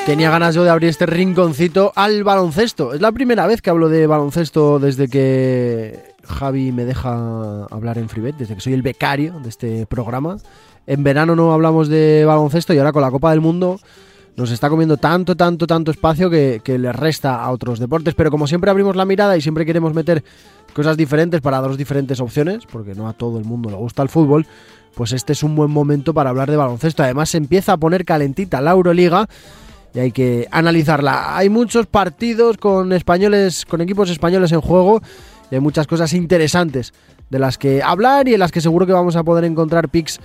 Tenía 0.06 0.30
ganas 0.30 0.54
yo 0.54 0.64
de 0.64 0.70
abrir 0.70 0.90
este 0.90 1.08
rinconcito 1.08 1.92
al 1.96 2.24
baloncesto. 2.24 2.94
Es 2.94 3.02
la 3.02 3.12
primera 3.12 3.48
vez 3.48 3.62
que 3.62 3.72
hablo 3.72 3.90
de 3.90 4.06
baloncesto 4.06 4.78
desde 4.78 5.08
que 5.08 6.14
Javi 6.24 6.72
me 6.72 6.86
deja 6.86 7.66
hablar 7.66 7.98
en 7.98 8.08
Freebet, 8.08 8.36
desde 8.38 8.54
que 8.54 8.62
soy 8.62 8.74
el 8.74 8.84
becario 8.84 9.40
de 9.40 9.50
este 9.50 9.86
programa. 9.88 10.38
En 10.86 11.04
verano 11.04 11.36
no 11.36 11.54
hablamos 11.54 11.88
de 11.88 12.24
baloncesto 12.26 12.74
y 12.74 12.78
ahora 12.78 12.92
con 12.92 13.02
la 13.02 13.10
Copa 13.10 13.32
del 13.32 13.42
Mundo 13.42 13.80
nos 14.36 14.52
está 14.52 14.70
comiendo 14.70 14.98
tanto, 14.98 15.36
tanto, 15.36 15.66
tanto 15.66 15.92
espacio 15.92 16.30
que, 16.30 16.62
le 16.66 16.92
resta 16.92 17.44
a 17.44 17.52
otros 17.52 17.80
deportes. 17.80 18.14
Pero 18.14 18.30
como 18.30 18.48
siempre 18.48 18.70
abrimos 18.70 18.96
la 18.96 19.06
mirada 19.06 19.38
y 19.38 19.42
siempre 19.42 19.66
queremos 19.66 19.94
meter 19.94 20.24
cosas 20.74 20.98
diferentes 20.98 21.42
para 21.42 21.62
daros 21.62 21.78
diferentes 21.78 22.20
opciones, 22.20 22.66
porque 22.72 22.94
no 22.94 23.08
a 23.08 23.14
todo 23.14 23.40
el 23.40 23.46
mundo 23.46 23.70
le 23.70 23.78
gusta 23.78 24.04
el 24.04 24.10
fútbol, 24.10 24.46
pues 24.96 25.12
este 25.12 25.34
es 25.34 25.44
un 25.44 25.56
buen 25.56 25.70
momento 25.70 26.14
para 26.14 26.30
hablar 26.30 26.50
de 26.50 26.58
baloncesto. 26.58 27.04
Además 27.04 27.30
se 27.30 27.38
empieza 27.38 27.74
a 27.74 27.78
poner 27.78 28.06
calentita 28.06 28.62
la 28.62 28.72
Euroliga 28.72 29.28
y 29.94 30.00
hay 30.00 30.12
que 30.12 30.48
analizarla. 30.52 31.38
Hay 31.38 31.50
muchos 31.50 31.86
partidos 31.86 32.58
con 32.58 32.94
españoles, 32.94 33.66
con 33.66 33.82
equipos 33.82 34.10
españoles 34.10 34.52
en 34.52 34.62
juego 34.62 35.02
y 35.52 35.56
hay 35.56 35.62
muchas 35.62 35.88
cosas 35.88 36.14
interesantes 36.14 36.94
de 37.30 37.40
las 37.40 37.58
que 37.58 37.84
hablar 37.84 38.28
y 38.28 38.34
en 38.34 38.40
las 38.40 38.52
que 38.52 38.62
seguro 38.62 38.86
que 38.86 38.94
vamos 38.94 39.16
a 39.16 39.24
poder 39.24 39.44
encontrar 39.44 39.90
picks 39.90 40.20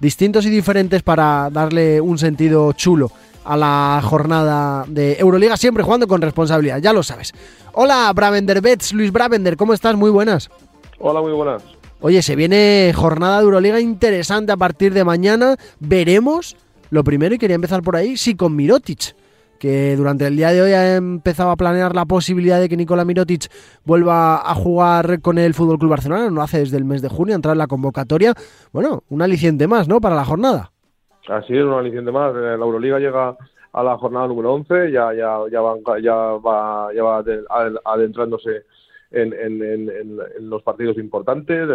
distintos 0.00 0.46
y 0.46 0.50
diferentes 0.50 1.02
para 1.02 1.50
darle 1.50 2.00
un 2.00 2.18
sentido 2.18 2.72
chulo 2.72 3.10
a 3.44 3.56
la 3.56 4.00
jornada 4.02 4.84
de 4.86 5.16
Euroliga, 5.18 5.56
siempre 5.56 5.82
jugando 5.82 6.06
con 6.06 6.20
responsabilidad, 6.20 6.78
ya 6.78 6.92
lo 6.92 7.02
sabes. 7.02 7.32
Hola, 7.72 8.12
Bravender 8.14 8.60
Bets, 8.60 8.92
Luis 8.92 9.12
Bravender, 9.12 9.56
¿cómo 9.56 9.72
estás? 9.72 9.96
Muy 9.96 10.10
buenas. 10.10 10.50
Hola, 10.98 11.20
muy 11.20 11.32
buenas. 11.32 11.79
Oye, 12.02 12.22
se 12.22 12.34
viene 12.34 12.92
jornada 12.94 13.38
de 13.38 13.44
Euroliga 13.44 13.78
interesante 13.78 14.52
a 14.52 14.56
partir 14.56 14.94
de 14.94 15.04
mañana. 15.04 15.56
Veremos 15.80 16.56
lo 16.90 17.04
primero, 17.04 17.34
y 17.34 17.38
quería 17.38 17.56
empezar 17.56 17.82
por 17.82 17.94
ahí, 17.94 18.16
sí 18.16 18.34
con 18.34 18.56
Mirotic, 18.56 19.14
que 19.58 19.96
durante 19.96 20.26
el 20.26 20.34
día 20.34 20.50
de 20.50 20.62
hoy 20.62 20.72
ha 20.72 20.96
empezado 20.96 21.50
a 21.50 21.56
planear 21.56 21.94
la 21.94 22.06
posibilidad 22.06 22.58
de 22.58 22.68
que 22.68 22.76
Nikola 22.76 23.04
Mirotic 23.04 23.50
vuelva 23.84 24.36
a 24.50 24.54
jugar 24.54 25.20
con 25.20 25.36
el 25.36 25.52
Fútbol 25.52 25.78
Club 25.78 25.90
Barcelona, 25.90 26.30
no 26.30 26.42
hace 26.42 26.58
desde 26.60 26.78
el 26.78 26.84
mes 26.84 27.02
de 27.02 27.08
junio, 27.08 27.34
entrar 27.34 27.52
en 27.52 27.58
la 27.58 27.66
convocatoria. 27.66 28.34
Bueno, 28.72 29.02
un 29.10 29.22
aliciente 29.22 29.68
más, 29.68 29.86
¿no? 29.86 30.00
Para 30.00 30.16
la 30.16 30.24
jornada. 30.24 30.72
Así 31.28 31.56
es, 31.56 31.64
un 31.64 31.74
aliciente 31.74 32.10
más. 32.10 32.34
Eh, 32.34 32.56
la 32.58 32.64
Euroliga 32.64 32.98
llega 32.98 33.36
a 33.72 33.82
la 33.82 33.98
jornada 33.98 34.26
número 34.26 34.54
11, 34.54 34.90
ya, 34.90 35.12
ya, 35.12 35.38
ya, 35.52 35.60
ya 36.02 36.12
va, 36.12 36.88
ya 36.94 37.02
va 37.02 37.22
adentrándose 37.84 38.64
en, 39.10 39.32
en, 39.32 39.62
en, 39.62 40.50
los 40.50 40.62
partidos 40.62 40.96
importantes, 40.98 41.68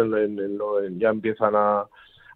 ya 0.98 1.10
empiezan 1.10 1.54
a, 1.54 1.86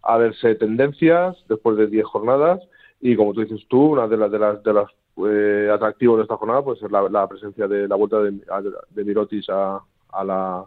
a 0.03 0.17
verse 0.17 0.55
tendencias 0.55 1.37
después 1.47 1.77
de 1.77 1.87
10 1.87 2.05
jornadas 2.05 2.61
y 2.99 3.15
como 3.15 3.33
tú 3.33 3.41
dices 3.41 3.65
tú, 3.67 3.93
una 3.93 4.07
de 4.07 4.17
las 4.17 4.31
de 4.31 4.39
las 4.39 4.63
de 4.63 4.73
los 4.73 4.91
eh, 5.27 5.69
atractivos 5.73 6.17
de 6.17 6.23
esta 6.23 6.37
jornada 6.37 6.63
pues 6.63 6.81
es 6.81 6.91
la, 6.91 7.27
presencia 7.27 7.67
de 7.67 7.87
la 7.87 7.95
vuelta 7.95 8.19
de, 8.19 8.39
de 8.91 9.03
Mirotis 9.03 9.49
a, 9.49 9.81
a 10.11 10.23
la 10.23 10.65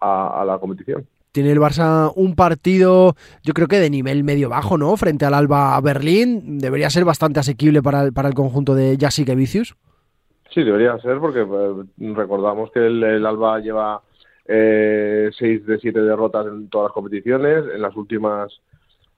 a, 0.00 0.44
la 0.44 0.58
competición. 0.58 1.06
Tiene 1.30 1.52
el 1.52 1.60
Barça 1.60 2.12
un 2.14 2.34
partido, 2.34 3.14
yo 3.42 3.54
creo 3.54 3.68
que 3.68 3.78
de 3.78 3.88
nivel 3.88 4.24
medio-bajo, 4.24 4.76
¿no? 4.76 4.96
Frente 4.96 5.24
al 5.24 5.34
Alba 5.34 5.80
Berlín. 5.80 6.58
Debería 6.58 6.90
ser 6.90 7.04
bastante 7.04 7.40
asequible 7.40 7.82
para 7.82 8.02
el, 8.02 8.12
para 8.12 8.28
el 8.28 8.34
conjunto 8.34 8.74
de 8.74 8.98
Jasique 9.00 9.34
Vicius. 9.34 9.74
Sí, 10.52 10.62
debería 10.62 10.98
ser, 10.98 11.18
porque 11.18 11.44
pues, 11.46 11.86
recordamos 11.98 12.70
que 12.72 12.86
el, 12.86 13.24
Alba 13.24 13.58
lleva 13.60 14.02
eh, 14.46 15.30
seis 15.38 15.64
de 15.64 15.78
siete 15.78 16.00
derrotas 16.00 16.46
en 16.46 16.68
todas 16.68 16.86
las 16.86 16.92
competiciones. 16.92 17.64
En 17.74 17.80
las 17.80 17.96
últimas 17.96 18.52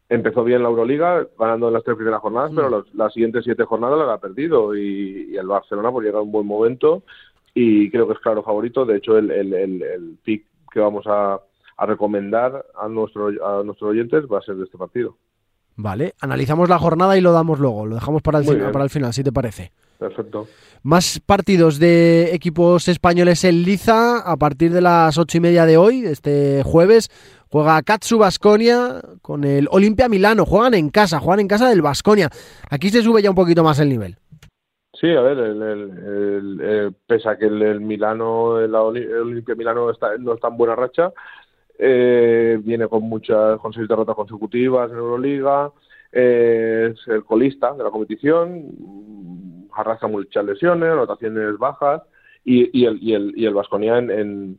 empezó 0.09 0.45
bien 0.45 0.63
la 0.63 0.69
Euroliga, 0.69 1.27
ganando 1.39 1.69
en 1.69 1.75
las 1.75 1.83
tres 1.83 1.97
primeras 1.97 2.21
jornadas, 2.21 2.53
pero 2.55 2.85
las 2.93 3.13
siguientes 3.13 3.45
siete 3.45 3.65
jornadas 3.65 3.99
las 3.99 4.11
ha 4.11 4.19
perdido 4.19 4.77
y, 4.77 5.37
el 5.37 5.47
Barcelona 5.47 5.91
pues 5.91 6.07
llega 6.07 6.19
a 6.19 6.23
un 6.23 6.31
buen 6.31 6.47
momento 6.47 7.03
y 7.53 7.91
creo 7.91 8.07
que 8.07 8.13
es 8.13 8.21
claro 8.21 8.43
favorito. 8.43 8.85
De 8.85 8.99
hecho, 8.99 9.19
el, 9.19 9.31
el, 9.31 9.53
el, 9.55 10.19
pick 10.23 10.45
que 10.71 10.81
vamos 10.81 11.05
a, 11.07 11.41
recomendar 11.79 12.65
a, 12.81 12.89
nuestro, 12.89 13.27
a 13.27 13.65
nuestros 13.65 13.91
oyentes 13.91 14.25
va 14.33 14.39
a 14.39 14.43
ser 14.43 14.55
de 14.55 14.65
este 14.65 14.79
partido. 14.79 15.17
Vale, 15.77 16.15
analizamos 16.21 16.69
la 16.69 16.79
jornada 16.79 17.19
y 17.19 17.21
lo 17.21 17.33
damos 17.33 17.59
luego, 17.59 17.85
lo 17.87 17.97
dejamos 17.97 18.23
para 18.23 18.39
el, 18.39 18.45
final, 18.45 18.71
para 18.71 18.85
el 18.85 18.91
final, 18.91 19.13
si 19.13 19.25
te 19.25 19.33
parece. 19.33 19.73
Perfecto. 19.99 20.47
Más 20.83 21.21
partidos 21.25 21.79
de 21.79 22.35
equipos 22.35 22.89
españoles 22.89 23.45
en 23.45 23.63
Liza 23.63 24.19
a 24.19 24.37
partir 24.37 24.73
de 24.73 24.81
las 24.81 25.17
ocho 25.19 25.39
y 25.39 25.41
media 25.41 25.67
de 25.67 25.77
hoy, 25.77 26.05
este 26.05 26.63
jueves. 26.65 27.11
Juega 27.49 27.83
Katsu 27.83 28.19
Basconia 28.19 29.01
con 29.23 29.45
el 29.45 29.69
Olimpia 29.71 30.09
Milano. 30.09 30.45
Juegan 30.45 30.75
en 30.75 30.91
casa, 30.91 31.21
juegan 31.21 31.41
en 31.41 31.49
casa 31.49 31.69
del 31.69 31.83
Basconia. 31.83 32.29
Aquí 32.69 32.91
se 32.91 33.03
sube 33.03 33.23
ya 33.23 33.31
un 33.31 33.37
poquito 33.37 33.63
más 33.63 33.79
el 33.79 33.89
nivel. 33.89 34.19
Sí, 35.01 35.11
a 35.11 35.21
ver, 35.21 35.39
el, 35.39 36.61
eh, 36.63 36.91
pese 37.07 37.29
a 37.29 37.37
que 37.37 37.47
el, 37.47 37.81
Milano, 37.81 38.61
el, 38.61 38.75
Olimpia 38.75 39.55
Milano 39.55 39.91
está, 39.91 40.17
no 40.19 40.35
está 40.35 40.49
en 40.49 40.57
buena 40.57 40.77
racha, 40.77 41.13
eh, 41.79 42.59
viene 42.63 42.87
con 42.87 43.03
muchas, 43.03 43.59
con 43.61 43.73
seis 43.73 43.89
derrotas 43.89 44.15
consecutivas 44.15 44.91
en 44.91 44.97
Euroliga, 44.97 45.73
eh, 46.13 46.95
es 46.95 47.09
el 47.09 47.25
colista 47.25 47.75
de 47.75 47.83
la 47.83 47.91
competición, 47.91 48.71
arrastra 49.75 50.09
muchas 50.09 50.45
lesiones, 50.45 50.91
anotaciones 50.91 51.59
bajas, 51.59 52.03
y, 52.45 52.79
y 52.79 52.85
el, 52.87 53.03
y 53.03 53.15
el, 53.15 53.33
y 53.37 53.47
el 53.47 53.55
Vasconia 53.55 53.99
en 53.99 54.59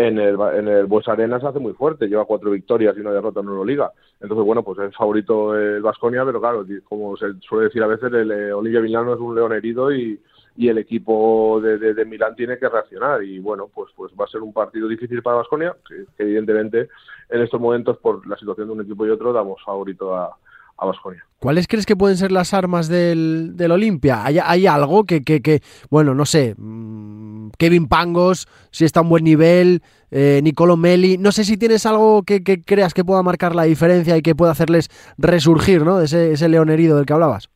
en 0.00 0.18
el, 0.18 0.38
en 0.54 0.68
el 0.68 0.86
Bues 0.86 1.06
Arenas 1.08 1.44
hace 1.44 1.58
muy 1.58 1.74
fuerte, 1.74 2.08
lleva 2.08 2.24
cuatro 2.24 2.50
victorias 2.50 2.96
y 2.96 3.00
una 3.00 3.12
derrota 3.12 3.40
en 3.40 3.48
Euroliga. 3.48 3.92
Entonces, 4.20 4.46
bueno, 4.46 4.62
pues 4.62 4.78
es 4.78 4.96
favorito 4.96 5.54
el 5.54 5.82
Vasconia, 5.82 6.24
pero 6.24 6.40
claro, 6.40 6.64
como 6.84 7.18
se 7.18 7.26
suele 7.40 7.66
decir 7.66 7.82
a 7.82 7.86
veces, 7.86 8.10
el 8.10 8.30
eh, 8.30 8.52
Olivia 8.52 8.80
Milano 8.80 9.12
es 9.12 9.20
un 9.20 9.34
león 9.34 9.52
herido 9.52 9.92
y, 9.92 10.18
y 10.56 10.68
el 10.68 10.78
equipo 10.78 11.60
de, 11.62 11.76
de, 11.78 12.04
Milán 12.06 12.34
tiene 12.34 12.58
que 12.58 12.68
reaccionar. 12.68 13.22
Y 13.22 13.40
bueno, 13.40 13.68
pues, 13.74 13.92
pues 13.94 14.10
va 14.18 14.24
a 14.24 14.28
ser 14.28 14.40
un 14.40 14.54
partido 14.54 14.88
difícil 14.88 15.22
para 15.22 15.36
Vasconia, 15.36 15.76
que, 15.86 16.06
evidentemente 16.16 16.88
en 17.28 17.42
estos 17.42 17.60
momentos, 17.60 17.98
por 17.98 18.26
la 18.26 18.38
situación 18.38 18.68
de 18.68 18.72
un 18.72 18.80
equipo 18.80 19.06
y 19.06 19.10
otro, 19.10 19.34
damos 19.34 19.62
favorito 19.62 20.16
a, 20.16 20.34
a 20.80 20.86
Vasconia. 20.86 21.24
¿Cuáles 21.38 21.68
crees 21.68 21.86
que 21.86 21.96
pueden 21.96 22.16
ser 22.16 22.32
las 22.32 22.52
armas 22.52 22.88
del, 22.88 23.52
del 23.56 23.72
Olimpia? 23.72 24.24
¿Hay, 24.24 24.38
¿Hay, 24.38 24.66
algo 24.66 25.04
que, 25.04 25.22
que, 25.22 25.40
que, 25.40 25.62
bueno, 25.90 26.14
no 26.14 26.26
sé, 26.26 26.54
mm, 26.56 27.50
Kevin 27.58 27.88
Pangos, 27.88 28.48
si 28.70 28.84
está 28.84 29.00
a 29.00 29.02
un 29.02 29.08
buen 29.10 29.24
nivel, 29.24 29.82
eh, 30.10 30.40
Nicolo 30.42 30.76
Meli, 30.76 31.16
no 31.18 31.32
sé 31.32 31.44
si 31.44 31.56
tienes 31.56 31.86
algo 31.86 32.24
que, 32.24 32.42
que, 32.42 32.62
creas 32.62 32.94
que 32.94 33.04
pueda 33.04 33.22
marcar 33.22 33.54
la 33.54 33.64
diferencia 33.64 34.16
y 34.16 34.22
que 34.22 34.34
pueda 34.34 34.52
hacerles 34.52 34.88
resurgir, 35.16 35.84
¿no? 35.84 35.98
De 35.98 36.06
ese, 36.06 36.32
ese 36.32 36.48
león 36.48 36.68
herido 36.68 36.96
del 36.96 37.06
que 37.06 37.12
hablabas. 37.12 37.48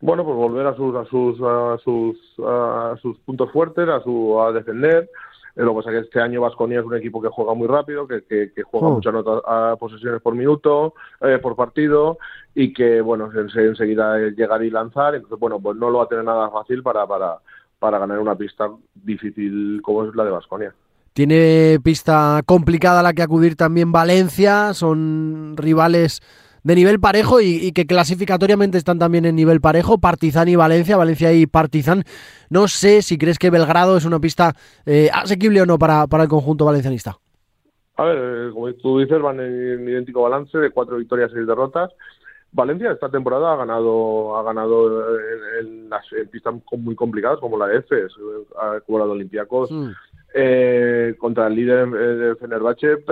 Bueno, 0.00 0.24
pues 0.24 0.36
volver 0.36 0.66
a 0.66 0.74
sus, 0.74 0.94
a 0.96 1.04
sus, 1.04 1.40
a 1.40 1.78
sus, 1.82 2.16
a 2.44 2.96
sus 3.00 3.18
puntos 3.20 3.52
fuertes, 3.52 3.88
a, 3.88 4.00
su, 4.02 4.40
a 4.40 4.52
defender. 4.52 5.08
Lo 5.54 5.72
que 5.72 5.76
pasa 5.76 5.90
es 5.90 5.94
que 5.96 6.06
este 6.06 6.20
año 6.20 6.40
Vasconia 6.40 6.80
es 6.80 6.86
un 6.86 6.96
equipo 6.96 7.20
que 7.20 7.28
juega 7.28 7.54
muy 7.54 7.68
rápido, 7.68 8.06
que, 8.08 8.22
que, 8.24 8.50
juega 8.62 8.86
oh. 8.88 8.94
muchas 8.94 9.12
notas, 9.12 9.42
a 9.46 9.76
posesiones 9.78 10.22
por 10.22 10.34
minuto, 10.34 10.94
eh, 11.20 11.38
por 11.42 11.56
partido, 11.56 12.18
y 12.54 12.72
que, 12.72 13.00
bueno, 13.00 13.30
enseguida 13.34 14.18
llegar 14.30 14.64
y 14.64 14.70
lanzar. 14.70 15.14
Entonces, 15.14 15.38
bueno, 15.38 15.60
pues 15.60 15.76
no 15.76 15.90
lo 15.90 15.98
va 15.98 16.04
a 16.04 16.08
tener 16.08 16.24
nada 16.24 16.50
fácil 16.50 16.82
para, 16.82 17.06
para, 17.06 17.38
para 17.78 17.98
ganar 17.98 18.18
una 18.18 18.34
pista 18.34 18.70
difícil 18.94 19.80
como 19.82 20.04
es 20.04 20.14
la 20.14 20.24
de 20.24 20.30
Vasconia. 20.30 20.74
Tiene 21.12 21.78
pista 21.82 22.40
complicada 22.46 23.02
la 23.02 23.12
que 23.12 23.22
acudir 23.22 23.54
también 23.54 23.92
Valencia, 23.92 24.72
son 24.72 25.54
rivales 25.58 26.22
de 26.62 26.74
nivel 26.74 27.00
parejo 27.00 27.40
y, 27.40 27.72
que 27.72 27.86
clasificatoriamente 27.86 28.78
están 28.78 28.98
también 28.98 29.24
en 29.24 29.36
nivel 29.36 29.60
parejo, 29.60 29.98
Partizan 29.98 30.48
y 30.48 30.56
Valencia, 30.56 30.96
Valencia 30.96 31.32
y 31.32 31.46
Partizan. 31.46 32.04
No 32.50 32.68
sé 32.68 33.02
si 33.02 33.18
crees 33.18 33.38
que 33.38 33.50
Belgrado 33.50 33.96
es 33.96 34.04
una 34.04 34.20
pista 34.20 34.54
eh, 34.86 35.10
asequible 35.12 35.62
o 35.62 35.66
no 35.66 35.78
para, 35.78 36.06
para 36.06 36.24
el 36.24 36.28
conjunto 36.28 36.64
valencianista. 36.64 37.18
A 37.96 38.04
ver, 38.04 38.18
eh, 38.18 38.50
como 38.52 38.72
tú 38.74 39.00
dices, 39.00 39.20
van 39.20 39.40
en 39.40 39.88
idéntico 39.88 40.22
balance 40.22 40.56
de 40.56 40.70
cuatro 40.70 40.96
victorias 40.96 41.30
y 41.30 41.34
seis 41.34 41.46
derrotas. 41.46 41.90
Valencia 42.52 42.92
esta 42.92 43.08
temporada 43.08 43.54
ha 43.54 43.56
ganado 43.56 44.36
ha 44.36 44.42
ganado 44.42 45.16
en, 45.60 45.88
las 45.88 46.04
pistas 46.30 46.54
muy 46.76 46.94
complicadas 46.94 47.40
como 47.40 47.56
la 47.56 47.66
de 47.66 47.78
EFES, 47.78 48.12
como 48.86 48.98
la 48.98 49.06
de 49.06 49.10
Olympiacos. 49.10 49.70
Mm. 49.70 49.90
Eh, 50.34 51.14
contra 51.18 51.46
el 51.46 51.54
líder 51.54 51.90
de 51.90 52.36
Fenerbahce 52.36 53.04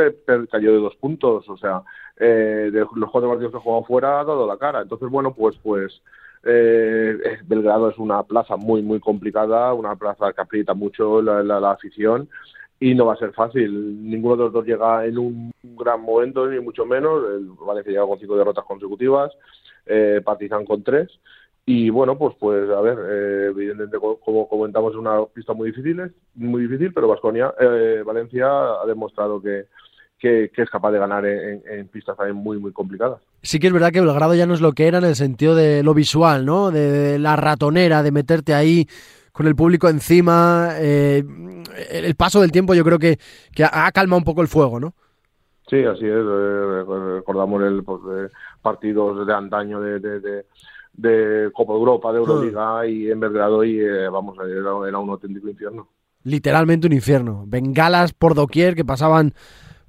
cayó 0.50 0.72
de 0.72 0.78
dos 0.78 0.96
puntos, 0.96 1.46
o 1.48 1.56
sea, 1.58 1.82
eh, 2.16 2.70
de 2.72 2.86
los 2.94 3.10
cuatro 3.10 3.28
partidos 3.28 3.52
que 3.52 3.58
ha 3.58 3.60
jugado 3.60 3.84
fuera 3.84 4.20
ha 4.20 4.24
dado 4.24 4.46
la 4.46 4.56
cara. 4.56 4.80
Entonces, 4.80 5.08
bueno, 5.10 5.34
pues 5.34 5.56
pues 5.62 6.00
eh, 6.44 7.18
Belgrado 7.46 7.90
es 7.90 7.98
una 7.98 8.22
plaza 8.22 8.56
muy 8.56 8.82
muy 8.82 9.00
complicada, 9.00 9.74
una 9.74 9.96
plaza 9.96 10.32
que 10.32 10.40
aprieta 10.40 10.72
mucho 10.74 11.20
la, 11.20 11.42
la 11.42 11.70
afición 11.72 12.28
y 12.80 12.94
no 12.94 13.06
va 13.06 13.12
a 13.12 13.18
ser 13.18 13.32
fácil. 13.32 14.02
Ninguno 14.08 14.36
de 14.36 14.44
los 14.44 14.52
dos 14.54 14.64
llega 14.64 15.04
en 15.04 15.18
un 15.18 15.52
gran 15.62 16.00
momento, 16.00 16.46
ni 16.46 16.58
mucho 16.60 16.86
menos. 16.86 17.22
El 17.28 17.50
Valencia 17.64 17.92
llega 17.92 18.06
con 18.06 18.18
cinco 18.18 18.36
derrotas 18.36 18.64
consecutivas, 18.64 19.30
eh, 19.86 20.22
Partizan 20.24 20.64
con 20.64 20.82
tres. 20.82 21.08
Y 21.66 21.90
bueno, 21.90 22.18
pues 22.18 22.34
pues 22.38 22.68
a 22.70 22.80
ver, 22.80 22.98
eh, 23.08 23.46
evidentemente 23.50 23.98
como 23.98 24.48
comentamos 24.48 24.92
es 24.92 24.98
una 24.98 25.24
pista 25.26 25.52
muy 25.52 25.70
difícil, 25.70 26.12
muy 26.34 26.62
difícil, 26.62 26.92
pero 26.92 27.08
Vasconia, 27.08 27.54
eh, 27.60 28.02
Valencia 28.04 28.46
ha 28.48 28.86
demostrado 28.86 29.40
que, 29.40 29.66
que, 30.18 30.50
es 30.54 30.70
capaz 30.70 30.90
de 30.90 30.98
ganar 30.98 31.24
en, 31.24 31.88
pistas 31.88 32.16
también 32.16 32.36
muy 32.36 32.58
muy 32.58 32.72
complicadas. 32.72 33.20
Sí 33.42 33.58
que 33.58 33.68
es 33.68 33.72
verdad 33.72 33.92
que 33.92 34.00
Belgrado 34.00 34.34
ya 34.34 34.46
no 34.46 34.54
es 34.54 34.60
lo 34.60 34.72
que 34.72 34.88
era 34.88 34.98
en 34.98 35.04
el 35.04 35.14
sentido 35.14 35.54
de 35.54 35.82
lo 35.82 35.94
visual, 35.94 36.44
¿no? 36.44 36.70
De, 36.70 37.18
la 37.18 37.36
ratonera, 37.36 38.02
de 38.02 38.10
meterte 38.10 38.54
ahí 38.54 38.86
con 39.32 39.46
el 39.46 39.54
público 39.54 39.88
encima. 39.88 40.70
Eh, 40.78 41.22
el 41.90 42.14
paso 42.16 42.40
del 42.40 42.52
tiempo 42.52 42.74
yo 42.74 42.84
creo 42.84 42.98
que, 42.98 43.18
que 43.54 43.64
ha 43.64 43.92
calmado 43.92 44.18
un 44.18 44.24
poco 44.24 44.42
el 44.42 44.48
fuego, 44.48 44.80
¿no? 44.80 44.94
Sí, 45.68 45.84
así 45.84 46.04
es. 46.04 46.24
recordamos 46.24 47.62
el 47.62 47.84
pues, 47.84 48.00
partidos 48.60 49.24
de 49.24 49.32
antaño 49.32 49.80
de 49.80 50.44
de 51.00 51.44
Europa, 51.44 52.12
de 52.12 52.18
Euroliga 52.18 52.86
y 52.86 53.10
en 53.10 53.20
Belgrado 53.20 53.64
y 53.64 53.80
eh, 53.80 54.08
vamos, 54.08 54.36
era, 54.38 54.88
era, 54.88 54.98
un 54.98 55.10
auténtico 55.10 55.48
infierno. 55.48 55.88
Literalmente 56.22 56.86
un 56.86 56.92
infierno. 56.92 57.44
Bengalas 57.46 58.12
por 58.12 58.34
doquier 58.34 58.74
que 58.74 58.84
pasaban, 58.84 59.32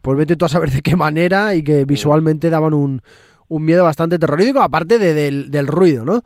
pues 0.01 0.18
vete 0.18 0.36
tú 0.36 0.45
a 0.45 0.49
saber 0.49 0.72
de 0.72 0.82
qué 0.82 0.95
manera 0.95 1.55
y 1.55 1.64
que 1.64 1.86
visualmente 1.86 2.49
daban 2.49 2.74
un, 2.74 3.01
un 3.47 3.66
miedo 3.66 3.84
bastante 3.84 4.18
terrorífico, 4.18 4.62
aparte 4.62 4.97
de, 4.97 5.14
del, 5.14 5.68
ruido, 5.68 6.05
¿no? 6.05 6.22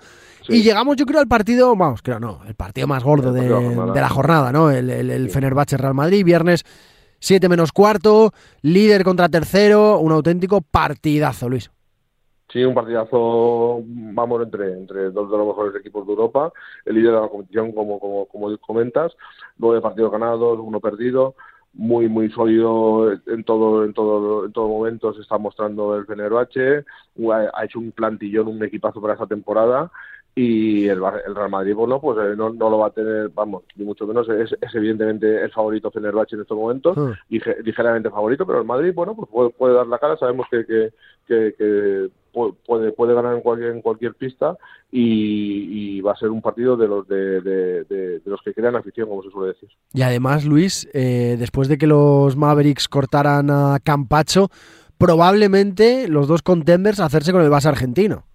Y 0.47 0.61
llegamos, 0.61 0.95
yo 0.95 1.07
creo, 1.07 1.19
al 1.19 1.27
partido, 1.27 1.75
vamos, 1.75 2.03
creo 2.03 2.19
no, 2.19 2.41
el 2.47 2.53
partido 2.53 2.85
más 2.85 3.03
gordo 3.03 3.33
de, 3.33 3.41
de, 3.41 4.01
la 4.01 4.09
jornada, 4.09 4.51
¿no? 4.51 4.69
El, 4.69 4.91
el, 4.91 5.09
el 5.09 5.29
Fenerbahce 5.31 5.75
Real 5.75 5.95
Madrid, 5.95 6.23
viernes 6.23 6.63
7 7.19 7.49
menos 7.49 7.71
cuarto, 7.71 8.31
líder 8.61 9.03
contra 9.03 9.29
tercero, 9.29 9.97
un 9.97 10.11
auténtico 10.11 10.61
partidazo, 10.61 11.49
Luis. 11.49 11.71
Sí, 12.55 12.63
un 12.63 12.73
partidazo, 12.73 13.83
vamos, 13.85 14.41
entre, 14.41 14.71
entre 14.71 15.11
dos 15.11 15.29
de 15.29 15.37
los 15.37 15.47
mejores 15.47 15.75
equipos 15.75 16.07
de 16.07 16.13
Europa, 16.13 16.53
el 16.85 16.95
líder 16.95 17.11
de 17.15 17.19
la 17.19 17.27
competición, 17.27 17.73
como, 17.73 17.99
como, 17.99 18.27
como 18.27 18.57
comentas, 18.59 19.11
nueve 19.57 19.81
partidos 19.81 20.09
ganados, 20.09 20.57
uno 20.63 20.79
perdido, 20.79 21.35
muy, 21.73 22.07
muy 22.07 22.31
sólido 22.31 23.11
en 23.11 23.43
todo, 23.43 23.83
en 23.83 23.93
todo, 23.93 24.45
en 24.45 24.53
todo 24.53 24.69
momento. 24.69 25.13
Se 25.13 25.23
está 25.23 25.37
mostrando 25.37 25.97
el 25.97 26.05
Fenerbahce, 26.05 26.85
ha 27.53 27.65
hecho 27.65 27.79
un 27.79 27.91
plantillón, 27.91 28.47
un 28.47 28.63
equipazo 28.63 29.01
para 29.01 29.15
esta 29.15 29.27
temporada. 29.27 29.91
Y 30.33 30.87
el, 30.87 31.01
Real 31.01 31.49
Madrid 31.49 31.73
bueno 31.73 31.99
pues 32.01 32.17
eh, 32.17 32.35
no, 32.35 32.49
no, 32.49 32.69
lo 32.69 32.79
va 32.79 32.87
a 32.87 32.91
tener 32.91 33.29
vamos 33.29 33.63
ni 33.75 33.83
mucho 33.83 34.07
menos. 34.07 34.29
Es, 34.29 34.55
evidentemente 34.73 35.43
el 35.43 35.51
favorito 35.51 35.91
Fenerbahce 35.91 36.35
en 36.35 36.41
estos 36.43 36.57
momentos. 36.57 36.97
Ah. 36.97 37.13
ligeramente 37.29 38.09
favorito 38.09 38.45
pero 38.45 38.59
el 38.59 38.65
Madrid 38.65 38.93
bueno 38.93 39.13
pues 39.13 39.53
puede, 39.57 39.73
dar 39.73 39.87
la 39.87 39.99
cara. 39.99 40.15
Sabemos 40.15 40.47
que, 40.49 40.65
que, 40.65 40.93
que, 41.27 42.09
puede 42.65 42.91
puede 42.91 43.13
ganar 43.13 43.33
en 43.33 43.41
cualquier 43.41 43.71
en 43.71 43.81
cualquier 43.81 44.13
pista 44.13 44.57
y, 44.91 46.01
va 46.01 46.11
a 46.11 46.17
ser 46.17 46.29
un 46.29 46.41
partido 46.41 46.77
de 46.77 46.87
los 46.87 47.07
de, 47.07 47.41
de, 47.41 48.21
los 48.25 48.41
que 48.41 48.53
crean 48.53 48.75
afición 48.75 49.09
como 49.09 49.23
se 49.23 49.31
suele 49.31 49.53
decir 49.53 49.69
y 49.93 50.01
además 50.01 50.45
Luis 50.45 50.87
eh, 50.93 51.35
después 51.39 51.67
de 51.67 51.77
que 51.77 51.87
los 51.87 52.35
Mavericks 52.35 52.87
cortaran 52.87 53.49
a 53.49 53.79
Campacho 53.83 54.49
probablemente 54.97 56.07
los 56.07 56.27
dos 56.27 56.41
contenders 56.41 56.99
hacerse 56.99 57.31
con 57.31 57.41
el 57.41 57.49
Barça 57.49 57.67
argentino 57.67 58.25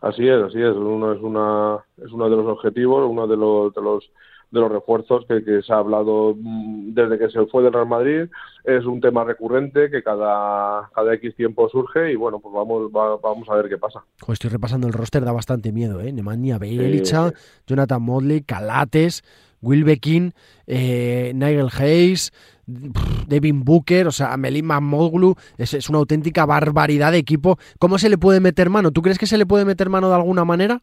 Así 0.00 0.28
es, 0.28 0.42
así 0.42 0.60
es. 0.60 0.76
Uno 0.76 1.12
es 1.12 1.20
una 1.20 1.84
es 1.96 2.12
uno 2.12 2.30
de 2.30 2.36
los 2.36 2.46
objetivos, 2.46 3.10
uno 3.10 3.26
de 3.26 3.36
los 3.36 3.74
de 3.74 3.82
los 3.82 4.10
de 4.50 4.60
los 4.60 4.72
refuerzos 4.72 5.24
que, 5.26 5.44
que, 5.44 5.62
se 5.62 5.72
ha 5.72 5.78
hablado 5.78 6.34
mm, 6.38 6.94
desde 6.94 7.18
que 7.18 7.28
se 7.28 7.44
fue 7.46 7.62
del 7.62 7.72
Real 7.72 7.88
Madrid. 7.88 8.30
Es 8.64 8.84
un 8.84 9.00
tema 9.00 9.24
recurrente 9.24 9.90
que 9.90 10.02
cada, 10.02 10.88
cada 10.94 11.14
X 11.14 11.34
tiempo 11.36 11.68
surge 11.68 12.12
y 12.12 12.16
bueno, 12.16 12.40
pues 12.40 12.54
vamos, 12.54 12.90
vamos 12.92 13.48
a 13.48 13.54
ver 13.54 13.68
qué 13.68 13.78
pasa. 13.78 14.02
estoy 14.28 14.50
repasando 14.50 14.86
el 14.86 14.92
roster, 14.92 15.24
da 15.24 15.32
bastante 15.32 15.72
miedo, 15.72 16.00
¿eh? 16.00 16.12
Nemanja 16.12 16.58
Belicha, 16.58 17.32
Jonathan 17.66 18.02
Modley, 18.02 18.42
Calates, 18.42 19.22
Will 19.60 19.84
Bekin, 19.84 20.32
eh, 20.66 21.32
Nigel 21.34 21.70
Hayes, 21.78 22.32
Devin 22.66 23.64
Booker, 23.64 24.06
o 24.06 24.12
sea, 24.12 24.36
Melima 24.36 24.80
Moglu, 24.80 25.34
es, 25.56 25.74
es 25.74 25.88
una 25.88 25.98
auténtica 25.98 26.46
barbaridad 26.46 27.12
de 27.12 27.18
equipo. 27.18 27.58
¿Cómo 27.78 27.98
se 27.98 28.08
le 28.08 28.18
puede 28.18 28.40
meter 28.40 28.70
mano? 28.70 28.92
¿Tú 28.92 29.02
crees 29.02 29.18
que 29.18 29.26
se 29.26 29.38
le 29.38 29.46
puede 29.46 29.64
meter 29.64 29.88
mano 29.88 30.08
de 30.08 30.14
alguna 30.14 30.44
manera? 30.44 30.82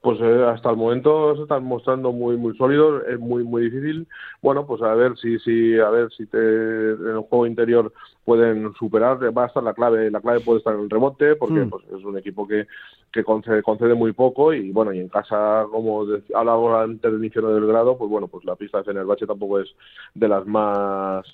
Pues 0.00 0.18
eh, 0.20 0.44
hasta 0.46 0.70
el 0.70 0.76
momento 0.76 1.36
se 1.36 1.42
están 1.42 1.64
mostrando 1.64 2.12
muy 2.12 2.36
muy 2.36 2.56
sólidos 2.56 3.02
es 3.08 3.18
muy 3.18 3.44
muy 3.44 3.64
difícil. 3.64 4.06
Bueno 4.42 4.66
pues 4.66 4.82
a 4.82 4.94
ver 4.94 5.16
si 5.18 5.38
si 5.40 5.78
a 5.78 5.90
ver 5.90 6.10
si 6.12 6.26
te, 6.26 6.38
en 6.38 7.16
el 7.16 7.20
juego 7.20 7.46
interior 7.46 7.92
pueden 8.30 8.72
superar 8.78 9.18
va 9.36 9.42
a 9.42 9.46
estar 9.48 9.60
la 9.60 9.74
clave 9.74 10.08
la 10.08 10.20
clave 10.20 10.38
puede 10.38 10.58
estar 10.58 10.72
en 10.72 10.82
el 10.82 10.90
rebote 10.90 11.34
porque 11.34 11.64
hmm. 11.64 11.68
pues, 11.68 11.84
es 11.98 12.04
un 12.04 12.16
equipo 12.16 12.46
que 12.46 12.68
que 13.12 13.24
concede, 13.24 13.60
concede 13.60 13.94
muy 13.94 14.12
poco 14.12 14.54
y 14.54 14.70
bueno 14.70 14.92
y 14.92 15.00
en 15.00 15.08
casa 15.08 15.66
como 15.68 16.06
hablaba 16.32 16.84
antes 16.84 17.10
del 17.10 17.18
inicio 17.18 17.42
del 17.42 17.66
grado 17.66 17.98
pues 17.98 18.08
bueno 18.08 18.28
pues 18.28 18.44
la 18.44 18.54
pista 18.54 18.78
de 18.78 18.84
Fenerbahce 18.84 19.26
tampoco 19.26 19.58
es 19.58 19.68
de 20.14 20.28
las 20.28 20.46
más 20.46 21.26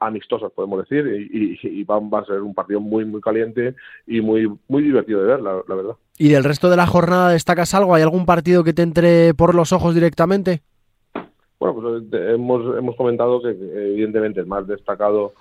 amistosas 0.00 0.50
podemos 0.52 0.88
decir 0.88 1.06
y, 1.06 1.58
y, 1.62 1.84
va, 1.84 1.98
a 2.18 2.24
ser 2.24 2.40
un 2.40 2.54
partido 2.54 2.80
muy 2.80 3.04
muy 3.04 3.20
caliente 3.20 3.74
y 4.06 4.22
muy 4.22 4.50
muy 4.68 4.82
divertido 4.82 5.20
de 5.20 5.26
ver 5.26 5.42
la 5.42 5.74
verdad 5.74 5.96
¿Y 6.16 6.30
del 6.30 6.44
resto 6.44 6.70
de 6.70 6.76
la 6.76 6.86
jornada 6.86 7.30
destacas 7.30 7.74
algo? 7.74 7.94
¿Hay 7.94 8.02
algún 8.02 8.26
partido 8.26 8.64
que 8.64 8.72
te 8.72 8.82
entre 8.82 9.34
por 9.34 9.54
los 9.54 9.72
ojos 9.72 9.94
directamente? 9.94 10.62
Bueno, 11.60 11.74
pues 11.80 12.02
eh, 12.12 12.34
hemos, 12.34 12.76
hemos 12.76 12.96
comentado 12.96 13.40
que 13.42 13.50
evidentemente 13.50 14.40
el 14.40 14.46
más 14.46 14.66
destacado 14.66 15.32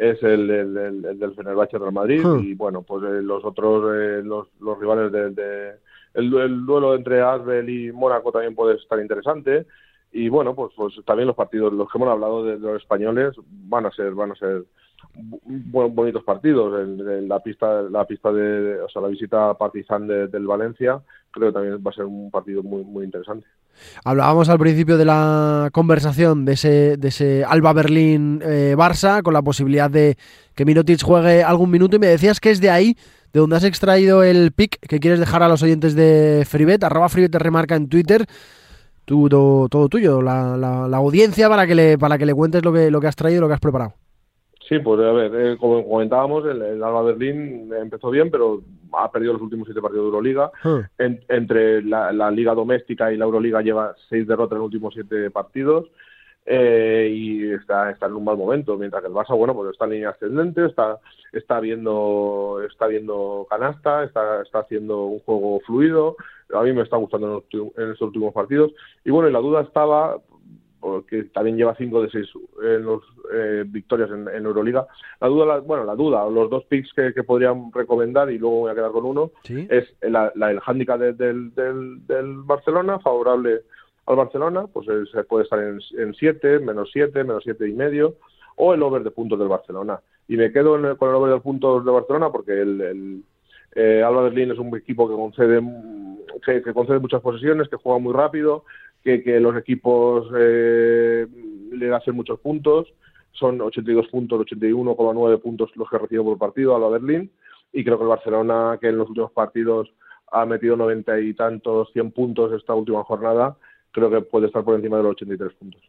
es 0.00 0.22
el, 0.22 0.48
el, 0.48 1.02
del 1.18 1.34
Fenerbahce 1.34 1.76
Real 1.76 1.92
Madrid 1.92 2.24
y 2.40 2.54
bueno, 2.54 2.80
pues 2.80 3.04
eh, 3.04 3.20
los 3.22 3.44
otros, 3.44 3.94
eh, 3.94 4.22
los, 4.24 4.48
los, 4.58 4.78
rivales 4.78 5.12
de, 5.12 5.74
el, 6.14 6.30
duelo 6.30 6.94
entre 6.94 7.20
Asbel 7.20 7.68
y 7.68 7.92
Mónaco 7.92 8.32
también 8.32 8.54
puede 8.54 8.76
estar 8.76 8.98
interesante 8.98 9.66
y 10.10 10.30
bueno, 10.30 10.54
pues, 10.54 10.72
pues 10.74 10.94
también 11.04 11.26
los 11.26 11.36
partidos, 11.36 11.74
los 11.74 11.86
que 11.90 11.98
hemos 11.98 12.08
hablado 12.08 12.42
de, 12.44 12.58
los 12.58 12.80
españoles 12.80 13.36
van 13.46 13.84
a 13.84 13.90
ser, 13.90 14.14
van 14.14 14.32
a 14.32 14.36
ser 14.36 14.64
bonitos 15.14 16.24
partidos. 16.24 16.80
En, 16.80 17.28
la 17.28 17.40
pista, 17.40 17.82
la 17.82 18.04
pista 18.06 18.32
de, 18.32 18.80
o 18.80 18.88
sea, 18.88 19.02
la 19.02 19.08
visita 19.08 19.54
Partizan 19.54 20.06
del 20.06 20.46
Valencia, 20.46 21.00
creo 21.30 21.48
que 21.48 21.54
también 21.54 21.82
va 21.84 21.90
a 21.90 21.94
ser 21.94 22.04
un 22.04 22.30
partido 22.30 22.62
muy, 22.62 22.84
muy 22.84 23.04
interesante. 23.04 23.46
Hablábamos 24.04 24.48
al 24.48 24.58
principio 24.58 24.98
de 24.98 25.04
la 25.04 25.70
conversación 25.72 26.44
de 26.44 26.52
ese, 26.52 26.96
de 26.96 27.08
ese 27.08 27.44
Alba 27.44 27.72
Berlín 27.72 28.40
eh, 28.44 28.74
Barça 28.76 29.22
con 29.22 29.34
la 29.34 29.42
posibilidad 29.42 29.90
de 29.90 30.16
que 30.54 30.64
Mirotic 30.64 31.02
juegue 31.02 31.42
algún 31.42 31.70
minuto 31.70 31.96
y 31.96 31.98
me 31.98 32.06
decías 32.06 32.40
que 32.40 32.50
es 32.50 32.60
de 32.60 32.70
ahí 32.70 32.96
de 33.32 33.40
donde 33.40 33.56
has 33.56 33.64
extraído 33.64 34.22
el 34.22 34.52
pick 34.52 34.78
que 34.80 34.98
quieres 34.98 35.20
dejar 35.20 35.42
a 35.42 35.48
los 35.48 35.62
oyentes 35.62 35.94
de 35.94 36.44
Fribet, 36.48 36.82
arroba 36.82 37.08
Fribet 37.08 37.32
te 37.32 37.38
remarca 37.38 37.76
en 37.76 37.88
Twitter. 37.88 38.26
Todo, 39.04 39.68
todo 39.68 39.88
tuyo, 39.88 40.22
la, 40.22 40.56
la, 40.56 40.96
audiencia 40.96 41.48
para 41.48 41.66
que 41.66 41.74
le, 41.74 41.98
para 41.98 42.16
que 42.16 42.26
le 42.26 42.32
cuentes 42.32 42.64
lo 42.64 42.72
que, 42.72 42.92
lo 42.92 43.00
que 43.00 43.08
has 43.08 43.16
traído 43.16 43.38
y 43.38 43.40
lo 43.40 43.48
que 43.48 43.54
has 43.54 43.60
preparado. 43.60 43.94
Sí, 44.70 44.78
pues 44.78 45.00
a 45.00 45.10
ver, 45.10 45.34
eh, 45.34 45.56
como 45.58 45.84
comentábamos, 45.84 46.46
el, 46.46 46.80
Alba 46.80 47.02
Berlín 47.02 47.72
empezó 47.76 48.08
bien, 48.08 48.30
pero 48.30 48.62
ha 48.92 49.10
perdido 49.10 49.32
los 49.32 49.42
últimos 49.42 49.66
siete 49.66 49.82
partidos 49.82 50.04
de 50.04 50.08
Euroliga. 50.10 50.52
Ah. 50.62 50.88
entre 50.96 51.82
la, 51.82 52.30
Liga 52.30 52.54
Doméstica 52.54 53.12
y 53.12 53.16
la 53.16 53.24
Euroliga 53.24 53.62
lleva 53.62 53.96
seis 54.08 54.28
derrotas 54.28 54.52
en 54.52 54.58
los 54.58 54.66
últimos 54.66 54.94
siete 54.94 55.28
partidos. 55.32 55.88
Eh, 56.46 57.10
y 57.12 57.50
está, 57.50 57.90
está 57.90 58.06
en 58.06 58.14
un 58.14 58.22
mal 58.22 58.36
momento, 58.36 58.78
mientras 58.78 59.02
que 59.02 59.08
el 59.08 59.14
Barça, 59.14 59.36
bueno, 59.36 59.54
pues 59.54 59.72
está 59.72 59.86
en 59.86 59.90
línea 59.90 60.10
ascendente, 60.10 60.64
está, 60.66 61.00
está 61.32 61.58
viendo, 61.58 62.62
está 62.70 62.86
viendo 62.86 63.48
canasta, 63.50 64.04
está, 64.04 64.42
está 64.42 64.60
haciendo 64.60 65.04
un 65.04 65.18
juego 65.20 65.60
fluido, 65.66 66.16
a 66.54 66.62
mí 66.62 66.72
me 66.72 66.82
está 66.82 66.96
gustando 66.96 67.44
en, 67.52 67.72
en 67.76 67.90
estos 67.90 68.08
últimos 68.08 68.32
partidos, 68.32 68.72
y 69.04 69.10
bueno, 69.10 69.28
y 69.28 69.32
la 69.32 69.40
duda 69.40 69.60
estaba, 69.62 70.16
que 71.08 71.24
también 71.24 71.56
lleva 71.56 71.74
5 71.76 72.02
de 72.02 72.10
6 72.10 72.28
en 72.62 72.84
los, 72.84 73.02
eh, 73.32 73.64
victorias 73.66 74.10
en, 74.10 74.46
Euroliga. 74.46 74.86
La 75.20 75.28
duda, 75.28 75.58
bueno, 75.60 75.84
la 75.84 75.94
duda, 75.94 76.28
los 76.28 76.50
dos 76.50 76.64
picks 76.64 76.92
que, 76.94 77.22
podrían 77.22 77.72
recomendar, 77.72 78.30
y 78.30 78.38
luego 78.38 78.60
voy 78.60 78.70
a 78.70 78.74
quedar 78.74 78.90
con 78.90 79.04
uno, 79.04 79.30
es 79.48 79.92
la, 80.02 80.32
el 80.34 80.60
handicap 80.64 80.98
del, 80.98 81.54
del, 81.54 82.06
del, 82.06 82.36
Barcelona, 82.38 82.98
favorable 82.98 83.62
al 84.06 84.16
Barcelona, 84.16 84.66
pues 84.72 84.86
se 85.12 85.24
puede 85.24 85.44
estar 85.44 85.60
en 85.60 86.14
7, 86.14 86.60
menos 86.60 86.90
7, 86.92 87.24
menos 87.24 87.44
7 87.44 87.68
y 87.68 87.72
medio, 87.72 88.16
o 88.56 88.74
el 88.74 88.82
over 88.82 89.02
de 89.02 89.10
puntos 89.10 89.38
del 89.38 89.48
Barcelona. 89.48 90.00
Y 90.28 90.36
me 90.36 90.52
quedo 90.52 90.72
con 90.96 91.10
el 91.10 91.14
over 91.14 91.32
de 91.32 91.40
puntos 91.40 91.84
de 91.84 91.90
Barcelona 91.90 92.30
porque 92.30 92.52
el, 92.52 92.80
el 92.80 93.22
eh, 93.74 94.02
Alba 94.02 94.22
Berlín 94.22 94.50
es 94.50 94.58
un 94.58 94.76
equipo 94.76 95.08
que 95.08 95.14
concede, 95.14 95.62
que 96.44 96.72
concede 96.72 96.98
muchas 96.98 97.20
posesiones, 97.20 97.68
que 97.68 97.76
juega 97.76 97.98
muy 97.98 98.12
rápido, 98.12 98.64
que, 99.02 99.40
los 99.40 99.56
equipos 99.56 100.28
eh, 100.36 101.26
le 101.72 101.94
hacen 101.94 102.14
muchos 102.14 102.38
puntos, 102.40 102.88
son 103.32 103.60
82 103.60 104.08
puntos, 104.08 104.40
81,9 104.40 105.40
puntos 105.40 105.70
los 105.76 105.88
que 105.88 105.98
recibe 105.98 106.22
por 106.22 106.38
partido 106.38 106.76
a 106.76 106.78
la 106.78 106.88
Berlín, 106.88 107.30
y 107.72 107.84
creo 107.84 107.96
que 107.96 108.04
el 108.04 108.10
Barcelona, 108.10 108.78
que 108.80 108.88
en 108.88 108.98
los 108.98 109.08
últimos 109.08 109.32
partidos 109.32 109.92
ha 110.32 110.44
metido 110.46 110.76
90 110.76 111.20
y 111.20 111.34
tantos, 111.34 111.90
100 111.92 112.10
puntos 112.12 112.52
esta 112.52 112.74
última 112.74 113.02
jornada, 113.04 113.56
creo 113.92 114.10
que 114.10 114.20
puede 114.20 114.46
estar 114.46 114.64
por 114.64 114.74
encima 114.76 114.96
de 114.96 115.02
los 115.04 115.12
83 115.12 115.52
puntos. 115.54 115.82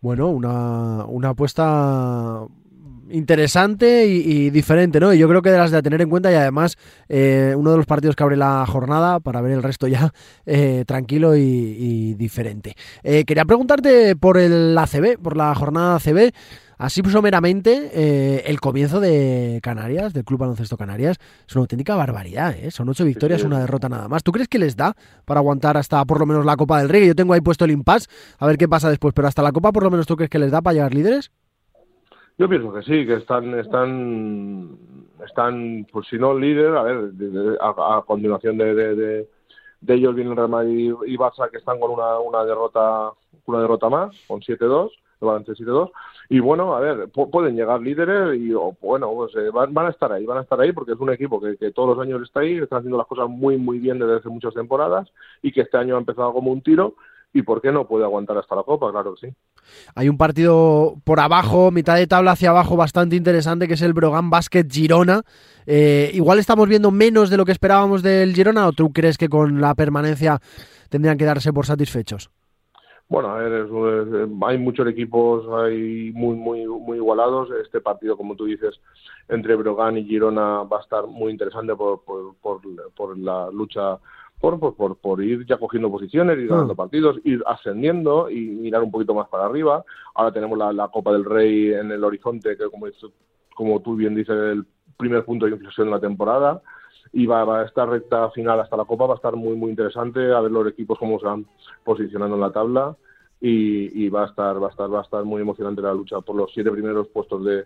Bueno, 0.00 0.28
una, 0.28 1.04
una 1.06 1.30
apuesta 1.30 2.46
interesante 3.10 4.06
y, 4.06 4.50
diferente, 4.50 5.00
¿no? 5.00 5.12
Y 5.12 5.18
yo 5.18 5.28
creo 5.28 5.42
que 5.42 5.50
de 5.50 5.58
las 5.58 5.70
de 5.70 5.82
tener 5.82 6.00
en 6.00 6.10
cuenta 6.10 6.30
y 6.30 6.34
además 6.34 6.76
eh, 7.08 7.54
uno 7.56 7.72
de 7.72 7.76
los 7.76 7.86
partidos 7.86 8.16
que 8.16 8.22
abre 8.22 8.36
la 8.36 8.64
jornada 8.66 9.20
para 9.20 9.40
ver 9.40 9.52
el 9.52 9.62
resto 9.62 9.86
ya 9.86 10.12
eh, 10.46 10.84
tranquilo 10.86 11.36
y, 11.36 12.14
diferente. 12.14 12.74
Eh, 13.02 13.24
quería 13.24 13.44
preguntarte 13.44 14.16
por 14.16 14.38
el 14.38 14.76
ACB, 14.76 15.18
por 15.20 15.36
la 15.36 15.54
jornada 15.54 15.96
ACB. 15.96 16.32
Así 16.76 17.02
someramente, 17.08 18.50
el 18.50 18.60
comienzo 18.60 18.98
de 18.98 19.60
Canarias, 19.62 20.12
del 20.12 20.24
Club 20.24 20.40
Baloncesto 20.40 20.76
Canarias, 20.76 21.18
es 21.48 21.54
una 21.54 21.62
auténtica 21.62 21.94
barbaridad, 21.94 22.52
¿eh? 22.58 22.72
Son 22.72 22.88
ocho 22.88 23.04
victorias, 23.04 23.44
una 23.44 23.60
derrota 23.60 23.88
nada 23.88 24.08
más. 24.08 24.24
¿Tú 24.24 24.32
crees 24.32 24.48
que 24.48 24.58
les 24.58 24.74
da 24.74 24.96
para 25.24 25.38
aguantar 25.38 25.76
hasta 25.76 26.04
por 26.04 26.18
lo 26.18 26.26
menos 26.26 26.44
la 26.44 26.56
Copa 26.56 26.80
del 26.80 26.88
Rey? 26.88 27.06
Yo 27.06 27.14
tengo 27.14 27.32
ahí 27.32 27.40
puesto 27.40 27.64
el 27.64 27.70
impasse, 27.70 28.08
a 28.38 28.46
ver 28.46 28.58
qué 28.58 28.68
pasa 28.68 28.90
después, 28.90 29.14
pero 29.14 29.28
hasta 29.28 29.40
la 29.40 29.52
Copa 29.52 29.70
por 29.70 29.84
lo 29.84 29.90
menos 29.92 30.06
tú 30.08 30.16
crees 30.16 30.28
que 30.28 30.40
les 30.40 30.50
da 30.50 30.62
para 30.62 30.74
llegar 30.74 30.92
líderes? 30.92 31.30
Yo 32.36 32.48
pienso 32.48 32.72
que 32.72 32.82
sí, 32.82 33.06
que 33.06 33.14
están, 33.14 33.56
están, 33.58 34.76
están, 35.24 35.86
pues 35.92 36.08
si 36.08 36.18
no 36.18 36.36
líder, 36.36 36.76
a 36.76 36.82
ver, 36.82 37.12
a, 37.60 38.02
continuación 38.04 38.58
de, 38.58 38.74
de, 38.74 39.28
de, 39.80 39.94
ellos 39.94 40.14
viene 40.16 40.30
el 40.30 40.36
Real 40.36 40.48
Madrid 40.48 40.94
y 41.06 41.16
Barça 41.16 41.48
que 41.48 41.58
están 41.58 41.78
con 41.78 41.92
una, 41.92 42.18
una 42.18 42.44
derrota, 42.44 43.12
una 43.46 43.60
derrota 43.60 43.88
más, 43.88 44.16
con 44.26 44.40
7-2, 44.40 44.90
el 45.20 45.26
balance 45.28 45.52
7-2, 45.52 45.92
y 46.28 46.40
bueno, 46.40 46.74
a 46.74 46.80
ver, 46.80 47.08
pueden 47.08 47.54
llegar 47.54 47.80
líderes 47.80 48.36
y 48.36 48.52
bueno, 48.80 49.12
pues 49.14 49.36
eh, 49.36 49.50
van, 49.52 49.72
van, 49.72 49.86
a 49.86 49.90
estar 49.90 50.10
ahí, 50.10 50.26
van 50.26 50.38
a 50.38 50.42
estar 50.42 50.60
ahí 50.60 50.72
porque 50.72 50.92
es 50.92 50.98
un 50.98 51.12
equipo 51.12 51.40
que, 51.40 51.56
que 51.56 51.70
todos 51.70 51.96
los 51.96 52.04
años 52.04 52.20
está 52.22 52.40
ahí, 52.40 52.56
están 52.56 52.78
haciendo 52.78 52.98
las 52.98 53.06
cosas 53.06 53.28
muy 53.28 53.58
muy 53.58 53.78
bien 53.78 54.00
desde 54.00 54.16
hace 54.16 54.28
muchas 54.28 54.54
temporadas 54.54 55.08
y 55.40 55.52
que 55.52 55.60
este 55.60 55.76
año 55.76 55.94
ha 55.94 56.00
empezado 56.00 56.32
como 56.32 56.50
un 56.50 56.62
tiro 56.62 56.94
y 57.32 57.42
por 57.42 57.60
qué 57.60 57.70
no 57.70 57.86
puede 57.86 58.04
aguantar 58.04 58.38
hasta 58.38 58.56
la 58.56 58.64
Copa, 58.64 58.90
claro 58.90 59.14
que 59.14 59.28
sí. 59.28 59.34
Hay 59.94 60.08
un 60.08 60.16
partido 60.16 60.96
por 61.04 61.20
abajo, 61.20 61.70
mitad 61.70 61.96
de 61.96 62.06
tabla 62.06 62.32
hacia 62.32 62.50
abajo, 62.50 62.76
bastante 62.76 63.16
interesante, 63.16 63.68
que 63.68 63.74
es 63.74 63.82
el 63.82 63.92
Brogan 63.92 64.30
Basket 64.30 64.66
Girona. 64.70 65.22
Eh, 65.66 66.10
igual 66.14 66.38
estamos 66.38 66.68
viendo 66.68 66.90
menos 66.90 67.30
de 67.30 67.36
lo 67.36 67.44
que 67.44 67.52
esperábamos 67.52 68.02
del 68.02 68.34
Girona, 68.34 68.66
o 68.66 68.72
tú 68.72 68.92
crees 68.92 69.18
que 69.18 69.28
con 69.28 69.60
la 69.60 69.74
permanencia 69.74 70.40
tendrían 70.88 71.18
que 71.18 71.24
darse 71.24 71.52
por 71.52 71.66
satisfechos? 71.66 72.30
Bueno, 73.08 73.30
a 73.30 73.38
ver, 73.38 73.68
hay 74.46 74.58
muchos 74.58 74.86
equipos 74.88 75.44
hay 75.62 76.10
muy, 76.12 76.36
muy, 76.36 76.66
muy 76.66 76.96
igualados. 76.96 77.50
Este 77.62 77.80
partido, 77.80 78.16
como 78.16 78.34
tú 78.34 78.46
dices, 78.46 78.80
entre 79.28 79.56
Brogan 79.56 79.98
y 79.98 80.04
Girona 80.04 80.62
va 80.62 80.78
a 80.78 80.80
estar 80.80 81.06
muy 81.06 81.30
interesante 81.32 81.74
por, 81.76 82.02
por, 82.04 82.34
por, 82.36 82.60
por 82.96 83.18
la 83.18 83.50
lucha 83.50 83.98
por, 84.50 84.76
por, 84.76 84.96
por, 84.96 85.22
ir 85.22 85.46
ya 85.46 85.56
cogiendo 85.56 85.90
posiciones, 85.90 86.38
ir 86.38 86.48
ganando 86.48 86.74
ah. 86.74 86.76
partidos, 86.76 87.18
ir 87.24 87.42
ascendiendo 87.46 88.28
y 88.28 88.40
mirar 88.40 88.82
un 88.82 88.90
poquito 88.90 89.14
más 89.14 89.28
para 89.28 89.46
arriba. 89.46 89.84
Ahora 90.14 90.32
tenemos 90.32 90.58
la, 90.58 90.88
Copa 90.88 91.12
del 91.12 91.24
Rey 91.24 91.72
en 91.72 91.90
el 91.90 92.04
horizonte, 92.04 92.56
que 92.56 92.68
como, 92.70 92.86
como 93.54 93.80
tú 93.80 93.96
bien 93.96 94.14
dices, 94.14 94.36
el 94.36 94.66
primer 94.98 95.24
punto 95.24 95.46
de 95.46 95.52
inflexión 95.52 95.86
de 95.86 95.92
la 95.92 96.00
temporada. 96.00 96.60
Y 97.12 97.26
va, 97.26 97.60
a 97.60 97.64
estar 97.64 97.88
recta 97.88 98.30
final 98.30 98.60
hasta 98.60 98.76
la 98.76 98.84
Copa, 98.84 99.06
va 99.06 99.14
a 99.14 99.16
estar 99.16 99.34
muy, 99.36 99.56
muy 99.56 99.70
interesante 99.70 100.32
a 100.32 100.40
ver 100.40 100.50
los 100.50 100.66
equipos 100.68 100.98
cómo 100.98 101.18
se 101.18 101.26
van 101.26 101.46
posicionando 101.84 102.34
en 102.34 102.42
la 102.42 102.52
tabla. 102.52 102.96
Y, 103.40 104.04
y 104.04 104.08
va 104.08 104.24
a 104.24 104.26
estar 104.26 104.62
va 104.62 104.68
a 104.68 104.70
estar 104.70 104.92
va 104.92 105.00
a 105.00 105.02
estar 105.02 105.24
muy 105.24 105.42
emocionante 105.42 105.82
la 105.82 105.92
lucha 105.92 106.20
por 106.20 106.34
los 106.34 106.50
siete 106.54 106.70
primeros 106.70 107.08
puestos 107.08 107.44
de, 107.44 107.64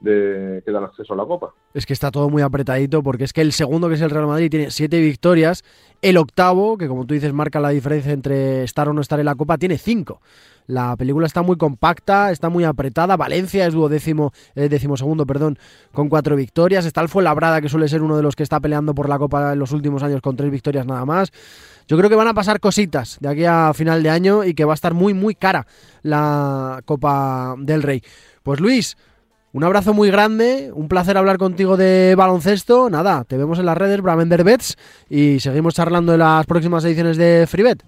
de, 0.00 0.62
que 0.64 0.72
dan 0.72 0.84
acceso 0.84 1.14
a 1.14 1.16
la 1.16 1.24
Copa. 1.24 1.52
Es 1.74 1.86
que 1.86 1.92
está 1.92 2.10
todo 2.10 2.28
muy 2.28 2.42
apretadito 2.42 3.02
porque 3.02 3.24
es 3.24 3.32
que 3.32 3.40
el 3.40 3.52
segundo, 3.52 3.88
que 3.88 3.94
es 3.94 4.00
el 4.00 4.10
Real 4.10 4.26
Madrid, 4.26 4.50
tiene 4.50 4.70
siete 4.70 5.00
victorias. 5.00 5.62
El 6.02 6.16
octavo, 6.16 6.78
que 6.78 6.88
como 6.88 7.06
tú 7.06 7.14
dices 7.14 7.32
marca 7.32 7.60
la 7.60 7.70
diferencia 7.70 8.12
entre 8.12 8.64
estar 8.64 8.88
o 8.88 8.92
no 8.92 9.00
estar 9.00 9.20
en 9.20 9.26
la 9.26 9.34
Copa, 9.34 9.58
tiene 9.58 9.78
cinco. 9.78 10.20
La 10.66 10.96
película 10.96 11.26
está 11.26 11.42
muy 11.42 11.56
compacta, 11.56 12.30
está 12.30 12.48
muy 12.48 12.62
apretada. 12.62 13.16
Valencia 13.16 13.66
es 13.66 13.74
duodécimo, 13.74 14.32
eh, 14.54 14.78
segundo, 14.96 15.26
perdón, 15.26 15.58
con 15.92 16.08
cuatro 16.08 16.36
victorias. 16.36 16.86
Está 16.86 17.00
el 17.00 17.08
Fuenlabrada, 17.08 17.60
que 17.60 17.68
suele 17.68 17.88
ser 17.88 18.02
uno 18.02 18.16
de 18.16 18.22
los 18.22 18.36
que 18.36 18.44
está 18.44 18.60
peleando 18.60 18.94
por 18.94 19.08
la 19.08 19.18
Copa 19.18 19.52
en 19.52 19.58
los 19.58 19.72
últimos 19.72 20.02
años 20.04 20.20
con 20.20 20.36
tres 20.36 20.50
victorias 20.50 20.86
nada 20.86 21.04
más. 21.04 21.32
Yo 21.88 21.98
creo 21.98 22.08
que 22.08 22.14
van 22.14 22.28
a 22.28 22.34
pasar 22.34 22.60
cositas 22.60 23.18
de 23.20 23.28
aquí 23.28 23.44
a 23.44 23.72
final 23.74 24.04
de 24.04 24.10
año 24.10 24.44
y 24.44 24.54
que 24.54 24.64
va 24.64 24.72
a 24.72 24.74
estar 24.74 24.94
muy, 24.94 25.12
muy 25.12 25.34
cara 25.34 25.66
la 26.02 26.82
Copa 26.84 27.56
del 27.58 27.82
Rey. 27.82 28.02
Pues 28.44 28.60
Luis, 28.60 28.96
un 29.52 29.64
abrazo 29.64 29.94
muy 29.94 30.10
grande, 30.10 30.70
un 30.74 30.88
placer 30.88 31.16
hablar 31.16 31.38
contigo 31.38 31.76
de 31.76 32.14
baloncesto. 32.16 32.88
Nada, 32.90 33.24
te 33.24 33.36
vemos 33.36 33.58
en 33.58 33.66
las 33.66 33.76
redes, 33.76 34.00
Bravender 34.00 34.44
Bets, 34.44 34.76
y 35.08 35.40
seguimos 35.40 35.74
charlando 35.74 36.12
en 36.12 36.20
las 36.20 36.46
próximas 36.46 36.84
ediciones 36.84 37.16
de 37.16 37.46
FreeBet. 37.48 37.82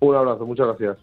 Un 0.00 0.16
abrazo, 0.16 0.46
muchas 0.46 0.66
gracias. 0.66 0.98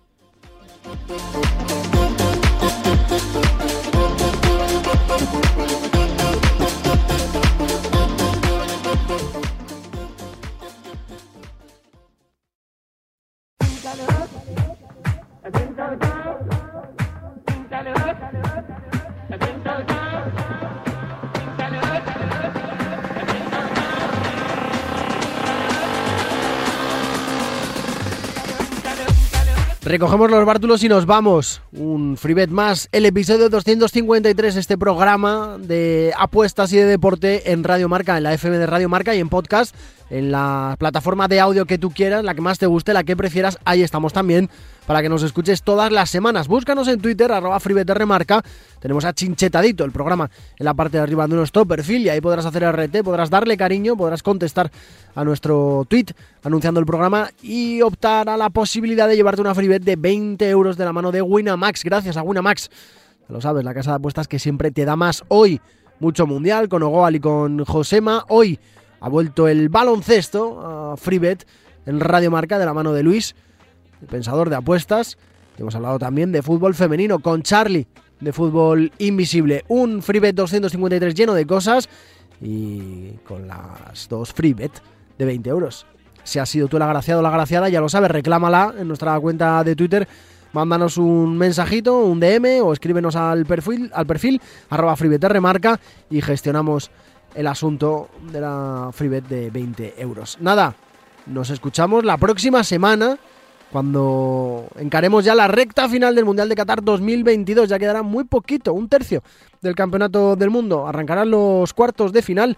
Recogemos 29.88 30.30
los 30.30 30.46
bártulos 30.46 30.84
y 30.84 30.90
nos 30.90 31.06
vamos. 31.06 31.62
Un 31.72 32.18
freebet 32.18 32.50
más, 32.50 32.90
el 32.92 33.06
episodio 33.06 33.48
253, 33.48 34.58
este 34.58 34.78
programa 34.78 35.58
de 35.62 36.14
apuestas 36.18 36.74
y 36.74 36.76
de 36.76 36.84
deporte 36.84 37.54
en 37.54 37.64
Radio 37.64 37.88
Marca, 37.88 38.18
en 38.18 38.24
la 38.24 38.34
FM 38.34 38.58
de 38.58 38.66
Radio 38.68 38.90
Marca 38.90 39.16
y 39.16 39.22
en 39.22 39.30
podcast, 39.30 39.74
en 40.10 40.30
la 40.30 40.76
plataforma 40.78 41.30
de 41.30 41.40
audio 41.40 41.66
que 41.66 41.78
tú 41.78 41.92
quieras, 41.92 42.26
la 42.26 42.36
que 42.36 42.42
más 42.42 42.60
te 42.60 42.66
guste, 42.66 42.94
la 42.94 43.06
que 43.06 43.16
prefieras, 43.16 43.60
ahí 43.64 43.82
estamos 43.82 44.12
también 44.12 44.50
para 44.88 45.02
que 45.02 45.10
nos 45.10 45.22
escuches 45.22 45.64
todas 45.64 45.92
las 45.92 46.10
semanas. 46.10 46.48
Búscanos 46.48 46.88
en 46.88 47.02
Twitter, 47.02 47.30
arroba 47.30 47.60
Remarca. 47.60 48.42
Tenemos 48.80 49.04
a 49.04 49.12
Chinchetadito 49.12 49.84
el 49.84 49.92
programa 49.92 50.32
en 50.58 50.64
la 50.64 50.74
parte 50.74 50.96
de 50.96 51.04
arriba 51.04 51.28
de 51.28 51.36
nuestro 51.36 51.66
perfil 51.66 52.04
y 52.04 52.10
ahí 52.10 52.22
podrás 52.22 52.46
hacer 52.46 52.64
RT, 52.64 53.04
podrás 53.04 53.30
darle 53.30 53.58
cariño, 53.58 53.98
podrás 53.98 54.24
contestar 54.24 54.72
a 55.14 55.26
nuestro 55.26 55.86
tweet 55.90 56.06
anunciando 56.42 56.80
el 56.80 56.86
programa 56.86 57.30
y 57.44 57.82
optar 57.82 58.30
a 58.30 58.38
la 58.38 58.50
posibilidad 58.50 59.10
de 59.10 59.18
llevarte 59.18 59.42
una 59.42 59.54
freebet 59.54 59.84
de 59.84 59.98
20 59.98 60.50
euros 60.50 60.78
de 60.78 60.86
la 60.86 60.94
mano 60.94 61.12
de 61.12 61.22
Winamax. 61.22 61.84
Gracias 61.84 62.16
a 62.16 62.24
Winamax. 62.24 62.70
Ya 63.28 63.34
lo 63.34 63.42
sabes, 63.42 63.66
la 63.66 63.74
casa 63.74 63.92
de 63.92 63.98
apuestas 63.98 64.30
que 64.30 64.40
siempre 64.40 64.72
te 64.72 64.86
da 64.86 64.96
más. 64.96 65.22
Hoy, 65.28 65.60
mucho 66.00 66.26
mundial 66.26 66.70
con 66.70 66.82
Ogoal 66.84 67.18
y 67.18 67.20
con 67.20 67.66
Josema. 67.66 68.24
Hoy 68.30 68.58
ha 69.02 69.10
vuelto 69.10 69.50
el 69.50 69.68
baloncesto 69.68 70.94
a 70.94 70.96
freebet 70.96 71.46
en 71.86 72.00
Radio 72.00 72.32
Marca 72.32 72.58
de 72.58 72.66
la 72.66 72.74
mano 72.74 72.94
de 72.94 73.04
Luis 73.04 73.36
el 74.02 74.08
pensador 74.08 74.50
de 74.50 74.56
apuestas. 74.56 75.18
Hemos 75.58 75.76
hablado 75.76 76.00
también 76.00 76.32
de 76.32 76.42
fútbol 76.42 76.76
femenino 76.76 77.20
con 77.20 77.42
Charlie 77.42 77.88
de 78.20 78.34
fútbol 78.34 78.92
invisible. 78.98 79.64
Un 79.68 80.02
FreeBet 80.02 80.36
253 80.36 81.14
lleno 81.14 81.34
de 81.34 81.46
cosas 81.46 81.90
y 82.42 83.12
con 83.28 83.48
las 83.48 84.08
dos 84.10 84.34
FreeBet 84.34 84.72
de 85.18 85.26
20 85.26 85.50
euros. 85.50 85.86
Si 86.24 86.40
has 86.40 86.50
sido 86.50 86.68
tú 86.68 86.78
el 86.78 86.84
agraciado 86.84 87.20
o 87.20 87.24
la 87.24 87.30
agraciada, 87.30 87.70
ya 87.70 87.80
lo 87.80 87.90
sabes, 87.90 88.12
reclámala 88.12 88.74
en 88.78 88.88
nuestra 88.88 89.20
cuenta 89.20 89.64
de 89.64 89.76
Twitter. 89.76 90.08
Mándanos 90.54 90.98
un 90.98 91.38
mensajito, 91.38 92.00
un 92.00 92.20
DM 92.20 92.62
o 92.64 92.74
escríbenos 92.74 93.16
al 93.16 93.46
perfil, 93.46 93.92
al 93.94 94.06
perfil 94.06 94.42
arroba 94.70 94.96
remarca 94.96 95.80
y 96.10 96.22
gestionamos 96.22 96.90
el 97.36 97.48
asunto 97.48 98.10
de 98.32 98.42
la 98.42 98.90
FreeBet 98.92 99.28
de 99.28 99.50
20 99.52 100.02
euros. 100.02 100.38
Nada, 100.42 100.76
nos 101.28 101.50
escuchamos 101.50 102.04
la 102.04 102.18
próxima 102.18 102.64
semana 102.64 103.18
cuando 103.72 104.68
encaremos 104.78 105.26
ya 105.26 105.36
la 105.36 105.48
recta 105.48 105.90
final 105.90 106.16
del 106.16 106.26
Mundial 106.26 106.50
de 106.50 106.56
Qatar 106.56 106.84
2022. 106.84 107.70
Ya 107.70 107.80
quedará 107.80 108.02
muy 108.02 108.24
poquito, 108.24 108.74
un 108.74 108.88
tercio 108.90 109.24
del 109.62 109.76
Campeonato 109.76 110.36
del 110.36 110.50
Mundo. 110.50 110.88
Arrancarán 110.88 111.30
los 111.30 111.74
cuartos 111.74 112.14
de 112.14 112.22
final. 112.22 112.58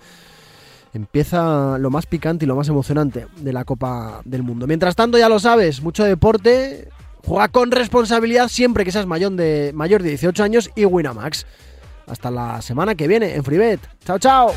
Empieza 0.94 1.78
lo 1.78 1.90
más 1.90 2.06
picante 2.06 2.46
y 2.46 2.48
lo 2.48 2.56
más 2.56 2.68
emocionante 2.68 3.28
de 3.38 3.54
la 3.54 3.64
Copa 3.64 4.22
del 4.26 4.44
Mundo. 4.44 4.66
Mientras 4.66 4.96
tanto, 4.96 5.18
ya 5.18 5.30
lo 5.30 5.40
sabes, 5.40 5.82
mucho 5.82 6.04
deporte. 6.04 6.90
Juega 7.26 7.48
con 7.50 7.72
responsabilidad 7.72 8.48
siempre 8.48 8.86
que 8.86 8.92
seas 8.92 9.06
mayor 9.06 9.34
de, 9.34 9.72
mayor 9.76 10.02
de 10.02 10.10
18 10.10 10.44
años 10.44 10.72
y 10.76 10.86
Winamax. 10.86 11.46
Hasta 12.08 12.32
la 12.32 12.62
semana 12.62 12.96
que 12.96 13.08
viene 13.08 13.36
en 13.36 13.44
FreeBet. 13.44 13.80
Chao, 14.04 14.18
chao. 14.18 14.52